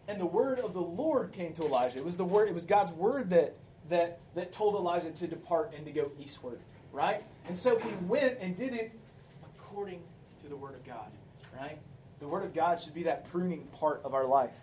and 0.09 0.21
the 0.21 0.27
word 0.27 0.59
of 0.61 0.75
the 0.75 0.81
Lord 0.81 1.33
came 1.33 1.53
to 1.55 1.65
Elijah. 1.65 1.99
It 1.99 2.05
was 2.05 2.17
the 2.17 2.25
word. 2.25 2.49
It 2.49 2.55
was 2.55 2.65
God's 2.65 2.93
word 2.93 3.31
that 3.31 3.57
that 3.89 4.21
that 4.35 4.53
told 4.53 4.75
Elijah 4.75 5.11
to 5.11 5.27
depart 5.27 5.73
and 5.77 5.85
to 5.87 5.93
go 5.93 6.11
eastward. 6.19 6.61
Right, 6.93 7.23
and 7.49 7.57
so 7.57 7.79
he 7.79 7.91
went 8.07 8.39
and 8.41 8.55
did 8.55 8.75
it 8.75 8.93
according 9.43 10.03
to 10.43 10.49
the 10.49 10.57
word 10.57 10.75
of 10.75 10.85
God. 10.85 11.11
Right, 11.59 11.79
the 12.21 12.29
word 12.29 12.45
of 12.45 12.55
God 12.55 12.81
should 12.81 12.95
be 12.95 13.05
that 13.05 13.31
pruning 13.31 13.67
part 13.73 14.03
of 14.05 14.15
our 14.15 14.27
life. 14.27 14.55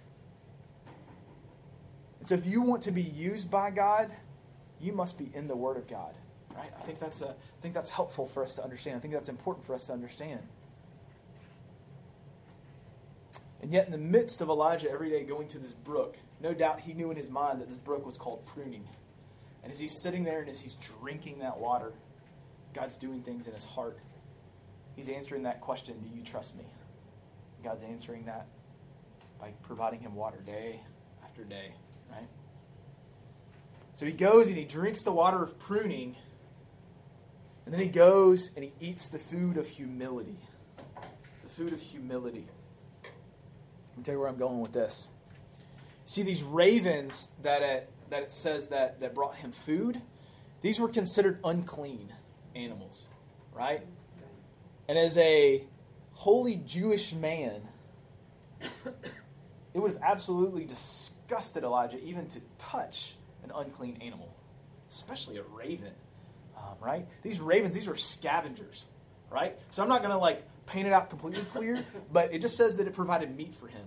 And 2.20 2.28
so, 2.28 2.36
if 2.36 2.46
you 2.46 2.62
want 2.62 2.84
to 2.84 2.92
be 2.92 3.02
used 3.02 3.50
by 3.50 3.72
God, 3.72 4.12
you 4.80 4.94
must 4.94 5.18
be 5.18 5.30
in 5.34 5.48
the 5.48 5.56
Word 5.56 5.78
of 5.78 5.88
God. 5.88 6.14
Right? 6.56 6.72
I 6.78 6.82
think 6.82 7.00
that's 7.00 7.22
a, 7.22 7.30
I 7.30 7.62
think 7.62 7.74
that's 7.74 7.90
helpful 7.90 8.28
for 8.28 8.44
us 8.44 8.56
to 8.56 8.64
understand. 8.64 8.98
I 8.98 9.00
think 9.00 9.14
that's 9.14 9.30
important 9.30 9.66
for 9.66 9.74
us 9.74 9.86
to 9.86 9.94
understand. 9.94 10.42
And 13.62 13.74
yet, 13.74 13.86
in 13.86 13.92
the 13.92 13.98
midst 13.98 14.42
of 14.42 14.50
Elijah 14.50 14.90
every 14.90 15.10
day 15.10 15.24
going 15.24 15.48
to 15.50 15.60
this 15.60 15.74
brook, 15.74 16.18
no 16.42 16.54
doubt 16.54 16.82
he 16.82 16.94
knew 16.94 17.12
in 17.12 17.18
his 17.18 17.30
mind 17.30 17.62
that 17.62 17.70
this 17.70 17.78
brook 17.78 18.06
was 18.06 18.18
called 18.18 18.46
pruning. 18.46 18.88
And 19.64 19.72
as 19.72 19.80
he's 19.80 20.02
sitting 20.02 20.24
there 20.24 20.42
and 20.42 20.50
as 20.50 20.60
he's 20.60 20.76
drinking 21.00 21.40
that 21.40 21.60
water, 21.60 21.94
God's 22.74 22.96
doing 22.98 23.22
things 23.22 23.48
in 23.48 23.54
his 23.54 23.66
heart. 23.66 24.00
He's 24.96 25.10
answering 25.10 25.44
that 25.44 25.62
question 25.62 26.00
Do 26.02 26.10
you 26.16 26.24
trust 26.24 26.56
me? 26.56 26.66
God's 27.64 27.84
answering 27.84 28.26
that 28.26 28.48
by 29.40 29.52
providing 29.64 30.02
him 30.02 30.16
water 30.16 30.40
day 30.46 30.82
after 31.24 31.44
day, 31.44 31.74
right? 32.12 32.28
So 33.96 34.06
he 34.06 34.12
goes 34.12 34.48
and 34.48 34.58
he 34.58 34.64
drinks 34.64 35.04
the 35.04 35.12
water 35.12 35.44
of 35.44 35.60
pruning, 35.60 36.16
and 37.66 37.74
then 37.74 37.82
he 37.82 37.88
goes 37.88 38.50
and 38.56 38.64
he 38.64 38.72
eats 38.80 39.10
the 39.10 39.20
food 39.20 39.58
of 39.58 39.68
humility. 39.68 40.40
The 41.44 41.50
food 41.50 41.74
of 41.74 41.82
humility. 41.82 42.48
Let 43.04 43.98
me 43.98 44.04
tell 44.04 44.16
you 44.16 44.20
where 44.20 44.30
I'm 44.30 44.38
going 44.38 44.60
with 44.60 44.72
this. 44.72 45.10
See, 46.06 46.24
these 46.24 46.44
ravens 46.44 47.32
that 47.44 47.62
it, 47.62 47.90
that 48.10 48.24
it 48.24 48.32
says 48.32 48.68
that, 48.70 49.00
that 49.00 49.14
brought 49.14 49.36
him 49.36 49.52
food, 49.52 50.02
these 50.62 50.80
were 50.80 50.90
considered 50.90 51.40
unclean 51.44 52.14
animals, 52.56 53.08
right? 53.54 53.86
And 54.88 54.98
as 54.98 55.18
a 55.18 55.64
holy 56.14 56.56
Jewish 56.56 57.14
man, 57.14 57.62
it 58.62 59.80
would 59.80 59.92
have 59.92 60.02
absolutely 60.02 60.66
disgusted 60.66 61.64
Elijah 61.64 62.00
even 62.04 62.28
to 62.30 62.42
touch 62.58 63.16
an 63.44 63.52
unclean 63.56 64.00
animal, 64.02 64.36
especially 64.90 65.38
a 65.38 65.44
raven, 65.44 65.94
um, 66.58 66.76
right? 66.82 67.08
These 67.22 67.40
ravens, 67.40 67.74
these 67.74 67.88
are 67.88 67.96
scavengers, 67.96 68.86
right? 69.30 69.58
So 69.70 69.82
I'm 69.84 69.90
not 69.90 70.00
going 70.00 70.12
to 70.12 70.18
like 70.18 70.44
paint 70.66 70.88
it 70.88 70.94
out 70.94 71.10
completely 71.10 71.44
clear, 71.54 71.86
but 72.12 72.34
it 72.34 72.42
just 72.42 72.58
says 72.58 72.78
that 72.78 72.88
it 72.88 72.94
provided 72.94 73.36
meat 73.36 73.56
for 73.56 73.68
him. 73.68 73.86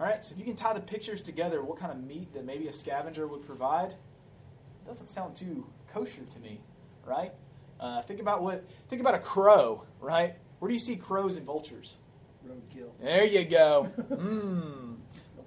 All 0.00 0.06
right, 0.06 0.24
so 0.24 0.32
if 0.32 0.38
you 0.38 0.46
can 0.46 0.56
tie 0.56 0.72
the 0.72 0.80
pictures 0.80 1.20
together, 1.20 1.62
what 1.62 1.78
kind 1.78 1.92
of 1.92 2.02
meat 2.02 2.32
that 2.32 2.46
maybe 2.46 2.68
a 2.68 2.72
scavenger 2.72 3.26
would 3.26 3.44
provide, 3.44 3.90
it 3.90 4.88
doesn't 4.88 5.10
sound 5.10 5.36
too 5.36 5.66
kosher 5.92 6.22
to 6.32 6.38
me, 6.38 6.62
right? 7.04 7.32
Uh, 7.78 8.00
think 8.02 8.18
about 8.18 8.42
what 8.42 8.64
think 8.88 9.02
about 9.02 9.14
a 9.14 9.18
crow, 9.18 9.84
right? 10.00 10.36
Where 10.58 10.70
do 10.70 10.74
you 10.74 10.80
see 10.80 10.96
crows 10.96 11.36
and 11.36 11.44
vultures? 11.44 11.98
Roadkill. 12.46 12.88
There 13.02 13.24
you 13.24 13.44
go. 13.44 13.92
Mmm. 14.10 14.96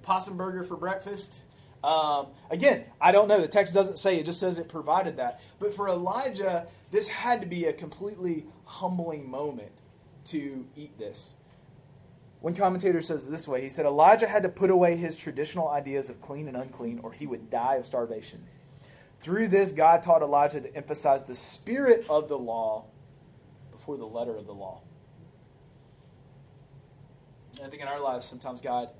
Possum 0.02 0.36
burger 0.36 0.62
for 0.62 0.76
breakfast. 0.76 1.42
Um, 1.82 2.28
again, 2.48 2.84
I 3.00 3.10
don't 3.10 3.26
know. 3.26 3.40
The 3.40 3.48
text 3.48 3.74
doesn't 3.74 3.98
say. 3.98 4.20
It 4.20 4.26
just 4.26 4.38
says 4.38 4.60
it 4.60 4.68
provided 4.68 5.16
that. 5.16 5.40
But 5.58 5.74
for 5.74 5.88
Elijah, 5.88 6.68
this 6.92 7.08
had 7.08 7.40
to 7.40 7.46
be 7.46 7.64
a 7.64 7.72
completely 7.72 8.46
humbling 8.66 9.28
moment 9.28 9.72
to 10.26 10.64
eat 10.76 10.96
this. 10.96 11.33
One 12.44 12.54
commentator 12.54 13.00
says 13.00 13.22
it 13.22 13.30
this 13.30 13.48
way 13.48 13.62
He 13.62 13.70
said, 13.70 13.86
Elijah 13.86 14.28
had 14.28 14.42
to 14.42 14.50
put 14.50 14.68
away 14.68 14.96
his 14.96 15.16
traditional 15.16 15.70
ideas 15.70 16.10
of 16.10 16.20
clean 16.20 16.46
and 16.46 16.58
unclean, 16.58 17.00
or 17.02 17.10
he 17.10 17.26
would 17.26 17.48
die 17.48 17.76
of 17.76 17.86
starvation. 17.86 18.44
Through 19.22 19.48
this, 19.48 19.72
God 19.72 20.02
taught 20.02 20.20
Elijah 20.20 20.60
to 20.60 20.76
emphasize 20.76 21.24
the 21.24 21.34
spirit 21.34 22.04
of 22.06 22.28
the 22.28 22.36
law 22.36 22.84
before 23.72 23.96
the 23.96 24.04
letter 24.04 24.36
of 24.36 24.44
the 24.44 24.52
law. 24.52 24.82
And 27.56 27.66
I 27.66 27.70
think 27.70 27.80
in 27.80 27.88
our 27.88 27.98
lives, 27.98 28.26
sometimes 28.26 28.60
God 28.60 28.90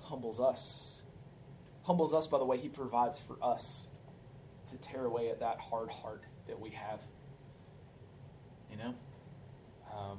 humbles 0.00 0.40
us. 0.40 1.02
Humbles 1.82 2.14
us 2.14 2.26
by 2.26 2.38
the 2.38 2.46
way 2.46 2.56
He 2.56 2.70
provides 2.70 3.18
for 3.18 3.36
us 3.42 3.88
to 4.70 4.78
tear 4.78 5.04
away 5.04 5.28
at 5.28 5.40
that 5.40 5.60
hard 5.60 5.90
heart 5.90 6.24
that 6.46 6.58
we 6.58 6.70
have. 6.70 7.00
You 8.70 8.78
know? 8.78 8.94
Um, 9.94 10.18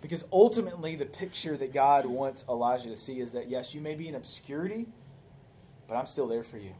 because 0.00 0.24
ultimately, 0.32 0.96
the 0.96 1.06
picture 1.06 1.56
that 1.56 1.72
God 1.72 2.06
wants 2.06 2.44
Elijah 2.48 2.88
to 2.88 2.96
see 2.96 3.20
is 3.20 3.32
that, 3.32 3.48
yes, 3.48 3.74
you 3.74 3.80
may 3.80 3.94
be 3.94 4.08
in 4.08 4.14
obscurity, 4.14 4.86
but 5.86 5.96
I'm 5.96 6.06
still 6.06 6.26
there 6.26 6.42
for 6.42 6.58
you. 6.58 6.74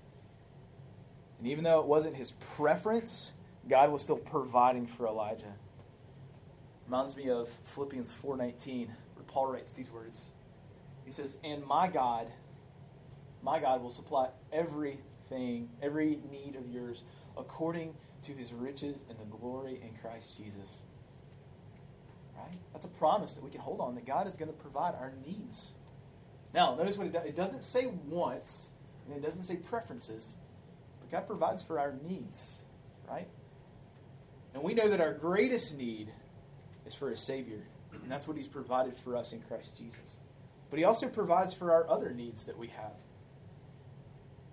And 1.38 1.46
even 1.46 1.64
though 1.64 1.80
it 1.80 1.86
wasn't 1.86 2.16
his 2.16 2.32
preference, 2.32 3.32
God 3.68 3.90
was 3.90 4.02
still 4.02 4.16
providing 4.16 4.86
for 4.86 5.06
Elijah. 5.06 5.54
Reminds 6.86 7.16
me 7.16 7.30
of 7.30 7.48
Philippians 7.64 8.12
4:19, 8.12 8.88
where 9.14 9.24
Paul 9.26 9.46
writes 9.46 9.72
these 9.72 9.90
words. 9.90 10.30
He 11.04 11.12
says, 11.12 11.36
"And 11.44 11.64
my 11.66 11.88
God, 11.88 12.32
my 13.42 13.60
God 13.60 13.82
will 13.82 13.90
supply 13.90 14.30
everything, 14.52 15.70
every 15.80 16.16
need 16.30 16.56
of 16.56 16.68
yours 16.68 17.04
according 17.36 17.94
to 18.22 18.32
his 18.32 18.52
riches 18.52 19.02
and 19.08 19.18
the 19.18 19.24
glory 19.24 19.80
in 19.82 19.94
Christ 19.98 20.36
Jesus." 20.36 20.82
Right? 22.40 22.58
That's 22.72 22.84
a 22.84 22.88
promise 22.88 23.32
that 23.32 23.44
we 23.44 23.50
can 23.50 23.60
hold 23.60 23.80
on 23.80 23.94
that 23.94 24.06
God 24.06 24.26
is 24.26 24.36
going 24.36 24.50
to 24.50 24.56
provide 24.56 24.94
our 24.94 25.12
needs. 25.26 25.72
Now, 26.54 26.74
notice 26.74 26.96
what 26.96 27.06
it 27.06 27.12
does. 27.12 27.26
It 27.26 27.36
doesn't 27.36 27.62
say 27.62 27.86
wants, 28.08 28.70
and 29.06 29.16
it 29.16 29.22
doesn't 29.22 29.44
say 29.44 29.56
preferences, 29.56 30.36
but 31.00 31.10
God 31.10 31.26
provides 31.26 31.62
for 31.62 31.78
our 31.78 31.94
needs, 32.06 32.44
right? 33.08 33.28
And 34.54 34.62
we 34.62 34.74
know 34.74 34.88
that 34.88 35.00
our 35.00 35.14
greatest 35.14 35.76
need 35.76 36.12
is 36.86 36.94
for 36.94 37.10
a 37.10 37.16
Savior. 37.16 37.62
And 37.92 38.10
that's 38.10 38.26
what 38.26 38.36
He's 38.36 38.48
provided 38.48 38.96
for 38.96 39.16
us 39.16 39.32
in 39.32 39.40
Christ 39.42 39.76
Jesus. 39.76 40.18
But 40.70 40.78
He 40.78 40.84
also 40.84 41.08
provides 41.08 41.52
for 41.54 41.72
our 41.72 41.88
other 41.88 42.12
needs 42.12 42.44
that 42.44 42.58
we 42.58 42.68
have. 42.68 42.96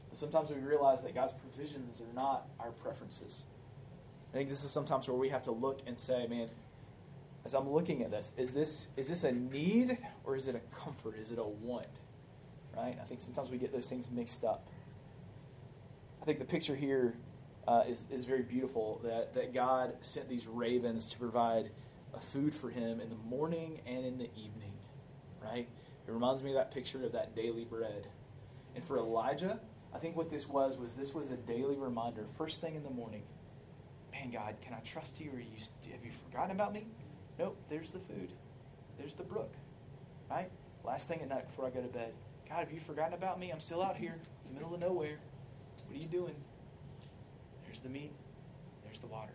But 0.10 0.20
sometimes 0.20 0.50
we 0.50 0.58
realize 0.58 1.04
that 1.04 1.16
God's 1.16 1.34
provisions 1.34 2.00
are 2.02 2.14
not 2.14 2.48
our 2.60 2.72
preferences. 2.72 3.44
I 4.32 4.38
think 4.38 4.50
this 4.50 4.64
is 4.64 4.72
sometimes 4.72 5.08
where 5.08 5.18
we 5.18 5.30
have 5.30 5.44
to 5.44 5.52
look 5.52 5.82
and 5.88 5.98
say, 5.98 6.28
man, 6.28 6.50
as 7.48 7.54
I'm 7.54 7.72
looking 7.72 8.04
at 8.04 8.12
this, 8.12 8.34
is 8.36 8.54
this 8.54 8.88
is 8.98 9.08
this 9.08 9.24
a 9.24 9.32
need 9.32 9.98
or 10.26 10.36
is 10.36 10.50
it 10.50 10.56
a 10.56 10.60
comfort? 10.76 11.18
Is 11.18 11.32
it 11.32 11.40
a 11.40 11.46
want? 11.46 11.88
Right? 12.76 12.98
I 13.02 13.06
think 13.06 13.22
sometimes 13.22 13.50
we 13.50 13.58
get 13.58 13.72
those 13.72 13.88
things 13.88 14.12
mixed 14.12 14.44
up. 14.44 14.68
I 16.22 16.26
think 16.26 16.40
the 16.40 16.46
picture 16.46 16.76
here 16.76 17.16
uh, 17.66 17.84
is, 17.88 18.04
is 18.12 18.26
very 18.26 18.42
beautiful 18.42 19.00
that, 19.06 19.34
that 19.34 19.54
God 19.54 19.94
sent 20.02 20.28
these 20.28 20.46
ravens 20.46 21.08
to 21.08 21.18
provide 21.18 21.72
a 22.14 22.20
food 22.20 22.54
for 22.54 22.70
him 22.70 23.00
in 23.00 23.10
the 23.10 23.16
morning 23.16 23.80
and 23.86 24.06
in 24.06 24.18
the 24.18 24.30
evening. 24.36 24.74
Right? 25.42 25.70
It 26.06 26.12
reminds 26.12 26.44
me 26.44 26.50
of 26.50 26.56
that 26.56 26.74
picture 26.74 27.06
of 27.06 27.14
that 27.14 27.34
daily 27.34 27.64
bread. 27.64 28.08
And 28.76 28.84
for 28.84 28.98
Elijah, 28.98 29.62
I 29.96 30.00
think 30.00 30.18
what 30.18 30.30
this 30.30 30.50
was 30.50 30.78
was 30.78 30.96
this 30.96 31.14
was 31.14 31.32
a 31.32 31.38
daily 31.38 31.78
reminder. 31.78 32.26
First 32.38 32.60
thing 32.60 32.76
in 32.76 32.84
the 32.84 32.90
morning, 32.90 33.24
man, 34.12 34.32
God, 34.32 34.56
can 34.62 34.74
I 34.74 34.80
trust 34.80 35.12
you, 35.18 35.32
or 35.32 35.40
you 35.40 35.92
have 35.94 36.04
you 36.04 36.12
forgotten 36.30 36.52
about 36.52 36.74
me? 36.74 36.88
Nope. 37.38 37.58
There's 37.70 37.92
the 37.92 38.00
food. 38.00 38.32
There's 38.98 39.14
the 39.14 39.24
brook. 39.24 39.54
Right. 40.30 40.50
Last 40.84 41.08
thing 41.08 41.22
at 41.22 41.30
night 41.30 41.48
before 41.48 41.68
I 41.68 41.70
go 41.70 41.82
to 41.82 41.88
bed, 41.88 42.14
God, 42.50 42.60
have 42.60 42.72
you 42.72 42.80
forgotten 42.80 43.14
about 43.14 43.40
me? 43.40 43.52
I'm 43.52 43.60
still 43.60 43.82
out 43.82 43.98
here 43.98 44.14
in 44.46 44.54
the 44.54 44.60
middle 44.60 44.74
of 44.74 44.80
nowhere. 44.80 45.18
What 45.86 45.98
are 45.98 46.02
you 46.02 46.08
doing? 46.08 46.36
There's 47.66 47.80
the 47.80 47.90
meat. 47.90 48.12
There's 48.84 49.00
the 49.00 49.08
water. 49.08 49.34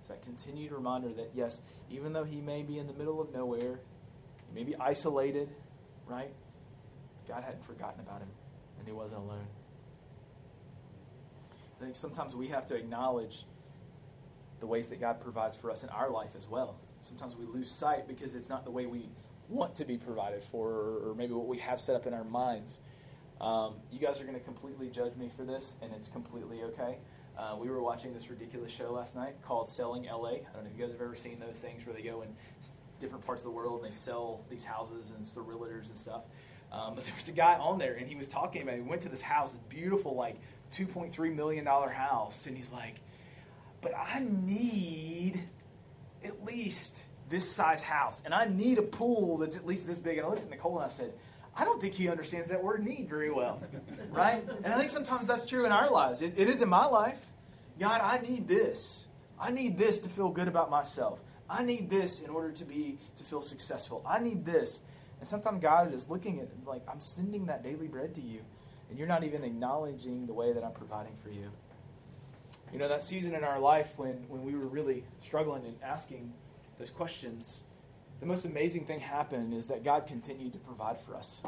It's 0.00 0.08
that 0.08 0.22
continued 0.22 0.72
reminder 0.72 1.08
that 1.14 1.30
yes, 1.34 1.60
even 1.90 2.12
though 2.12 2.24
he 2.24 2.40
may 2.40 2.62
be 2.62 2.78
in 2.78 2.86
the 2.86 2.92
middle 2.92 3.20
of 3.20 3.32
nowhere, 3.32 3.80
he 4.48 4.54
may 4.54 4.64
be 4.64 4.76
isolated, 4.76 5.48
right? 6.06 6.30
God 7.26 7.42
hadn't 7.42 7.64
forgotten 7.64 8.00
about 8.00 8.20
him, 8.20 8.28
and 8.78 8.86
he 8.86 8.92
wasn't 8.92 9.20
alone. 9.22 9.46
I 11.80 11.84
think 11.84 11.96
sometimes 11.96 12.34
we 12.34 12.48
have 12.48 12.66
to 12.66 12.74
acknowledge 12.74 13.44
the 14.60 14.66
ways 14.66 14.88
that 14.88 15.00
God 15.00 15.20
provides 15.20 15.56
for 15.56 15.70
us 15.70 15.82
in 15.82 15.88
our 15.90 16.10
life 16.10 16.30
as 16.36 16.46
well. 16.48 16.76
Sometimes 17.06 17.36
we 17.36 17.46
lose 17.46 17.70
sight 17.70 18.08
because 18.08 18.34
it's 18.34 18.48
not 18.48 18.64
the 18.64 18.70
way 18.70 18.86
we 18.86 19.08
want 19.48 19.76
to 19.76 19.84
be 19.84 19.96
provided 19.96 20.42
for, 20.42 20.68
or, 21.06 21.14
maybe 21.16 21.32
what 21.32 21.46
we 21.46 21.58
have 21.58 21.78
set 21.80 21.94
up 21.94 22.06
in 22.06 22.12
our 22.12 22.24
minds. 22.24 22.80
Um, 23.40 23.74
you 23.92 24.00
guys 24.00 24.20
are 24.20 24.24
going 24.24 24.34
to 24.34 24.44
completely 24.44 24.88
judge 24.90 25.14
me 25.14 25.30
for 25.36 25.44
this, 25.44 25.76
and 25.82 25.92
it's 25.92 26.08
completely 26.08 26.62
okay. 26.64 26.96
Uh, 27.38 27.54
we 27.60 27.68
were 27.68 27.80
watching 27.80 28.12
this 28.12 28.28
ridiculous 28.28 28.72
show 28.72 28.90
last 28.92 29.14
night 29.14 29.36
called 29.42 29.68
Selling 29.68 30.04
LA. 30.04 30.28
I 30.28 30.36
don't 30.54 30.64
know 30.64 30.70
if 30.72 30.78
you 30.78 30.84
guys 30.84 30.92
have 30.92 31.02
ever 31.02 31.16
seen 31.16 31.38
those 31.38 31.56
things 31.56 31.86
where 31.86 31.94
they 31.94 32.02
go 32.02 32.22
in 32.22 32.28
different 32.98 33.24
parts 33.26 33.42
of 33.42 33.44
the 33.44 33.50
world 33.50 33.82
and 33.82 33.92
they 33.92 33.94
sell 33.94 34.40
these 34.50 34.64
houses 34.64 35.10
and 35.10 35.20
it's 35.20 35.32
the 35.32 35.42
realtors 35.42 35.88
and 35.90 35.98
stuff. 35.98 36.22
Um, 36.72 36.94
but 36.94 37.04
there 37.04 37.12
was 37.14 37.28
a 37.28 37.32
guy 37.32 37.54
on 37.54 37.78
there 37.78 37.94
and 37.94 38.08
he 38.08 38.16
was 38.16 38.26
talking 38.26 38.62
about. 38.62 38.76
He 38.76 38.80
went 38.80 39.02
to 39.02 39.10
this 39.10 39.22
house, 39.22 39.50
this 39.50 39.60
beautiful 39.68 40.16
like 40.16 40.36
2.3 40.74 41.34
million 41.34 41.64
dollar 41.64 41.90
house, 41.90 42.46
and 42.46 42.56
he's 42.56 42.72
like, 42.72 42.96
"But 43.82 43.92
I 43.94 44.20
need 44.20 45.42
at 46.26 46.44
least 46.44 47.02
this 47.28 47.50
size 47.50 47.82
house, 47.82 48.22
and 48.24 48.34
I 48.34 48.44
need 48.44 48.78
a 48.78 48.82
pool 48.82 49.38
that's 49.38 49.56
at 49.56 49.66
least 49.66 49.86
this 49.86 49.98
big." 49.98 50.18
And 50.18 50.26
I 50.26 50.30
looked 50.30 50.42
at 50.42 50.50
Nicole 50.50 50.76
and 50.78 50.86
I 50.86 50.94
said, 50.94 51.12
I 51.58 51.64
don't 51.64 51.80
think 51.80 51.94
he 51.94 52.08
understands 52.08 52.50
that 52.50 52.62
word 52.62 52.84
need 52.84 53.08
very 53.08 53.30
well, 53.30 53.62
right? 54.10 54.46
And 54.62 54.74
I 54.74 54.76
think 54.76 54.90
sometimes 54.90 55.26
that's 55.26 55.46
true 55.46 55.64
in 55.64 55.72
our 55.72 55.90
lives. 55.90 56.20
It, 56.20 56.34
it 56.36 56.48
is 56.48 56.60
in 56.60 56.68
my 56.68 56.84
life. 56.84 57.18
God, 57.80 58.00
I 58.02 58.18
need 58.18 58.46
this. 58.46 59.06
I 59.40 59.50
need 59.50 59.78
this 59.78 60.00
to 60.00 60.08
feel 60.08 60.28
good 60.28 60.48
about 60.48 60.70
myself. 60.70 61.18
I 61.48 61.62
need 61.62 61.88
this 61.88 62.20
in 62.20 62.30
order 62.30 62.50
to 62.52 62.64
be 62.64 62.98
to 63.16 63.24
feel 63.24 63.40
successful. 63.40 64.04
I 64.06 64.18
need 64.18 64.44
this. 64.44 64.80
And 65.20 65.28
sometimes 65.28 65.62
God 65.62 65.94
is 65.94 66.08
looking 66.10 66.40
at 66.40 66.48
like 66.66 66.82
I'm 66.88 67.00
sending 67.00 67.46
that 67.46 67.62
daily 67.62 67.88
bread 67.88 68.14
to 68.16 68.20
you, 68.20 68.40
and 68.90 68.98
you're 68.98 69.08
not 69.08 69.24
even 69.24 69.42
acknowledging 69.42 70.26
the 70.26 70.34
way 70.34 70.52
that 70.52 70.62
I'm 70.62 70.72
providing 70.72 71.14
for 71.22 71.30
you. 71.30 71.50
You 72.72 72.78
know 72.78 72.88
that 72.88 73.02
season 73.02 73.34
in 73.34 73.44
our 73.44 73.58
life 73.58 73.92
when 73.96 74.24
when 74.28 74.42
we 74.42 74.54
were 74.54 74.66
really 74.66 75.04
struggling 75.22 75.64
and 75.64 75.76
asking 75.82 76.32
those 76.78 76.90
questions 76.90 77.62
the 78.20 78.26
most 78.26 78.44
amazing 78.44 78.84
thing 78.86 79.00
happened 79.00 79.52
is 79.52 79.66
that 79.66 79.84
God 79.84 80.06
continued 80.06 80.52
to 80.54 80.58
provide 80.58 81.00
for 81.00 81.14
us. 81.14 81.42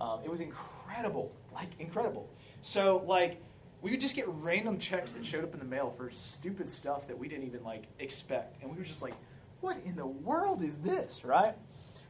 Um, 0.00 0.20
it 0.24 0.30
was 0.30 0.40
incredible, 0.40 1.32
like 1.52 1.68
incredible. 1.78 2.28
So 2.62 3.02
like 3.06 3.42
we 3.82 3.90
would 3.90 4.00
just 4.00 4.14
get 4.14 4.26
random 4.28 4.78
checks 4.78 5.12
that 5.12 5.24
showed 5.24 5.44
up 5.44 5.52
in 5.52 5.58
the 5.58 5.66
mail 5.66 5.90
for 5.90 6.10
stupid 6.10 6.68
stuff 6.68 7.06
that 7.08 7.18
we 7.18 7.28
didn't 7.28 7.44
even 7.44 7.62
like 7.64 7.84
expect, 7.98 8.62
and 8.62 8.70
we 8.70 8.76
were 8.76 8.84
just 8.84 9.02
like, 9.02 9.14
"What 9.60 9.78
in 9.84 9.96
the 9.96 10.06
world 10.06 10.62
is 10.62 10.78
this?" 10.78 11.24
Right? 11.24 11.54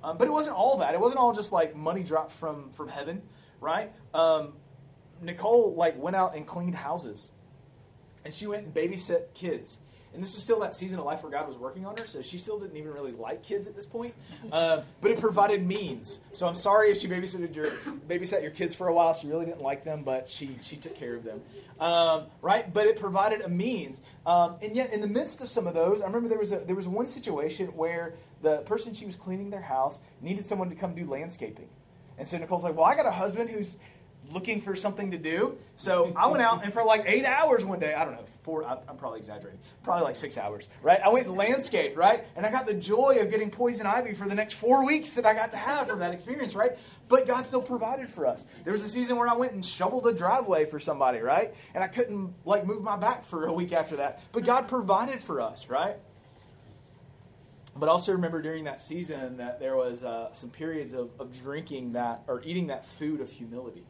Um, 0.02 0.18
but 0.18 0.26
it 0.26 0.30
wasn't 0.30 0.56
all 0.56 0.78
that. 0.78 0.94
It 0.94 1.00
wasn't 1.00 1.20
all 1.20 1.32
just 1.32 1.52
like 1.52 1.74
money 1.74 2.02
dropped 2.02 2.32
from 2.32 2.70
from 2.72 2.88
heaven, 2.88 3.22
right? 3.60 3.92
Um, 4.14 4.54
Nicole 5.22 5.74
like 5.74 6.00
went 6.00 6.16
out 6.16 6.34
and 6.36 6.46
cleaned 6.46 6.74
houses, 6.74 7.30
and 8.26 8.34
she 8.34 8.46
went 8.46 8.64
and 8.64 8.74
babysat 8.74 9.32
kids 9.32 9.78
and 10.16 10.24
this 10.24 10.34
was 10.34 10.42
still 10.42 10.60
that 10.60 10.74
season 10.74 10.98
of 10.98 11.04
life 11.04 11.22
where 11.22 11.30
God 11.30 11.46
was 11.46 11.58
working 11.58 11.84
on 11.84 11.94
her, 11.98 12.06
so 12.06 12.22
she 12.22 12.38
still 12.38 12.58
didn't 12.58 12.76
even 12.78 12.90
really 12.90 13.12
like 13.12 13.42
kids 13.42 13.68
at 13.68 13.76
this 13.76 13.86
point. 13.86 14.14
Uh, 14.52 14.82
but 15.00 15.10
it 15.10 15.18
provided 15.18 15.66
means. 15.66 16.20
So 16.32 16.46
I'm 16.46 16.54
sorry 16.54 16.90
if 16.90 17.00
she 17.00 17.08
babysat 17.08 17.54
your 17.54 17.70
babysat 18.08 18.42
your 18.42 18.52
kids 18.52 18.76
for 18.76 18.86
a 18.86 18.92
while. 18.92 19.12
She 19.12 19.26
really 19.26 19.44
didn't 19.44 19.60
like 19.60 19.82
them, 19.82 20.04
but 20.04 20.30
she 20.30 20.56
she 20.62 20.76
took 20.76 20.94
care 20.94 21.16
of 21.16 21.24
them, 21.24 21.42
um, 21.80 22.26
right? 22.42 22.72
But 22.72 22.86
it 22.86 22.98
provided 22.98 23.40
a 23.40 23.48
means. 23.48 24.00
Um, 24.24 24.54
and 24.62 24.76
yet, 24.76 24.92
in 24.92 25.00
the 25.00 25.08
midst 25.08 25.40
of 25.40 25.48
some 25.48 25.66
of 25.66 25.74
those, 25.74 26.00
I 26.00 26.06
remember 26.06 26.28
there 26.28 26.38
was 26.38 26.52
a, 26.52 26.58
there 26.58 26.76
was 26.76 26.86
one 26.86 27.08
situation 27.08 27.68
where 27.68 28.14
the 28.40 28.58
person 28.58 28.94
she 28.94 29.04
was 29.04 29.16
cleaning 29.16 29.50
their 29.50 29.62
house 29.62 29.98
needed 30.20 30.46
someone 30.46 30.70
to 30.70 30.76
come 30.76 30.94
do 30.94 31.04
landscaping. 31.06 31.68
And 32.16 32.26
so 32.26 32.38
Nicole's 32.38 32.62
like, 32.62 32.76
"Well, 32.76 32.86
I 32.86 32.94
got 32.94 33.06
a 33.06 33.10
husband 33.10 33.50
who's 33.50 33.76
looking 34.30 34.60
for 34.60 34.74
something 34.74 35.12
to 35.12 35.18
do. 35.18 35.56
So 35.76 36.12
I 36.16 36.26
went 36.26 36.42
out 36.42 36.64
and 36.64 36.72
for 36.72 36.84
like 36.84 37.04
eight 37.06 37.24
hours 37.24 37.64
one 37.64 37.78
day, 37.78 37.94
I 37.94 38.04
don't 38.04 38.14
know, 38.14 38.24
four, 38.42 38.64
I'm 38.64 38.96
probably 38.96 39.20
exaggerating, 39.20 39.60
probably 39.82 40.04
like 40.04 40.16
six 40.16 40.36
hours, 40.36 40.68
right? 40.82 41.00
I 41.02 41.08
went 41.08 41.26
and 41.26 41.36
landscaped, 41.36 41.96
right? 41.96 42.24
And 42.36 42.44
I 42.44 42.50
got 42.50 42.66
the 42.66 42.74
joy 42.74 43.18
of 43.20 43.30
getting 43.30 43.50
poison 43.50 43.86
ivy 43.86 44.14
for 44.14 44.28
the 44.28 44.34
next 44.34 44.54
four 44.54 44.84
weeks 44.84 45.14
that 45.14 45.26
I 45.26 45.34
got 45.34 45.50
to 45.52 45.56
have 45.56 45.88
from 45.88 46.00
that 46.00 46.12
experience, 46.12 46.54
right? 46.54 46.72
But 47.08 47.26
God 47.26 47.46
still 47.46 47.62
provided 47.62 48.10
for 48.10 48.26
us. 48.26 48.44
There 48.64 48.72
was 48.72 48.82
a 48.82 48.88
season 48.88 49.16
where 49.16 49.28
I 49.28 49.34
went 49.34 49.52
and 49.52 49.64
shoveled 49.64 50.06
a 50.06 50.12
driveway 50.12 50.64
for 50.64 50.80
somebody, 50.80 51.20
right? 51.20 51.54
And 51.74 51.84
I 51.84 51.88
couldn't 51.88 52.34
like 52.44 52.66
move 52.66 52.82
my 52.82 52.96
back 52.96 53.24
for 53.24 53.46
a 53.46 53.52
week 53.52 53.72
after 53.72 53.96
that. 53.96 54.22
But 54.32 54.44
God 54.44 54.66
provided 54.68 55.22
for 55.22 55.40
us, 55.40 55.68
right? 55.68 55.96
But 57.76 57.88
also 57.90 58.12
remember 58.12 58.40
during 58.40 58.64
that 58.64 58.80
season 58.80 59.36
that 59.36 59.60
there 59.60 59.76
was 59.76 60.02
uh, 60.02 60.32
some 60.32 60.50
periods 60.50 60.94
of, 60.94 61.10
of 61.20 61.38
drinking 61.38 61.92
that 61.92 62.22
or 62.26 62.42
eating 62.42 62.68
that 62.68 62.86
food 62.86 63.20
of 63.20 63.30
humility 63.30 63.84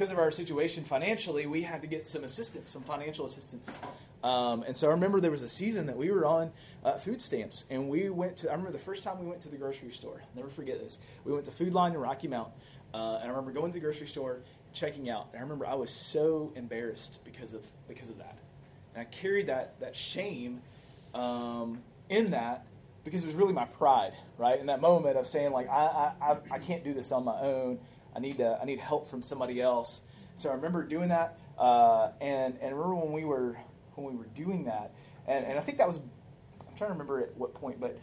because 0.00 0.12
of 0.12 0.18
our 0.18 0.30
situation 0.30 0.82
financially, 0.82 1.44
we 1.46 1.60
had 1.60 1.82
to 1.82 1.86
get 1.86 2.06
some 2.06 2.24
assistance, 2.24 2.70
some 2.70 2.82
financial 2.82 3.26
assistance. 3.26 3.82
Um, 4.24 4.64
and 4.66 4.74
so 4.74 4.88
I 4.88 4.92
remember 4.92 5.20
there 5.20 5.30
was 5.30 5.42
a 5.42 5.48
season 5.48 5.84
that 5.86 5.96
we 5.98 6.10
were 6.10 6.24
on 6.24 6.52
uh, 6.82 6.96
food 6.96 7.20
stamps, 7.20 7.64
and 7.68 7.86
we 7.86 8.08
went 8.08 8.38
to. 8.38 8.48
I 8.48 8.52
remember 8.52 8.72
the 8.72 8.82
first 8.82 9.02
time 9.02 9.18
we 9.18 9.26
went 9.26 9.42
to 9.42 9.50
the 9.50 9.58
grocery 9.58 9.92
store. 9.92 10.22
I'll 10.22 10.36
never 10.36 10.48
forget 10.48 10.80
this. 10.80 10.98
We 11.24 11.34
went 11.34 11.44
to 11.44 11.50
Food 11.50 11.74
Lion 11.74 11.92
in 11.92 12.00
Rocky 12.00 12.28
Mount, 12.28 12.48
uh, 12.94 13.18
and 13.20 13.24
I 13.24 13.28
remember 13.28 13.52
going 13.52 13.72
to 13.72 13.74
the 13.74 13.84
grocery 13.84 14.06
store, 14.06 14.38
checking 14.72 15.10
out. 15.10 15.28
And 15.32 15.40
I 15.40 15.42
remember 15.42 15.66
I 15.66 15.74
was 15.74 15.90
so 15.90 16.50
embarrassed 16.56 17.20
because 17.22 17.52
of 17.52 17.62
because 17.86 18.08
of 18.08 18.16
that, 18.16 18.38
and 18.94 19.02
I 19.02 19.04
carried 19.04 19.48
that 19.48 19.80
that 19.80 19.94
shame 19.94 20.62
um, 21.12 21.82
in 22.08 22.30
that 22.30 22.64
because 23.04 23.22
it 23.22 23.26
was 23.26 23.34
really 23.34 23.52
my 23.52 23.66
pride, 23.66 24.12
right? 24.38 24.58
In 24.58 24.66
that 24.66 24.80
moment 24.80 25.18
of 25.18 25.26
saying 25.26 25.52
like 25.52 25.68
I 25.68 26.12
I, 26.22 26.36
I 26.52 26.58
can't 26.58 26.84
do 26.84 26.94
this 26.94 27.12
on 27.12 27.24
my 27.24 27.38
own 27.38 27.80
I 28.14 28.20
need 28.20 28.38
to, 28.38 28.58
I 28.60 28.64
need 28.64 28.78
help 28.80 29.08
from 29.08 29.22
somebody 29.22 29.60
else. 29.60 30.00
So 30.36 30.50
I 30.50 30.54
remember 30.54 30.84
doing 30.84 31.08
that, 31.10 31.38
uh, 31.58 32.10
and 32.20 32.56
and 32.60 32.74
remember 32.74 32.94
when 32.94 33.12
we 33.12 33.24
were 33.24 33.56
when 33.94 34.12
we 34.12 34.18
were 34.18 34.28
doing 34.34 34.64
that, 34.64 34.92
and, 35.26 35.44
and 35.44 35.58
I 35.58 35.62
think 35.62 35.78
that 35.78 35.88
was 35.88 35.98
I'm 35.98 36.76
trying 36.76 36.88
to 36.88 36.94
remember 36.94 37.20
at 37.20 37.36
what 37.36 37.54
point, 37.54 37.80
but 37.80 37.98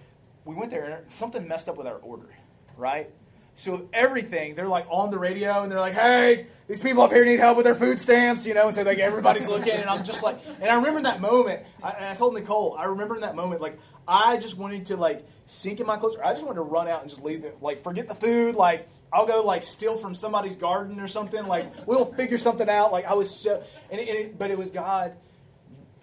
we 0.46 0.56
went 0.56 0.72
there 0.72 0.86
and 0.86 1.12
something 1.12 1.48
messed 1.48 1.68
up 1.68 1.78
with 1.78 1.88
our 1.88 1.98
order, 1.98 2.30
right? 2.78 3.10
So 3.56 3.90
everything, 3.92 4.54
they're 4.54 4.68
like 4.68 4.86
on 4.88 5.10
the 5.10 5.18
radio 5.18 5.64
and 5.64 5.72
they're 5.72 5.80
like, 5.80 5.96
"Hey, 5.96 6.46
these 6.68 6.78
people 6.80 7.02
up 7.02 7.12
here 7.12 7.26
need 7.26 7.40
help 7.40 7.58
with 7.58 7.66
their 7.66 7.74
food 7.74 8.00
stamps," 8.00 8.46
you 8.46 8.54
know. 8.54 8.68
And 8.68 8.76
so 8.76 8.84
like 8.84 9.00
everybody's 9.00 9.48
looking, 9.48 9.74
and 9.74 9.90
I'm 9.90 10.04
just 10.04 10.22
like, 10.22 10.40
and 10.62 10.70
I 10.70 10.76
remember 10.76 11.02
that 11.02 11.20
moment, 11.20 11.64
I, 11.82 11.90
and 11.90 12.06
I 12.06 12.16
told 12.16 12.36
Nicole, 12.36 12.76
I 12.78 12.86
remember 12.86 13.16
in 13.16 13.22
that 13.22 13.36
moment, 13.36 13.60
like 13.62 13.80
I 14.08 14.38
just 14.38 14.58
wanted 14.58 14.86
to 14.88 14.98
like 14.98 15.26
sink 15.46 15.80
in 15.80 15.88
my 15.88 15.98
clothes, 15.98 16.18
or 16.18 16.24
I 16.24 16.34
just 16.34 16.46
wanted 16.46 16.58
to 16.58 16.62
run 16.62 16.88
out 16.88 17.02
and 17.02 17.10
just 17.10 17.24
leave, 17.24 17.42
the, 17.42 17.54
like 17.60 17.82
forget 17.82 18.08
the 18.08 18.14
food, 18.14 18.56
like 18.56 18.88
I'll 19.12 19.26
go 19.26 19.42
like 19.42 19.64
steal 19.64 19.98
from 19.98 20.16
somebody's 20.16 20.56
garden 20.56 21.00
or 21.00 21.08
something. 21.08 21.46
Like 21.48 21.88
we'll 21.88 22.06
figure 22.06 22.38
something 22.38 22.70
out. 22.70 22.92
Like 22.92 23.06
I 23.06 23.14
was 23.14 23.30
so, 23.30 23.64
and 23.90 24.00
it, 24.00 24.10
it, 24.10 24.40
but 24.40 24.52
it 24.52 24.58
was 24.58 24.70
God 24.70 25.14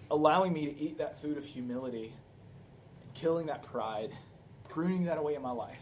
allowing 0.09 0.53
me 0.53 0.65
to 0.65 0.79
eat 0.79 0.97
that 0.97 1.21
food 1.21 1.37
of 1.37 1.45
humility, 1.45 2.13
killing 3.13 3.47
that 3.47 3.63
pride, 3.63 4.11
pruning 4.69 5.05
that 5.05 5.17
away 5.17 5.35
in 5.35 5.41
my 5.41 5.51
life, 5.51 5.81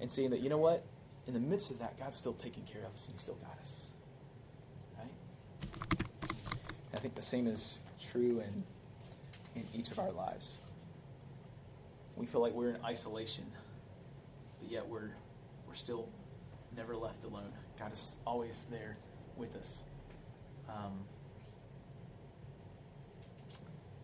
and 0.00 0.10
seeing 0.10 0.30
that 0.30 0.40
you 0.40 0.48
know 0.48 0.58
what, 0.58 0.84
in 1.26 1.34
the 1.34 1.40
midst 1.40 1.70
of 1.70 1.78
that, 1.78 1.98
God's 1.98 2.16
still 2.16 2.34
taking 2.34 2.64
care 2.64 2.82
of 2.82 2.94
us 2.94 3.06
and 3.06 3.14
He 3.14 3.20
still 3.20 3.34
got 3.36 3.58
us. 3.60 3.86
Right? 4.98 6.04
I 6.92 6.98
think 6.98 7.14
the 7.14 7.22
same 7.22 7.46
is 7.46 7.78
true 8.00 8.40
in, 8.40 8.64
in 9.60 9.66
each 9.72 9.90
of 9.90 9.98
our 9.98 10.10
lives. 10.10 10.58
We 12.16 12.26
feel 12.26 12.40
like 12.40 12.52
we're 12.52 12.70
in 12.70 12.84
isolation, 12.84 13.44
but 14.60 14.70
yet 14.70 14.88
we're, 14.88 15.10
we're 15.74 15.78
still 15.78 16.08
never 16.76 16.94
left 16.94 17.24
alone. 17.24 17.50
God 17.76 17.92
is 17.92 18.14
always 18.24 18.62
there 18.70 18.96
with 19.36 19.56
us. 19.56 19.82
Um, 20.68 21.00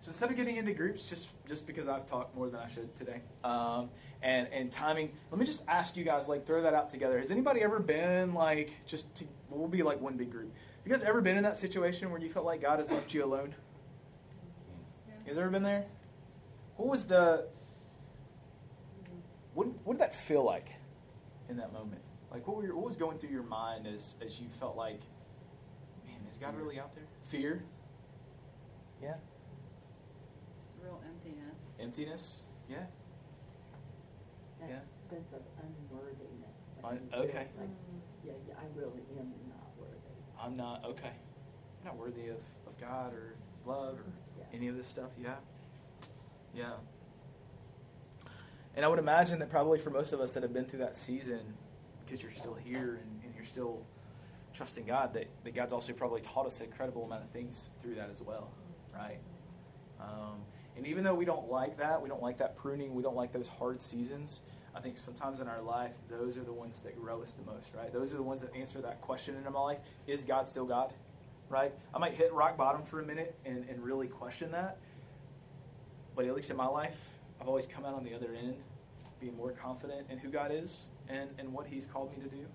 so 0.01 0.09
instead 0.09 0.31
of 0.31 0.37
getting 0.37 0.57
into 0.57 0.73
groups, 0.73 1.05
just 1.05 1.29
just 1.49 1.69
because 1.69 1.87
I've 1.87 2.09
talked 2.09 2.35
more 2.35 2.51
than 2.51 2.59
I 2.59 2.67
should 2.67 2.97
today, 2.97 3.21
um, 3.45 3.89
and 4.21 4.49
and 4.53 4.73
timing, 4.73 5.13
let 5.31 5.39
me 5.39 5.47
just 5.47 5.63
ask 5.69 5.97
you 5.97 6.03
guys, 6.03 6.27
like, 6.27 6.45
throw 6.45 6.61
that 6.63 6.75
out 6.75 6.91
together. 6.91 7.21
Has 7.21 7.31
anybody 7.31 7.63
ever 7.63 7.79
been 7.79 8.35
like 8.35 8.73
just? 8.85 9.15
To, 9.17 9.25
we'll 9.49 9.69
be 9.69 9.85
like 9.85 10.01
one 10.01 10.17
big 10.17 10.33
group. 10.33 10.53
You 10.85 10.91
guys 10.91 11.05
ever 11.05 11.21
been 11.21 11.37
in 11.37 11.45
that 11.45 11.57
situation 11.57 12.11
where 12.11 12.21
you 12.21 12.31
felt 12.31 12.47
like 12.47 12.63
God 12.63 12.81
has 12.81 12.91
left 12.91 13.15
you 13.15 13.25
alone? 13.25 13.55
Yeah. 15.07 15.15
Guys 15.25 15.39
ever 15.39 15.51
been 15.51 15.63
there? 15.63 15.85
What 16.77 16.89
was 16.89 17.05
the? 17.05 17.47
What 19.55 19.69
what 19.85 19.99
did 19.99 20.01
that 20.01 20.17
feel 20.17 20.43
like 20.43 20.71
in 21.51 21.57
that 21.59 21.73
moment? 21.73 22.01
Like, 22.31 22.47
what 22.47 22.57
were 22.57 22.65
your, 22.65 22.77
what 22.77 22.87
was 22.87 22.97
going 22.97 23.19
through 23.19 23.31
your 23.31 23.43
mind 23.43 23.87
as 23.87 24.15
as 24.25 24.41
you 24.41 24.47
felt 24.61 24.77
like, 24.77 25.01
man, 26.07 26.17
is 26.31 26.39
God 26.39 26.57
really 26.57 26.79
out 26.79 26.95
there? 26.95 27.05
Fear. 27.29 27.63
Yeah. 29.03 29.15
Just 30.59 30.71
real 30.83 31.01
emptiness. 31.05 31.57
Emptiness. 31.81 32.43
Yeah. 32.69 32.87
That 34.61 34.69
Yeah. 34.69 34.79
sense 35.11 35.33
of 35.33 35.43
unworthiness. 35.61 36.57
Un- 36.85 36.85
Like 36.85 37.01
you 37.13 37.19
okay. 37.29 37.47
Like, 37.59 37.69
yeah, 38.25 38.33
yeah, 38.49 38.55
I 38.59 38.79
really 38.79 39.03
am 39.19 39.33
not 39.49 39.67
worthy. 39.79 39.99
I'm 40.41 40.57
not 40.57 40.85
okay. 40.85 41.13
I'm 41.81 41.85
not 41.87 41.97
worthy 41.97 42.29
of, 42.29 42.39
of 42.67 42.79
God 42.81 43.13
or 43.13 43.35
His 43.57 43.67
love 43.67 43.99
or 43.99 44.05
Yeah. 44.39 44.45
any 44.53 44.69
of 44.69 44.77
this 44.77 44.87
stuff. 44.87 45.11
Yeah. 45.21 45.37
Yeah. 46.55 46.75
And 48.77 48.85
I 48.85 48.89
would 48.89 48.99
imagine 48.99 49.39
that 49.41 49.51
probably 49.51 49.79
for 49.79 49.91
most 49.91 50.13
of 50.13 50.21
us 50.21 50.33
that 50.33 50.43
have 50.43 50.53
been 50.53 50.65
through 50.65 50.81
that 50.81 50.97
season, 50.97 51.41
because 52.05 52.23
you're 52.23 52.33
still 52.33 52.55
here 52.55 53.01
and, 53.03 53.21
and 53.25 53.35
you're 53.37 53.45
still 53.45 53.83
trusting 54.55 54.87
God, 54.87 55.15
that, 55.15 55.27
that 55.45 55.55
God's 55.55 55.73
also 55.73 55.93
probably 55.93 56.21
taught 56.21 56.47
us 56.47 56.61
an 56.61 56.67
incredible 56.67 57.05
amount 57.05 57.23
of 57.23 57.31
things 57.31 57.71
through 57.83 57.97
that 57.97 58.11
as 58.11 58.23
well, 58.23 58.51
right? 58.95 59.19
Um, 60.01 60.41
and 60.77 60.87
even 60.87 61.05
though 61.05 61.15
we 61.15 61.25
don't 61.25 61.51
like 61.51 61.79
that, 61.79 62.01
we 62.01 62.09
don't 62.09 62.23
like 62.23 62.39
that 62.39 62.57
pruning, 62.57 62.95
we 62.95 63.03
don't 63.03 63.17
like 63.17 63.33
those 63.33 63.49
hard 63.49 63.83
seasons, 63.83 64.43
I 64.75 64.81
think 64.81 64.99
sometimes 64.99 65.41
in 65.41 65.49
our 65.49 65.61
life, 65.61 65.93
those 66.09 66.37
are 66.37 66.45
the 66.45 66.53
ones 66.53 66.81
that 66.81 67.01
grow 67.01 67.23
us 67.23 67.33
the 67.33 67.51
most, 67.51 67.71
right? 67.75 67.93
Those 67.93 68.13
are 68.13 68.17
the 68.17 68.23
ones 68.23 68.41
that 68.43 68.55
answer 68.55 68.81
that 68.81 69.01
question 69.01 69.35
in 69.37 69.53
my 69.53 69.61
life 69.61 69.79
is 70.07 70.25
God 70.25 70.47
still 70.47 70.65
God? 70.65 70.93
Right? 71.49 71.73
I 71.93 71.99
might 71.99 72.15
hit 72.15 72.33
rock 72.33 72.57
bottom 72.57 72.85
for 72.85 73.01
a 73.01 73.05
minute 73.05 73.35
and, 73.45 73.69
and 73.69 73.83
really 73.83 74.07
question 74.07 74.53
that. 74.53 74.79
But 76.15 76.27
at 76.27 76.37
least 76.37 76.51
in 76.51 76.57
my 76.57 76.67
life, 76.67 76.97
I've 77.41 77.49
always 77.49 77.67
come 77.67 77.85
out 77.85 77.95
on 77.95 78.05
the 78.05 78.15
other 78.15 78.35
end 78.35 78.57
being 79.21 79.37
more 79.37 79.53
confident 79.53 80.07
in 80.11 80.19
who 80.19 80.31
God 80.31 80.51
is 80.53 80.85
and, 81.09 81.31
and 81.39 81.53
what 81.53 81.67
He's 81.67 81.87
called 81.87 82.17
me 82.17 82.23
to 82.23 82.29
do. 82.29 82.47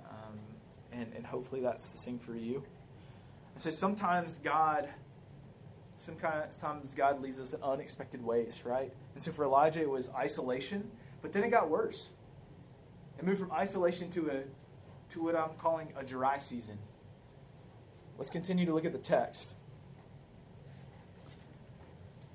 Um, 0.00 0.38
and, 0.92 1.12
and 1.14 1.26
hopefully 1.26 1.60
that's 1.60 1.88
the 1.88 1.98
same 1.98 2.18
for 2.18 2.34
you. 2.34 2.62
And 3.54 3.62
so 3.62 3.70
sometimes 3.70 4.38
God, 4.38 4.88
sometimes 5.98 6.94
God 6.94 7.22
leads 7.22 7.38
us 7.38 7.52
in 7.52 7.62
unexpected 7.62 8.24
ways, 8.24 8.60
right? 8.64 8.92
And 9.14 9.22
so 9.22 9.32
for 9.32 9.44
Elijah, 9.44 9.80
it 9.80 9.90
was 9.90 10.10
isolation, 10.10 10.90
but 11.20 11.32
then 11.32 11.44
it 11.44 11.50
got 11.50 11.68
worse. 11.68 12.10
It 13.18 13.24
moved 13.24 13.40
from 13.40 13.52
isolation 13.52 14.10
to 14.12 14.28
a 14.30 14.42
to 15.10 15.22
what 15.22 15.36
I'm 15.36 15.50
calling 15.58 15.92
a 15.94 16.02
dry 16.02 16.38
season. 16.38 16.78
Let's 18.16 18.30
continue 18.30 18.64
to 18.64 18.72
look 18.72 18.86
at 18.86 18.92
the 18.92 18.98
text. 18.98 19.54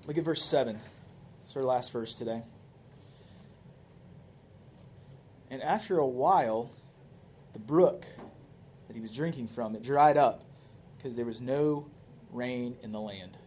Look 0.05 0.17
at 0.17 0.23
verse 0.23 0.43
7. 0.43 0.79
It's 1.47 1.55
our 1.55 1.63
last 1.63 1.93
verse 1.93 2.13
today. 2.13 2.43
And 5.49 5.63
after 5.63 5.97
a 5.97 6.05
while, 6.05 6.71
the 7.53 7.59
brook 7.59 8.05
that 8.87 8.95
he 8.95 8.99
was 8.99 9.15
drinking 9.15 9.47
from, 9.47 9.73
it 9.73 9.81
dried 9.81 10.17
up 10.17 10.43
because 10.97 11.15
there 11.15 11.23
was 11.23 11.39
no 11.39 11.85
rain 12.33 12.75
in 12.83 12.91
the 12.91 12.99
land. 12.99 13.37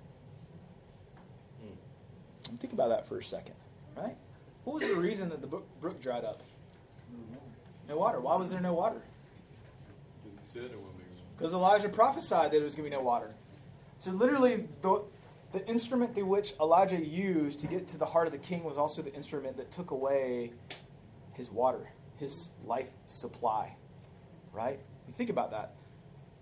And 2.49 2.59
think 2.59 2.73
about 2.73 2.89
that 2.89 3.07
for 3.07 3.19
a 3.19 3.23
second, 3.23 3.55
right? 3.95 4.17
What 4.65 4.81
was 4.81 4.89
the 4.89 4.97
reason 4.97 5.29
that 5.29 5.43
the 5.43 5.47
brook, 5.47 6.01
dried 6.01 6.25
up? 6.25 6.43
No 7.87 7.99
water. 7.99 8.19
Why 8.19 8.35
was 8.35 8.49
there 8.49 8.63
no 8.63 8.73
water? 8.73 9.03
Because 10.25 10.55
he 10.55 10.59
said 10.59 10.71
it 10.71 10.81
wouldn't 10.81 10.97
be 10.97 11.05
one. 11.05 11.25
Because 11.37 11.53
Elijah 11.53 11.91
prophesied 11.91 12.47
that 12.47 12.53
there 12.53 12.65
was 12.65 12.75
going 12.75 12.91
to 12.91 12.97
be 12.97 12.97
no 12.97 13.03
water. 13.03 13.35
So 13.99 14.11
literally, 14.13 14.69
the, 14.81 15.03
the 15.53 15.67
instrument 15.67 16.15
through 16.15 16.27
which 16.27 16.55
Elijah 16.61 17.01
used 17.01 17.61
to 17.61 17.67
get 17.67 17.89
to 17.89 17.99
the 17.99 18.07
heart 18.07 18.27
of 18.27 18.33
the 18.33 18.39
king 18.39 18.63
was 18.63 18.79
also 18.79 19.03
the 19.03 19.13
instrument 19.15 19.57
that 19.57 19.73
took 19.73 19.91
away 19.91 20.53
his 21.33 21.51
water, 21.51 21.91
his 22.17 22.51
life 22.65 22.91
supply. 23.07 23.77
Right? 24.53 24.81
You 25.09 25.15
think 25.15 25.31
about 25.31 25.51
that. 25.51 25.75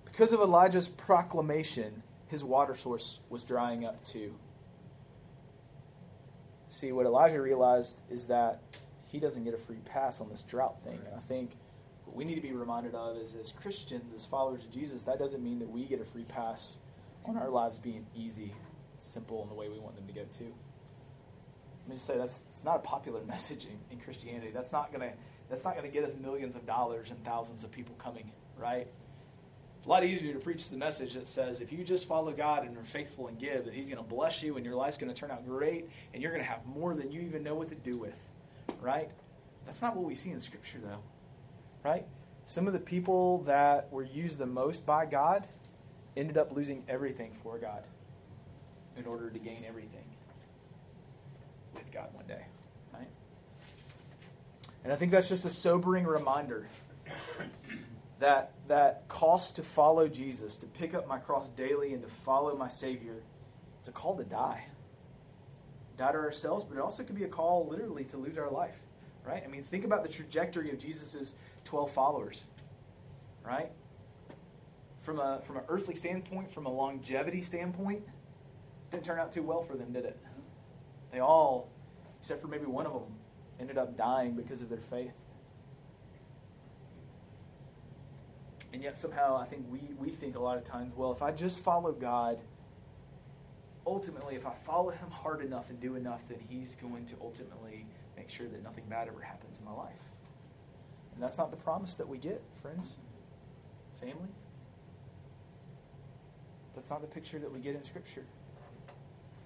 Because 0.05 0.33
of 0.33 0.41
Elijah's 0.41 0.89
proclamation, 0.89 2.03
his 2.27 2.45
water 2.45 2.77
source 2.77 3.21
was 3.31 3.43
drying 3.43 3.87
up 3.87 4.05
too. 4.05 4.35
See, 6.69 6.93
what 6.93 7.07
Elijah 7.07 7.41
realized 7.41 8.01
is 8.11 8.27
that 8.27 8.61
he 9.07 9.19
doesn't 9.19 9.45
get 9.45 9.55
a 9.55 9.59
free 9.59 9.81
pass 9.87 10.21
on 10.21 10.29
this 10.29 10.43
drought 10.43 10.77
thing. 10.85 11.01
And 11.07 11.15
I 11.17 11.21
think 11.21 11.53
what 12.05 12.15
we 12.15 12.25
need 12.25 12.35
to 12.35 12.43
be 12.43 12.53
reminded 12.53 12.95
of 12.95 13.17
is 13.17 13.35
as 13.35 13.53
Christians, 13.53 14.13
as 14.15 14.27
followers 14.27 14.65
of 14.65 14.71
Jesus, 14.71 15.03
that 15.05 15.19
doesn't 15.19 15.43
mean 15.43 15.59
that 15.61 15.71
we 15.71 15.85
get 15.85 16.01
a 16.01 16.05
free 16.05 16.25
pass 16.25 16.79
on 17.25 17.37
our 17.37 17.49
lives 17.49 17.79
being 17.79 18.07
easy, 18.15 18.53
simple 18.99 19.43
in 19.43 19.49
the 19.49 19.55
way 19.55 19.69
we 19.69 19.79
want 19.79 19.97
them 19.97 20.07
to 20.07 20.13
go 20.13 20.23
too. 20.37 20.53
Let 21.83 21.89
me 21.89 21.95
just 21.95 22.07
say 22.07 22.19
that's 22.19 22.43
it's 22.51 22.65
not 22.65 22.77
a 22.77 22.81
popular 22.81 23.23
message 23.27 23.65
in, 23.65 23.79
in 23.91 24.05
Christianity. 24.05 24.51
That's 24.53 24.73
not 24.73 24.93
gonna 24.93 25.13
that's 25.49 25.65
not 25.65 25.75
gonna 25.75 25.89
get 25.89 26.05
us 26.05 26.13
millions 26.21 26.55
of 26.55 26.67
dollars 26.67 27.11
and 27.11 27.25
thousands 27.25 27.65
of 27.65 27.71
people 27.71 27.95
coming, 27.99 28.31
right? 28.57 28.89
It's 29.79 29.87
a 29.87 29.89
lot 29.89 30.05
easier 30.05 30.33
to 30.33 30.41
preach 30.41 30.69
the 30.69 30.77
message 30.77 31.15
that 31.15 31.29
says 31.29 31.61
if 31.61 31.73
you 31.73 31.85
just 31.85 32.07
follow 32.07 32.33
God 32.33 32.67
and 32.67 32.77
are 32.77 32.85
faithful 32.85 33.29
and 33.29 33.39
give, 33.39 33.65
that 33.65 33.73
He's 33.73 33.87
going 33.87 33.99
to 33.99 34.03
bless 34.03 34.43
you 34.43 34.57
and 34.57 34.67
your 34.67 34.75
life's 34.75 34.99
going 34.99 35.13
to 35.13 35.19
turn 35.19 35.31
out 35.31 35.47
great 35.47 35.89
and 36.13 36.21
you're 36.21 36.33
going 36.33 36.43
to 36.43 36.51
have 36.51 36.67
more 36.67 36.95
than 36.95 37.13
you 37.13 37.21
even 37.21 37.45
know 37.45 37.55
what 37.55 37.69
to 37.69 37.77
do 37.77 37.97
with, 37.97 38.19
right? 38.81 39.09
That's 39.67 39.81
not 39.81 39.95
what 39.95 40.05
we 40.05 40.17
see 40.17 40.31
in 40.31 40.41
Scripture, 40.41 40.79
though, 40.83 40.99
right? 41.85 42.05
Some 42.45 42.67
of 42.67 42.73
the 42.73 42.81
people 42.81 43.45
that 43.45 43.93
were 43.93 44.03
used 44.03 44.39
the 44.39 44.47
most 44.47 44.85
by 44.85 45.07
God 45.07 45.47
ended 46.17 46.37
up 46.37 46.51
losing 46.51 46.83
everything 46.89 47.33
for 47.45 47.57
God 47.59 47.85
in 48.99 49.07
order 49.07 49.31
to 49.31 49.39
gain 49.39 49.65
everything 49.67 50.05
with 51.75 51.91
God 51.93 52.09
one 52.13 52.27
day, 52.27 52.45
right? 52.93 53.09
And 54.85 54.93
I 54.93 54.97
think 54.97 55.13
that's 55.13 55.29
just 55.29 55.45
a 55.45 55.51
sobering 55.51 56.05
reminder 56.05 56.69
that 58.19 58.53
that 58.67 59.07
cost 59.09 59.57
to 59.57 59.63
follow 59.63 60.09
Jesus, 60.09 60.57
to 60.57 60.67
pick 60.67 60.95
up 60.95 61.07
my 61.07 61.19
cross 61.19 61.47
daily 61.57 61.95
and 61.95 62.03
to 62.03 62.09
follow 62.25 62.57
my 62.57 62.69
Savior, 62.69 63.23
it's 63.81 63.89
a 63.89 63.93
call 63.93 64.17
to 64.17 64.25
die. 64.25 64.65
Die 65.97 66.13
to 66.13 66.19
ourselves, 66.19 66.65
but 66.65 66.77
it 66.77 66.81
also 66.81 67.03
could 67.03 67.17
be 67.17 67.25
a 67.25 67.29
call 67.29 67.67
literally 67.69 68.05
to 68.05 68.17
lose 68.17 68.39
our 68.39 68.51
life. 68.51 68.77
Right? 69.25 69.43
I 69.45 69.49
mean, 69.49 69.65
think 69.65 69.85
about 69.85 70.03
the 70.03 70.09
trajectory 70.09 70.71
of 70.71 70.79
Jesus' 70.79 71.35
12 71.65 71.91
followers. 71.93 72.45
Right? 73.45 73.71
From 75.01 75.19
a 75.19 75.41
from 75.45 75.57
an 75.57 75.63
earthly 75.69 75.95
standpoint, 75.95 76.53
from 76.53 76.67
a 76.67 76.73
longevity 76.73 77.43
standpoint, 77.43 78.03
didn't 78.91 79.05
turn 79.05 79.19
out 79.19 79.33
too 79.33 79.43
well 79.43 79.63
for 79.63 79.77
them, 79.77 79.93
did 79.93 80.05
it? 80.05 80.19
They 81.13 81.21
all, 81.21 81.71
except 82.21 82.41
for 82.41 82.49
maybe 82.49 82.67
one 82.67 82.87
of 82.87 82.93
them, 82.93 83.15
ended 83.61 83.79
up 83.79 83.97
dying 83.97 84.35
because 84.35 84.63
of 84.63 84.69
their 84.69 84.81
faith. 84.81 85.17
And 88.73 88.83
yet 88.83 88.99
somehow 88.99 89.37
I 89.37 89.47
think 89.47 89.65
we, 89.71 89.81
we 89.99 90.11
think 90.11 90.37
a 90.37 90.41
lot 90.41 90.59
of 90.59 90.65
times, 90.65 90.93
well, 90.97 91.13
if 91.13 91.23
I 91.23 91.33
just 91.33 91.61
follow 91.61 91.93
God, 91.93 92.39
ultimately, 93.87 94.37
if 94.37 94.47
I 94.47 94.53
follow 94.67 94.91
Him 94.91 95.11
hard 95.11 95.43
enough 95.43 95.71
and 95.71 95.81
do 95.81 95.97
enough, 95.97 96.21
then 96.29 96.39
He's 96.49 96.75
going 96.75 97.07
to 97.07 97.15
ultimately 97.21 97.87
make 98.17 98.29
sure 98.31 98.47
that 98.49 98.63
nothing 98.63 98.85
bad 98.89 99.09
ever 99.09 99.23
happens 99.23 99.59
in 99.59 99.65
my 99.65 99.73
life. 99.73 100.01
And 101.15 101.23
that's 101.23 101.39
not 101.39 101.51
the 101.51 101.57
promise 101.57 101.97
that 101.97 102.09
we 102.09 102.19
get, 102.19 102.43
friends, 102.61 102.95
family. 104.01 104.29
That's 106.75 106.91
not 106.91 107.01
the 107.01 107.09
picture 107.09 107.39
that 107.39 107.53
we 107.53 107.59
get 107.59 107.75
in 107.75 107.83
Scripture. 107.83 108.25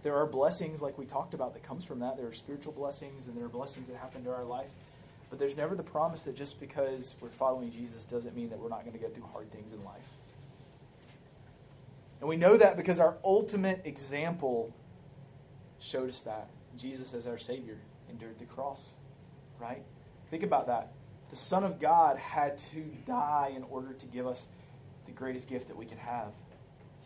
There 0.03 0.17
are 0.17 0.27
blessings, 0.27 0.83
like 0.83 0.99
we 0.99 1.07
talked 1.07 1.33
about, 1.33 1.55
that 1.55 1.63
comes 1.63 1.85
from 1.85 2.01
that. 2.01 2.17
There 2.17 2.27
are 2.27 2.33
spiritual 2.33 2.73
blessings, 2.73 3.29
and 3.29 3.37
there 3.37 3.45
are 3.45 3.49
blessings 3.49 3.89
that 3.89 3.97
happen 3.97 4.25
to 4.25 4.31
our 4.31 4.45
life. 4.45 4.71
But 5.31 5.39
there's 5.39 5.57
never 5.57 5.75
the 5.75 5.83
promise 5.83 6.25
that 6.25 6.37
just 6.37 6.61
because 6.61 7.15
we're 7.21 7.31
following 7.31 7.71
Jesus 7.71 8.05
doesn't 8.05 8.37
mean 8.37 8.51
that 8.51 8.59
we're 8.59 8.69
not 8.69 8.81
going 8.81 8.93
to 8.93 8.99
go 8.99 9.09
through 9.09 9.29
hard 9.33 9.51
things 9.51 9.73
in 9.73 9.83
life. 9.85 10.09
And 12.21 12.29
we 12.29 12.37
know 12.37 12.57
that 12.57 12.77
because 12.77 13.01
our 13.01 13.17
ultimate 13.25 13.83
example 13.85 14.75
showed 15.79 16.09
us 16.09 16.21
that. 16.23 16.49
Jesus, 16.77 17.15
as 17.15 17.27
our 17.27 17.39
Savior, 17.39 17.79
endured 18.11 18.39
the 18.39 18.45
cross. 18.45 18.91
Right? 19.59 19.83
Think 20.31 20.43
about 20.43 20.67
that. 20.67 20.93
The 21.31 21.37
Son 21.37 21.65
of 21.65 21.81
God 21.81 22.19
had 22.19 22.59
to 22.73 22.81
die 23.07 23.53
in 23.57 23.63
order 23.65 23.93
to 23.93 24.07
give 24.07 24.27
us 24.27 24.43
the 25.07 25.13
greatest 25.13 25.49
gift 25.49 25.69
that 25.69 25.77
we 25.77 25.87
could 25.87 25.99
have. 25.99 26.33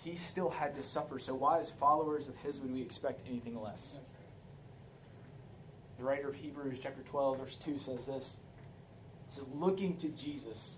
He 0.07 0.15
still 0.15 0.51
had 0.51 0.77
to 0.77 0.83
suffer. 0.85 1.19
So 1.19 1.35
why, 1.35 1.59
as 1.59 1.71
followers 1.71 2.29
of 2.29 2.37
his, 2.37 2.61
would 2.61 2.73
we 2.73 2.81
expect 2.81 3.27
anything 3.27 3.61
less? 3.61 3.99
The 5.99 6.05
writer 6.05 6.29
of 6.29 6.37
Hebrews, 6.37 6.79
chapter 6.81 7.03
12, 7.03 7.39
verse 7.39 7.57
2 7.57 7.79
says 7.79 8.07
this. 8.07 8.37
It 9.29 9.35
says, 9.35 9.47
looking 9.53 9.97
to 9.97 10.09
Jesus, 10.11 10.77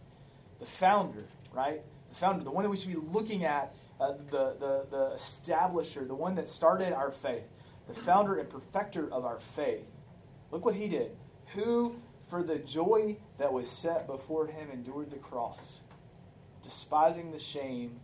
the 0.60 0.64
founder, 0.64 1.26
right? 1.52 1.82
The 2.08 2.14
founder, 2.14 2.42
the 2.42 2.50
one 2.50 2.64
that 2.64 2.70
we 2.70 2.78
should 2.78 2.88
be 2.88 3.12
looking 3.12 3.44
at, 3.44 3.74
uh, 4.00 4.12
the, 4.30 4.54
the, 4.58 4.86
the 4.90 5.18
establisher, 5.18 6.06
the 6.06 6.14
one 6.14 6.34
that 6.36 6.48
started 6.48 6.94
our 6.94 7.10
faith, 7.10 7.44
the 7.86 8.00
founder 8.00 8.38
and 8.38 8.48
perfecter 8.48 9.12
of 9.12 9.26
our 9.26 9.40
faith. 9.54 9.84
Look 10.50 10.64
what 10.64 10.74
he 10.74 10.88
did. 10.88 11.10
Who, 11.52 11.96
for 12.30 12.42
the 12.42 12.56
joy 12.56 13.18
that 13.36 13.52
was 13.52 13.68
set 13.68 14.06
before 14.06 14.46
him, 14.46 14.70
endured 14.72 15.10
the 15.10 15.18
cross, 15.18 15.80
despising 16.62 17.30
the 17.30 17.38
shame, 17.38 18.00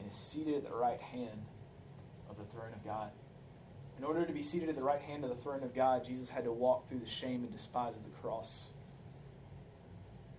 and 0.00 0.10
is 0.10 0.16
seated 0.16 0.54
at 0.54 0.64
the 0.64 0.74
right 0.74 1.00
hand 1.00 1.46
of 2.28 2.36
the 2.36 2.44
throne 2.44 2.72
of 2.74 2.84
God. 2.84 3.10
In 3.98 4.04
order 4.04 4.24
to 4.24 4.32
be 4.32 4.42
seated 4.42 4.68
at 4.68 4.76
the 4.76 4.82
right 4.82 5.00
hand 5.00 5.24
of 5.24 5.30
the 5.30 5.36
throne 5.36 5.62
of 5.62 5.74
God, 5.74 6.04
Jesus 6.06 6.30
had 6.30 6.44
to 6.44 6.52
walk 6.52 6.88
through 6.88 7.00
the 7.00 7.08
shame 7.08 7.44
and 7.44 7.52
despise 7.52 7.94
of 7.94 8.04
the 8.04 8.18
cross. 8.22 8.70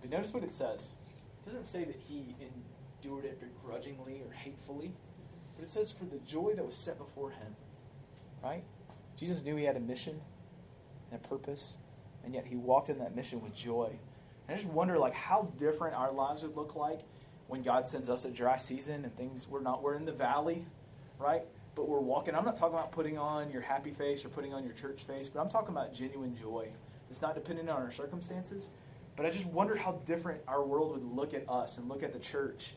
But 0.00 0.10
notice 0.10 0.34
what 0.34 0.42
it 0.42 0.52
says. 0.52 0.88
It 1.40 1.46
doesn't 1.46 1.66
say 1.66 1.84
that 1.84 1.96
he 1.96 2.34
endured 2.40 3.24
it 3.24 3.40
begrudgingly 3.40 4.22
or 4.26 4.32
hatefully, 4.32 4.92
but 5.56 5.64
it 5.64 5.70
says 5.70 5.92
for 5.92 6.04
the 6.04 6.18
joy 6.18 6.54
that 6.56 6.66
was 6.66 6.74
set 6.74 6.98
before 6.98 7.30
him. 7.30 7.54
Right? 8.42 8.64
Jesus 9.16 9.44
knew 9.44 9.54
he 9.54 9.64
had 9.64 9.76
a 9.76 9.80
mission 9.80 10.20
and 11.10 11.20
a 11.24 11.28
purpose, 11.28 11.76
and 12.24 12.34
yet 12.34 12.46
he 12.46 12.56
walked 12.56 12.88
in 12.88 12.98
that 12.98 13.14
mission 13.14 13.40
with 13.40 13.54
joy. 13.54 13.96
And 14.48 14.56
I 14.56 14.60
just 14.60 14.72
wonder 14.72 14.98
like 14.98 15.14
how 15.14 15.52
different 15.56 15.94
our 15.94 16.12
lives 16.12 16.42
would 16.42 16.56
look 16.56 16.74
like 16.74 17.02
when 17.52 17.62
God 17.62 17.86
sends 17.86 18.10
us 18.10 18.24
a 18.24 18.30
dry 18.30 18.56
season 18.56 19.04
and 19.04 19.16
things 19.16 19.46
we're 19.48 19.60
not 19.60 19.82
we're 19.82 19.94
in 19.94 20.04
the 20.04 20.12
valley, 20.12 20.64
right? 21.18 21.44
but 21.74 21.88
we're 21.88 22.00
walking. 22.00 22.34
I'm 22.34 22.44
not 22.44 22.56
talking 22.56 22.74
about 22.74 22.92
putting 22.92 23.18
on 23.18 23.50
your 23.50 23.62
happy 23.62 23.92
face 23.92 24.24
or 24.24 24.28
putting 24.28 24.52
on 24.52 24.64
your 24.64 24.74
church 24.74 25.02
face, 25.06 25.28
but 25.28 25.40
I'm 25.40 25.48
talking 25.48 25.70
about 25.70 25.94
genuine 25.94 26.36
joy. 26.36 26.68
It's 27.10 27.22
not 27.22 27.34
dependent 27.34 27.68
on 27.70 27.80
our 27.82 27.92
circumstances. 27.92 28.68
But 29.16 29.26
I 29.26 29.30
just 29.30 29.46
wonder 29.46 29.76
how 29.76 30.00
different 30.06 30.40
our 30.48 30.64
world 30.64 30.92
would 30.92 31.04
look 31.04 31.34
at 31.34 31.48
us 31.48 31.76
and 31.76 31.88
look 31.88 32.02
at 32.02 32.12
the 32.12 32.18
church 32.18 32.74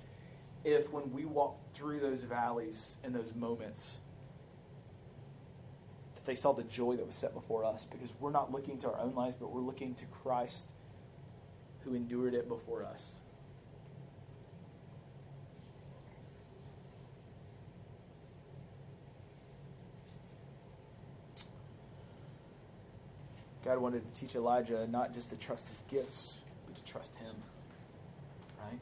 if, 0.65 0.91
when 0.91 1.13
we 1.13 1.23
walk 1.23 1.57
through 1.73 2.01
those 2.01 2.19
valleys 2.21 2.95
and 3.03 3.15
those 3.15 3.34
moments, 3.34 3.97
that 6.15 6.26
they 6.26 6.36
saw 6.36 6.51
the 6.51 6.63
joy 6.63 6.97
that 6.97 7.07
was 7.07 7.15
set 7.15 7.34
before 7.34 7.63
us 7.63 7.86
because 7.89 8.09
we're 8.19 8.32
not 8.32 8.51
looking 8.51 8.78
to 8.80 8.88
our 8.88 8.99
own 8.99 9.15
lives, 9.15 9.36
but 9.39 9.51
we're 9.51 9.61
looking 9.61 9.93
to 9.95 10.05
Christ 10.05 10.71
who 11.86 11.93
endured 11.93 12.34
it 12.34 12.49
before 12.49 12.84
us. 12.84 13.15
God 23.66 23.80
wanted 23.80 24.05
to 24.05 24.20
teach 24.20 24.36
Elijah 24.36 24.88
not 24.88 25.11
just 25.11 25.32
to 25.32 25.36
trust 25.36 25.70
his 25.70 25.84
gifts, 25.89 26.36
but 26.68 26.76
to 26.76 26.84
trust 26.84 27.16
him. 27.16 27.34
Right? 28.63 28.80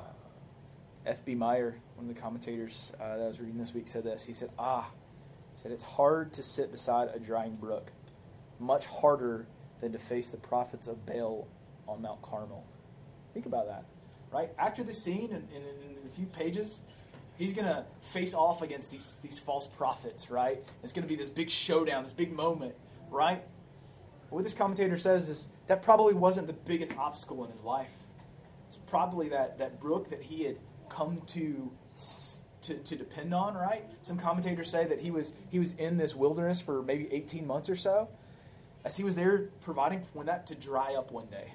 Uh, 0.00 0.04
F.B. 1.04 1.34
Meyer, 1.34 1.76
one 1.96 2.08
of 2.08 2.14
the 2.14 2.18
commentators 2.18 2.90
uh, 2.98 3.18
that 3.18 3.22
I 3.22 3.26
was 3.26 3.38
reading 3.38 3.58
this 3.58 3.74
week, 3.74 3.86
said 3.86 4.04
this. 4.04 4.24
He 4.24 4.32
said, 4.32 4.48
Ah, 4.58 4.88
he 5.54 5.60
said, 5.60 5.72
it's 5.72 5.84
hard 5.84 6.32
to 6.32 6.42
sit 6.42 6.72
beside 6.72 7.10
a 7.14 7.18
drying 7.18 7.56
brook, 7.56 7.92
much 8.58 8.86
harder 8.86 9.46
than 9.82 9.92
to 9.92 9.98
face 9.98 10.30
the 10.30 10.38
prophets 10.38 10.86
of 10.86 11.04
Baal 11.04 11.46
on 11.86 12.00
Mount 12.00 12.22
Carmel. 12.22 12.64
Think 13.34 13.44
about 13.44 13.66
that. 13.66 13.84
Right? 14.32 14.50
After 14.58 14.82
the 14.82 14.94
scene, 14.94 15.28
in, 15.30 15.46
in, 15.54 15.62
in 15.62 15.96
a 16.10 16.16
few 16.16 16.26
pages, 16.26 16.80
he's 17.38 17.52
going 17.52 17.66
to 17.66 17.84
face 18.12 18.34
off 18.34 18.62
against 18.62 18.90
these, 18.90 19.14
these 19.22 19.38
false 19.38 19.66
prophets, 19.66 20.30
right? 20.30 20.62
It's 20.82 20.92
going 20.92 21.02
to 21.02 21.08
be 21.08 21.16
this 21.16 21.28
big 21.28 21.50
showdown, 21.50 22.04
this 22.04 22.12
big 22.12 22.32
moment, 22.32 22.74
right? 23.10 23.42
What 24.30 24.44
this 24.44 24.54
commentator 24.54 24.98
says 24.98 25.28
is 25.28 25.48
that 25.66 25.82
probably 25.82 26.14
wasn't 26.14 26.46
the 26.46 26.52
biggest 26.52 26.96
obstacle 26.96 27.44
in 27.44 27.50
his 27.50 27.62
life. 27.62 27.92
It's 28.68 28.78
probably 28.86 29.28
that, 29.28 29.58
that 29.58 29.80
brook 29.80 30.10
that 30.10 30.22
he 30.22 30.44
had 30.44 30.56
come 30.88 31.22
to, 31.28 31.70
to, 32.62 32.74
to 32.74 32.96
depend 32.96 33.34
on, 33.34 33.54
right? 33.54 33.84
Some 34.02 34.18
commentators 34.18 34.70
say 34.70 34.84
that 34.86 35.00
he 35.00 35.10
was, 35.10 35.32
he 35.50 35.58
was 35.58 35.72
in 35.72 35.96
this 35.96 36.14
wilderness 36.14 36.60
for 36.60 36.82
maybe 36.82 37.08
18 37.12 37.46
months 37.46 37.68
or 37.68 37.76
so, 37.76 38.08
as 38.84 38.96
he 38.96 39.04
was 39.04 39.14
there 39.14 39.50
providing 39.62 40.02
for 40.12 40.24
that 40.24 40.46
to 40.46 40.54
dry 40.54 40.94
up 40.94 41.10
one 41.10 41.26
day, 41.26 41.52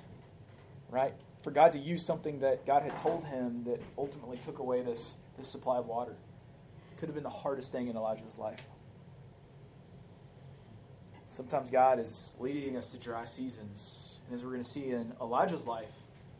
right? 0.89 1.13
For 1.43 1.51
God 1.51 1.73
to 1.73 1.79
use 1.79 2.05
something 2.05 2.39
that 2.39 2.65
God 2.65 2.83
had 2.83 2.97
told 2.97 3.25
him 3.25 3.63
that 3.65 3.81
ultimately 3.97 4.39
took 4.45 4.59
away 4.59 4.81
this 4.81 5.13
this 5.41 5.49
supply 5.49 5.77
of 5.77 5.87
water. 5.87 6.15
Could 6.99 7.09
have 7.09 7.15
been 7.15 7.23
the 7.23 7.29
hardest 7.29 7.71
thing 7.71 7.87
in 7.87 7.95
Elijah's 7.95 8.37
life. 8.37 8.61
Sometimes 11.27 11.71
God 11.71 11.99
is 11.99 12.35
leading 12.39 12.77
us 12.77 12.89
to 12.91 12.97
dry 12.97 13.25
seasons. 13.25 14.19
And 14.27 14.35
as 14.35 14.43
we're 14.43 14.51
going 14.51 14.63
to 14.63 14.69
see 14.69 14.91
in 14.91 15.13
Elijah's 15.19 15.65
life, 15.65 15.91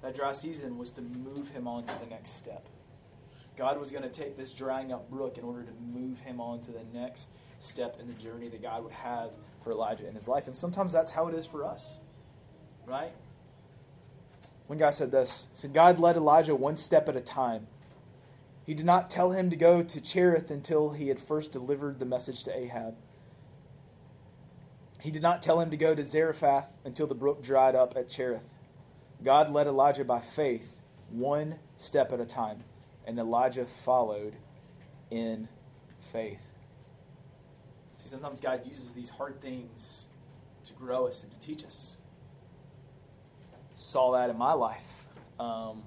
that 0.02 0.16
dry 0.16 0.32
season 0.34 0.78
was 0.78 0.91
to 0.91 1.02
move 1.02 1.49
him 1.49 1.68
on 1.68 1.86
to 1.86 1.93
the 1.99 2.10
next 2.10 2.38
step. 2.38 2.68
God 3.58 3.80
was 3.80 3.91
going 3.91 4.04
to 4.04 4.10
take 4.10 4.38
this 4.38 4.52
drying 4.52 4.91
up 4.91 5.10
brook 5.10 5.38
in 5.38 5.43
order 5.43 5.64
to 5.64 5.72
move 5.93 6.20
him 6.20 6.39
on 6.39 6.62
to 6.62 6.72
the 6.72 6.84
next 6.93 7.28
step 7.60 7.97
in 7.99 8.08
the 8.08 8.14
journey 8.14 8.49
that 8.49 8.62
God 8.62 8.84
would 8.84 8.93
have 8.93 9.32
for 9.64 9.72
Elijah 9.72 10.08
in 10.08 10.16
his 10.16 10.28
life. 10.28 10.47
And 10.47 10.56
sometimes 10.56 10.91
that's 10.91 11.12
how 11.12 11.28
it 11.28 11.36
is 11.36 11.45
for 11.45 11.66
us. 11.66 11.95
Right? 12.86 13.12
One 14.68 14.80
guy 14.80 14.89
said 14.89 15.12
this. 15.12 15.45
He 15.54 15.60
said, 15.60 15.74
God 15.74 15.99
led 15.99 16.16
Elijah 16.16 16.56
one 16.56 16.76
step 16.76 17.10
at 17.10 17.16
a 17.16 17.22
time. 17.22 17.68
He 18.66 18.74
did 18.74 18.86
not 18.86 19.09
tell 19.09 19.32
him 19.32 19.49
to 19.49 19.55
go 19.55 19.82
to 19.82 20.01
Cherith 20.01 20.51
until 20.51 20.91
he 20.91 21.07
had 21.07 21.20
first 21.20 21.51
delivered 21.51 21.99
the 21.99 22.05
message 22.05 22.43
to 22.43 22.55
Ahab. 22.55 22.95
He 24.99 25.09
did 25.09 25.24
not 25.24 25.41
tell 25.41 25.59
him 25.59 25.72
to 25.72 25.78
go 25.78 25.95
to 25.95 26.03
Zarephath 26.03 26.72
until 26.86 27.07
the 27.07 27.16
brook 27.16 27.43
dried 27.43 27.76
up 27.76 27.93
at 27.95 28.07
Cherith. 28.07 28.53
God 29.24 29.51
led 29.51 29.66
Elijah 29.66 30.05
by 30.05 30.20
faith, 30.20 30.78
one 31.09 31.55
step 31.80 32.12
at 32.12 32.20
a 32.20 32.26
time, 32.26 32.64
and 33.05 33.18
Elijah 33.18 33.66
followed 33.66 34.36
in 35.09 35.47
faith. 36.14 36.39
See, 37.97 38.09
sometimes 38.09 38.39
God 38.39 38.62
uses 38.66 38.93
these 38.93 39.09
hard 39.09 39.41
things 39.41 40.05
to 40.66 40.74
grow 40.74 41.07
us 41.07 41.24
and 41.24 41.32
to 41.32 41.39
teach 41.39 41.66
us. 41.66 41.97
Saw 43.76 44.12
that 44.12 44.30
in 44.30 44.38
my 44.38 44.53
life. 44.53 45.07
Um, 45.39 45.82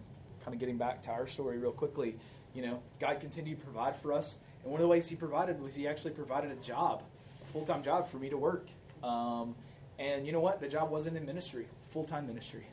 kind 0.45 0.53
of 0.53 0.59
getting 0.59 0.77
back 0.77 1.03
to 1.03 1.11
our 1.11 1.29
story 1.29 1.59
real 1.59 1.71
quickly 1.71 2.17
you 2.55 2.63
know, 2.63 2.81
God 3.01 3.21
continued 3.21 3.59
to 3.59 3.65
provide 3.65 3.97
for 3.97 4.13
us. 4.13 4.37
And 4.63 4.73
one 4.73 4.81
of 4.81 4.85
the 4.85 4.89
ways 4.89 5.09
He 5.09 5.17
provided 5.17 5.61
was 5.61 5.75
He 5.75 5.87
actually 5.87 6.13
provided 6.13 6.51
a 6.51 6.57
job, 6.57 7.03
a 7.43 7.47
full 7.47 7.65
time 7.65 7.83
job 7.83 8.09
for 8.09 8.19
me 8.19 8.29
to 8.31 8.37
work. 8.37 8.69
Um, 9.03 9.55
and 9.99 10.27
you 10.27 10.33
know 10.33 10.41
what? 10.41 10.61
The 10.61 10.69
job 10.69 10.91
wasn't 10.91 11.17
in 11.17 11.27
ministry, 11.27 11.67
full 11.91 12.05
time 12.05 12.27
ministry. 12.27 12.67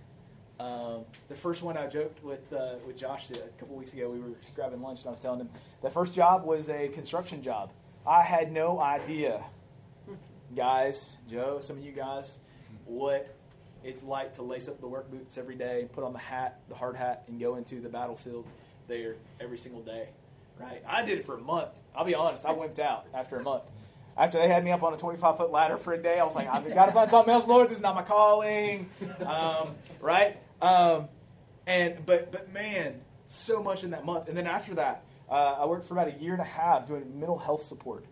Um, 0.59 1.05
the 1.27 1.35
first 1.35 1.63
one 1.63 1.75
I 1.75 1.87
joked 1.87 2.23
with 2.23 2.51
uh, 2.53 2.75
with 2.85 2.97
Josh 2.97 3.31
a 3.31 3.39
couple 3.59 3.75
weeks 3.75 3.93
ago. 3.93 4.09
We 4.09 4.19
were 4.19 4.35
grabbing 4.55 4.81
lunch, 4.81 4.99
and 4.99 5.07
I 5.07 5.11
was 5.11 5.19
telling 5.19 5.39
him 5.39 5.49
the 5.81 5.89
first 5.89 6.13
job 6.13 6.45
was 6.45 6.69
a 6.69 6.89
construction 6.89 7.41
job. 7.41 7.71
I 8.05 8.21
had 8.21 8.51
no 8.51 8.79
idea, 8.79 9.43
guys, 10.55 11.17
Joe, 11.27 11.59
some 11.59 11.77
of 11.77 11.83
you 11.83 11.91
guys, 11.91 12.39
what 12.85 13.35
it's 13.83 14.03
like 14.03 14.33
to 14.35 14.43
lace 14.43 14.67
up 14.67 14.79
the 14.79 14.87
work 14.87 15.09
boots 15.09 15.37
every 15.37 15.55
day, 15.55 15.87
put 15.91 16.03
on 16.03 16.13
the 16.13 16.19
hat, 16.19 16.59
the 16.69 16.75
hard 16.75 16.95
hat, 16.95 17.23
and 17.27 17.39
go 17.39 17.55
into 17.55 17.79
the 17.79 17.89
battlefield 17.89 18.45
there 18.87 19.15
every 19.39 19.57
single 19.57 19.81
day, 19.81 20.09
right? 20.59 20.83
I 20.87 21.03
did 21.03 21.19
it 21.19 21.25
for 21.25 21.35
a 21.37 21.41
month. 21.41 21.69
I'll 21.95 22.05
be 22.05 22.15
honest, 22.15 22.45
I 22.45 22.53
wimped 22.53 22.79
out 22.79 23.05
after 23.13 23.37
a 23.37 23.43
month. 23.43 23.63
After 24.17 24.37
they 24.37 24.47
had 24.47 24.63
me 24.63 24.71
up 24.71 24.83
on 24.83 24.93
a 24.93 24.97
25 24.97 25.37
foot 25.37 25.51
ladder 25.51 25.77
for 25.77 25.93
a 25.93 25.97
day, 25.97 26.19
I 26.19 26.23
was 26.23 26.35
like, 26.35 26.47
I've 26.47 26.67
got 26.73 26.87
to 26.87 26.91
find 26.91 27.09
something 27.09 27.33
else, 27.33 27.47
Lord. 27.47 27.69
This 27.69 27.77
is 27.77 27.83
not 27.83 27.95
my 27.95 28.03
calling, 28.03 28.89
um, 29.25 29.75
right? 30.01 30.37
Um, 30.61 31.07
and 31.65 32.05
but 32.05 32.31
but 32.31 32.51
man, 32.51 33.01
so 33.27 33.63
much 33.63 33.83
in 33.83 33.91
that 33.91 34.05
month. 34.05 34.27
And 34.27 34.37
then 34.37 34.47
after 34.47 34.75
that, 34.75 35.05
uh, 35.29 35.55
I 35.59 35.65
worked 35.65 35.87
for 35.87 35.93
about 35.93 36.09
a 36.09 36.19
year 36.19 36.33
and 36.33 36.41
a 36.41 36.45
half 36.45 36.87
doing 36.87 37.19
mental 37.19 37.37
health 37.37 37.63
support, 37.63 38.05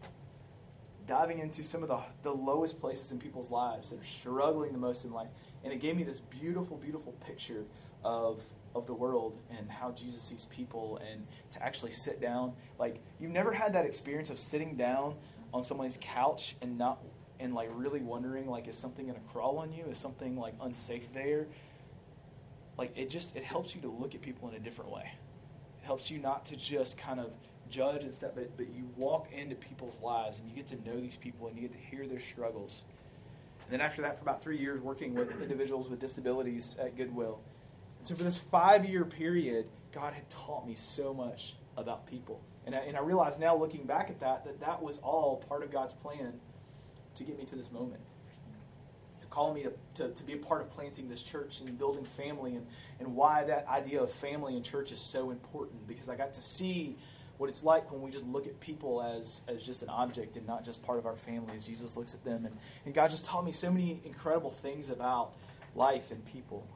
diving 1.06 1.40
into 1.40 1.64
some 1.64 1.84
of 1.84 1.90
the 1.90 2.00
the 2.24 2.32
lowest 2.32 2.80
places 2.80 3.12
in 3.12 3.20
people's 3.20 3.52
lives 3.52 3.90
that 3.90 4.00
are 4.00 4.06
struggling 4.06 4.72
the 4.72 4.80
most 4.80 5.04
in 5.04 5.12
life. 5.12 5.30
And 5.64 5.74
it 5.74 5.82
gave 5.82 5.98
me 5.98 6.04
this 6.04 6.22
beautiful, 6.22 6.78
beautiful 6.78 7.12
picture 7.28 7.66
of 8.04 8.42
of 8.76 8.86
the 8.88 8.94
world 8.94 9.38
and 9.58 9.70
how 9.70 9.92
Jesus 9.92 10.24
sees 10.24 10.46
people 10.46 11.00
and 11.10 11.26
to 11.52 11.64
actually 11.64 11.92
sit 11.92 12.22
down. 12.22 12.54
Like 12.78 13.02
you've 13.20 13.32
never 13.32 13.54
had 13.54 13.74
that 13.74 13.86
experience 13.86 14.30
of 14.30 14.40
sitting 14.40 14.76
down 14.76 15.16
on 15.54 15.64
someone's 15.64 15.98
couch 16.00 16.56
and 16.62 16.78
not 16.78 17.00
and 17.40 17.54
like 17.54 17.70
really 17.74 18.02
wondering 18.02 18.48
like 18.48 18.68
is 18.68 18.78
something 18.78 19.08
going 19.08 19.20
to 19.20 19.28
crawl 19.32 19.58
on 19.58 19.74
you? 19.74 19.86
Is 19.86 19.98
something 19.98 20.38
like 20.38 20.54
unsafe 20.62 21.12
there? 21.14 21.48
Like 22.78 22.98
it 22.98 23.10
just 23.10 23.36
it 23.36 23.44
helps 23.44 23.76
you 23.76 23.82
to 23.82 23.90
look 23.90 24.16
at 24.16 24.22
people 24.22 24.50
in 24.50 24.56
a 24.56 24.60
different 24.60 24.92
way. 24.92 25.12
It 25.82 25.86
helps 25.86 26.12
you 26.12 26.20
not 26.20 26.46
to 26.48 26.56
just 26.56 26.98
kind 26.98 27.20
of 27.20 27.32
judge 27.70 28.04
and 28.04 28.14
stuff, 28.14 28.32
but, 28.36 28.56
but 28.58 28.68
you 28.74 28.90
walk 28.98 29.32
into 29.32 29.56
people's 29.56 29.98
lives 30.02 30.38
and 30.38 30.50
you 30.50 30.56
get 30.56 30.68
to 30.68 30.90
know 30.90 31.00
these 31.00 31.18
people 31.18 31.48
and 31.48 31.56
you 31.56 31.62
get 31.62 31.72
to 31.72 31.78
hear 31.78 32.08
their 32.08 32.20
struggles. 32.20 32.84
And 33.64 33.80
then 33.80 33.86
after 33.86 34.02
that, 34.02 34.18
for 34.18 34.24
about 34.24 34.42
three 34.42 34.58
years, 34.58 34.82
working 34.82 35.14
with 35.14 35.30
individuals 35.42 35.90
with 35.90 36.00
disabilities 36.00 36.76
at 36.80 36.98
Goodwill, 36.98 37.40
And 38.00 38.08
so 38.08 38.16
for 38.16 38.24
this 38.24 38.38
five 38.38 38.86
year 38.86 39.06
period, 39.06 39.68
God 39.94 40.14
had 40.14 40.30
taught 40.30 40.68
me 40.68 40.76
so 40.76 41.14
much 41.14 41.56
about 41.78 42.08
people. 42.08 42.42
And 42.66 42.76
I, 42.76 42.80
and 42.80 42.98
I 42.98 43.02
realize 43.02 43.38
now, 43.40 43.56
looking 43.56 43.86
back 43.86 44.10
at 44.10 44.20
that, 44.20 44.46
that 44.46 44.60
that 44.60 44.82
was 44.82 44.98
all 45.00 45.38
part 45.48 45.64
of 45.64 45.72
God's 45.72 45.94
plan 45.94 46.34
to 47.16 47.24
get 47.24 47.38
me 47.38 47.46
to 47.46 47.56
this 47.56 47.72
moment. 47.72 48.02
To 49.22 49.28
call 49.28 49.54
me 49.54 49.64
to, 49.64 49.74
to, 49.96 50.14
to 50.14 50.24
be 50.24 50.34
a 50.34 50.38
part 50.38 50.62
of 50.62 50.70
planting 50.70 51.10
this 51.10 51.22
church 51.22 51.62
and 51.62 51.78
building 51.78 52.06
family, 52.06 52.56
and, 52.56 52.68
and 53.00 53.16
why 53.16 53.44
that 53.46 53.68
idea 53.68 54.02
of 54.02 54.12
family 54.12 54.56
and 54.56 54.64
church 54.64 54.92
is 54.92 55.00
so 55.00 55.32
important. 55.32 55.88
Because 55.88 56.10
I 56.10 56.16
got 56.16 56.34
to 56.34 56.42
see 56.42 56.98
what 57.38 57.50
it's 57.50 57.64
like 57.64 57.90
when 57.92 58.02
we 58.02 58.12
just 58.12 58.26
look 58.26 58.46
at 58.46 58.60
people 58.60 59.02
as, 59.02 59.42
as 59.48 59.66
just 59.66 59.82
an 59.82 59.90
object 59.90 60.36
and 60.36 60.46
not 60.46 60.66
just 60.66 60.84
part 60.84 61.00
of 61.00 61.06
our 61.06 61.16
family, 61.16 61.56
as 61.56 61.66
Jesus 61.66 61.96
looks 61.96 62.14
at 62.14 62.24
them. 62.26 62.46
And, 62.46 62.56
and 62.86 62.94
God 62.94 63.10
just 63.10 63.26
taught 63.26 63.46
me 63.46 63.54
so 63.54 63.72
many 63.72 64.02
incredible 64.04 64.52
things 64.52 64.90
about 64.90 65.32
life 65.74 66.12
and 66.12 66.24
people. 66.26 66.68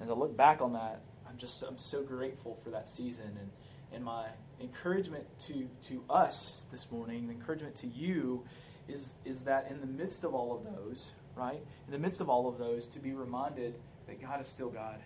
As 0.00 0.10
I 0.10 0.12
look 0.12 0.36
back 0.36 0.60
on 0.60 0.72
that, 0.72 1.00
I'm 1.28 1.36
just 1.36 1.62
I'm 1.62 1.78
so 1.78 2.02
grateful 2.02 2.58
for 2.62 2.70
that 2.70 2.88
season 2.88 3.38
and, 3.40 3.50
and 3.92 4.04
my 4.04 4.26
encouragement 4.60 5.24
to 5.46 5.68
to 5.88 6.04
us 6.10 6.66
this 6.70 6.90
morning, 6.90 7.28
encouragement 7.30 7.76
to 7.76 7.86
you 7.86 8.44
is 8.88 9.12
is 9.24 9.42
that 9.42 9.68
in 9.70 9.80
the 9.80 9.86
midst 9.86 10.24
of 10.24 10.34
all 10.34 10.54
of 10.54 10.64
those, 10.64 11.12
right? 11.34 11.60
In 11.86 11.92
the 11.92 11.98
midst 11.98 12.20
of 12.20 12.28
all 12.28 12.48
of 12.48 12.58
those, 12.58 12.86
to 12.88 12.98
be 12.98 13.12
reminded 13.12 13.74
that 14.06 14.20
God 14.20 14.40
is 14.40 14.48
still 14.48 14.70
God, 14.70 15.00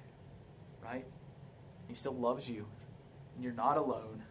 right? 0.83 1.07
He 1.87 1.95
still 1.95 2.15
loves 2.15 2.49
you, 2.49 2.67
and 3.35 3.45
you're 3.45 3.53
not 3.53 3.77
alone. 3.77 4.23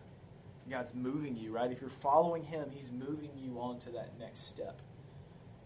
God's 0.69 0.93
moving 0.93 1.37
you, 1.37 1.51
right? 1.51 1.71
If 1.71 1.79
you're 1.79 1.89
following 1.89 2.43
Him, 2.43 2.69
He's 2.71 2.91
moving 2.91 3.31
you 3.37 3.57
on 3.59 3.79
to 3.79 3.89
that 3.91 4.19
next 4.19 4.47
step 4.47 4.79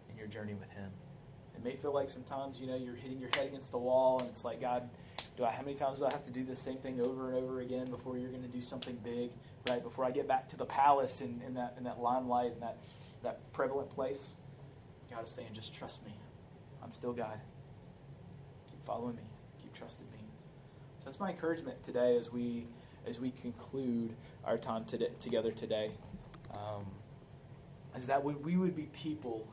in 0.09 0.17
your 0.17 0.27
journey 0.27 0.53
with 0.53 0.69
Him. 0.71 0.91
It 1.61 1.65
may 1.65 1.75
feel 1.75 1.93
like 1.93 2.09
sometimes, 2.09 2.59
you 2.59 2.65
know, 2.65 2.75
you're 2.75 2.95
hitting 2.95 3.19
your 3.19 3.29
head 3.35 3.45
against 3.45 3.71
the 3.71 3.77
wall, 3.77 4.19
and 4.19 4.27
it's 4.29 4.43
like, 4.43 4.59
God, 4.59 4.89
do 5.37 5.45
I? 5.45 5.51
How 5.51 5.61
many 5.61 5.75
times 5.75 5.99
do 5.99 6.05
I 6.05 6.11
have 6.11 6.25
to 6.25 6.31
do 6.31 6.43
the 6.43 6.55
same 6.55 6.77
thing 6.77 6.99
over 6.99 7.27
and 7.27 7.37
over 7.37 7.61
again 7.61 7.91
before 7.91 8.17
you're 8.17 8.31
going 8.31 8.41
to 8.41 8.47
do 8.47 8.63
something 8.63 8.97
big, 9.03 9.29
right? 9.69 9.83
Before 9.83 10.03
I 10.03 10.09
get 10.09 10.27
back 10.27 10.49
to 10.49 10.57
the 10.57 10.65
palace 10.65 11.21
in, 11.21 11.39
in 11.45 11.53
that 11.53 11.75
in 11.77 11.83
that 11.83 11.99
limelight 11.99 12.53
and 12.53 12.61
that 12.63 12.77
that 13.21 13.53
prevalent 13.53 13.91
place, 13.91 14.29
God 15.11 15.23
is 15.25 15.31
saying, 15.31 15.49
just 15.53 15.75
trust 15.75 16.03
me. 16.03 16.13
I'm 16.83 16.93
still 16.93 17.13
God. 17.13 17.39
Keep 18.71 18.83
following 18.83 19.15
me. 19.15 19.23
Keep 19.61 19.75
trusting 19.75 20.07
me. 20.11 20.19
So 20.99 21.05
that's 21.05 21.19
my 21.19 21.29
encouragement 21.29 21.83
today 21.83 22.17
as 22.17 22.31
we 22.31 22.65
as 23.05 23.19
we 23.19 23.29
conclude 23.29 24.15
our 24.45 24.57
time 24.57 24.85
today, 24.85 25.09
together 25.19 25.51
today. 25.51 25.91
Um, 26.51 26.85
is 27.95 28.07
that 28.07 28.23
we, 28.23 28.33
we 28.33 28.55
would 28.55 28.75
be 28.75 28.87
people 28.93 29.47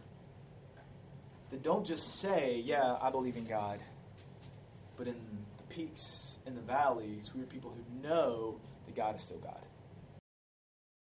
that 1.50 1.62
don't 1.62 1.86
just 1.86 2.16
say, 2.16 2.62
"Yeah, 2.64 2.98
I 3.00 3.10
believe 3.10 3.36
in 3.36 3.44
God," 3.44 3.80
but 4.96 5.06
in 5.06 5.16
the 5.56 5.74
peaks 5.74 6.38
and 6.46 6.56
the 6.56 6.62
valleys, 6.62 7.30
we 7.34 7.42
are 7.42 7.46
people 7.46 7.70
who 7.70 8.08
know 8.08 8.60
that 8.86 8.94
God 8.96 9.16
is 9.16 9.22
still 9.22 9.38
God. 9.38 9.60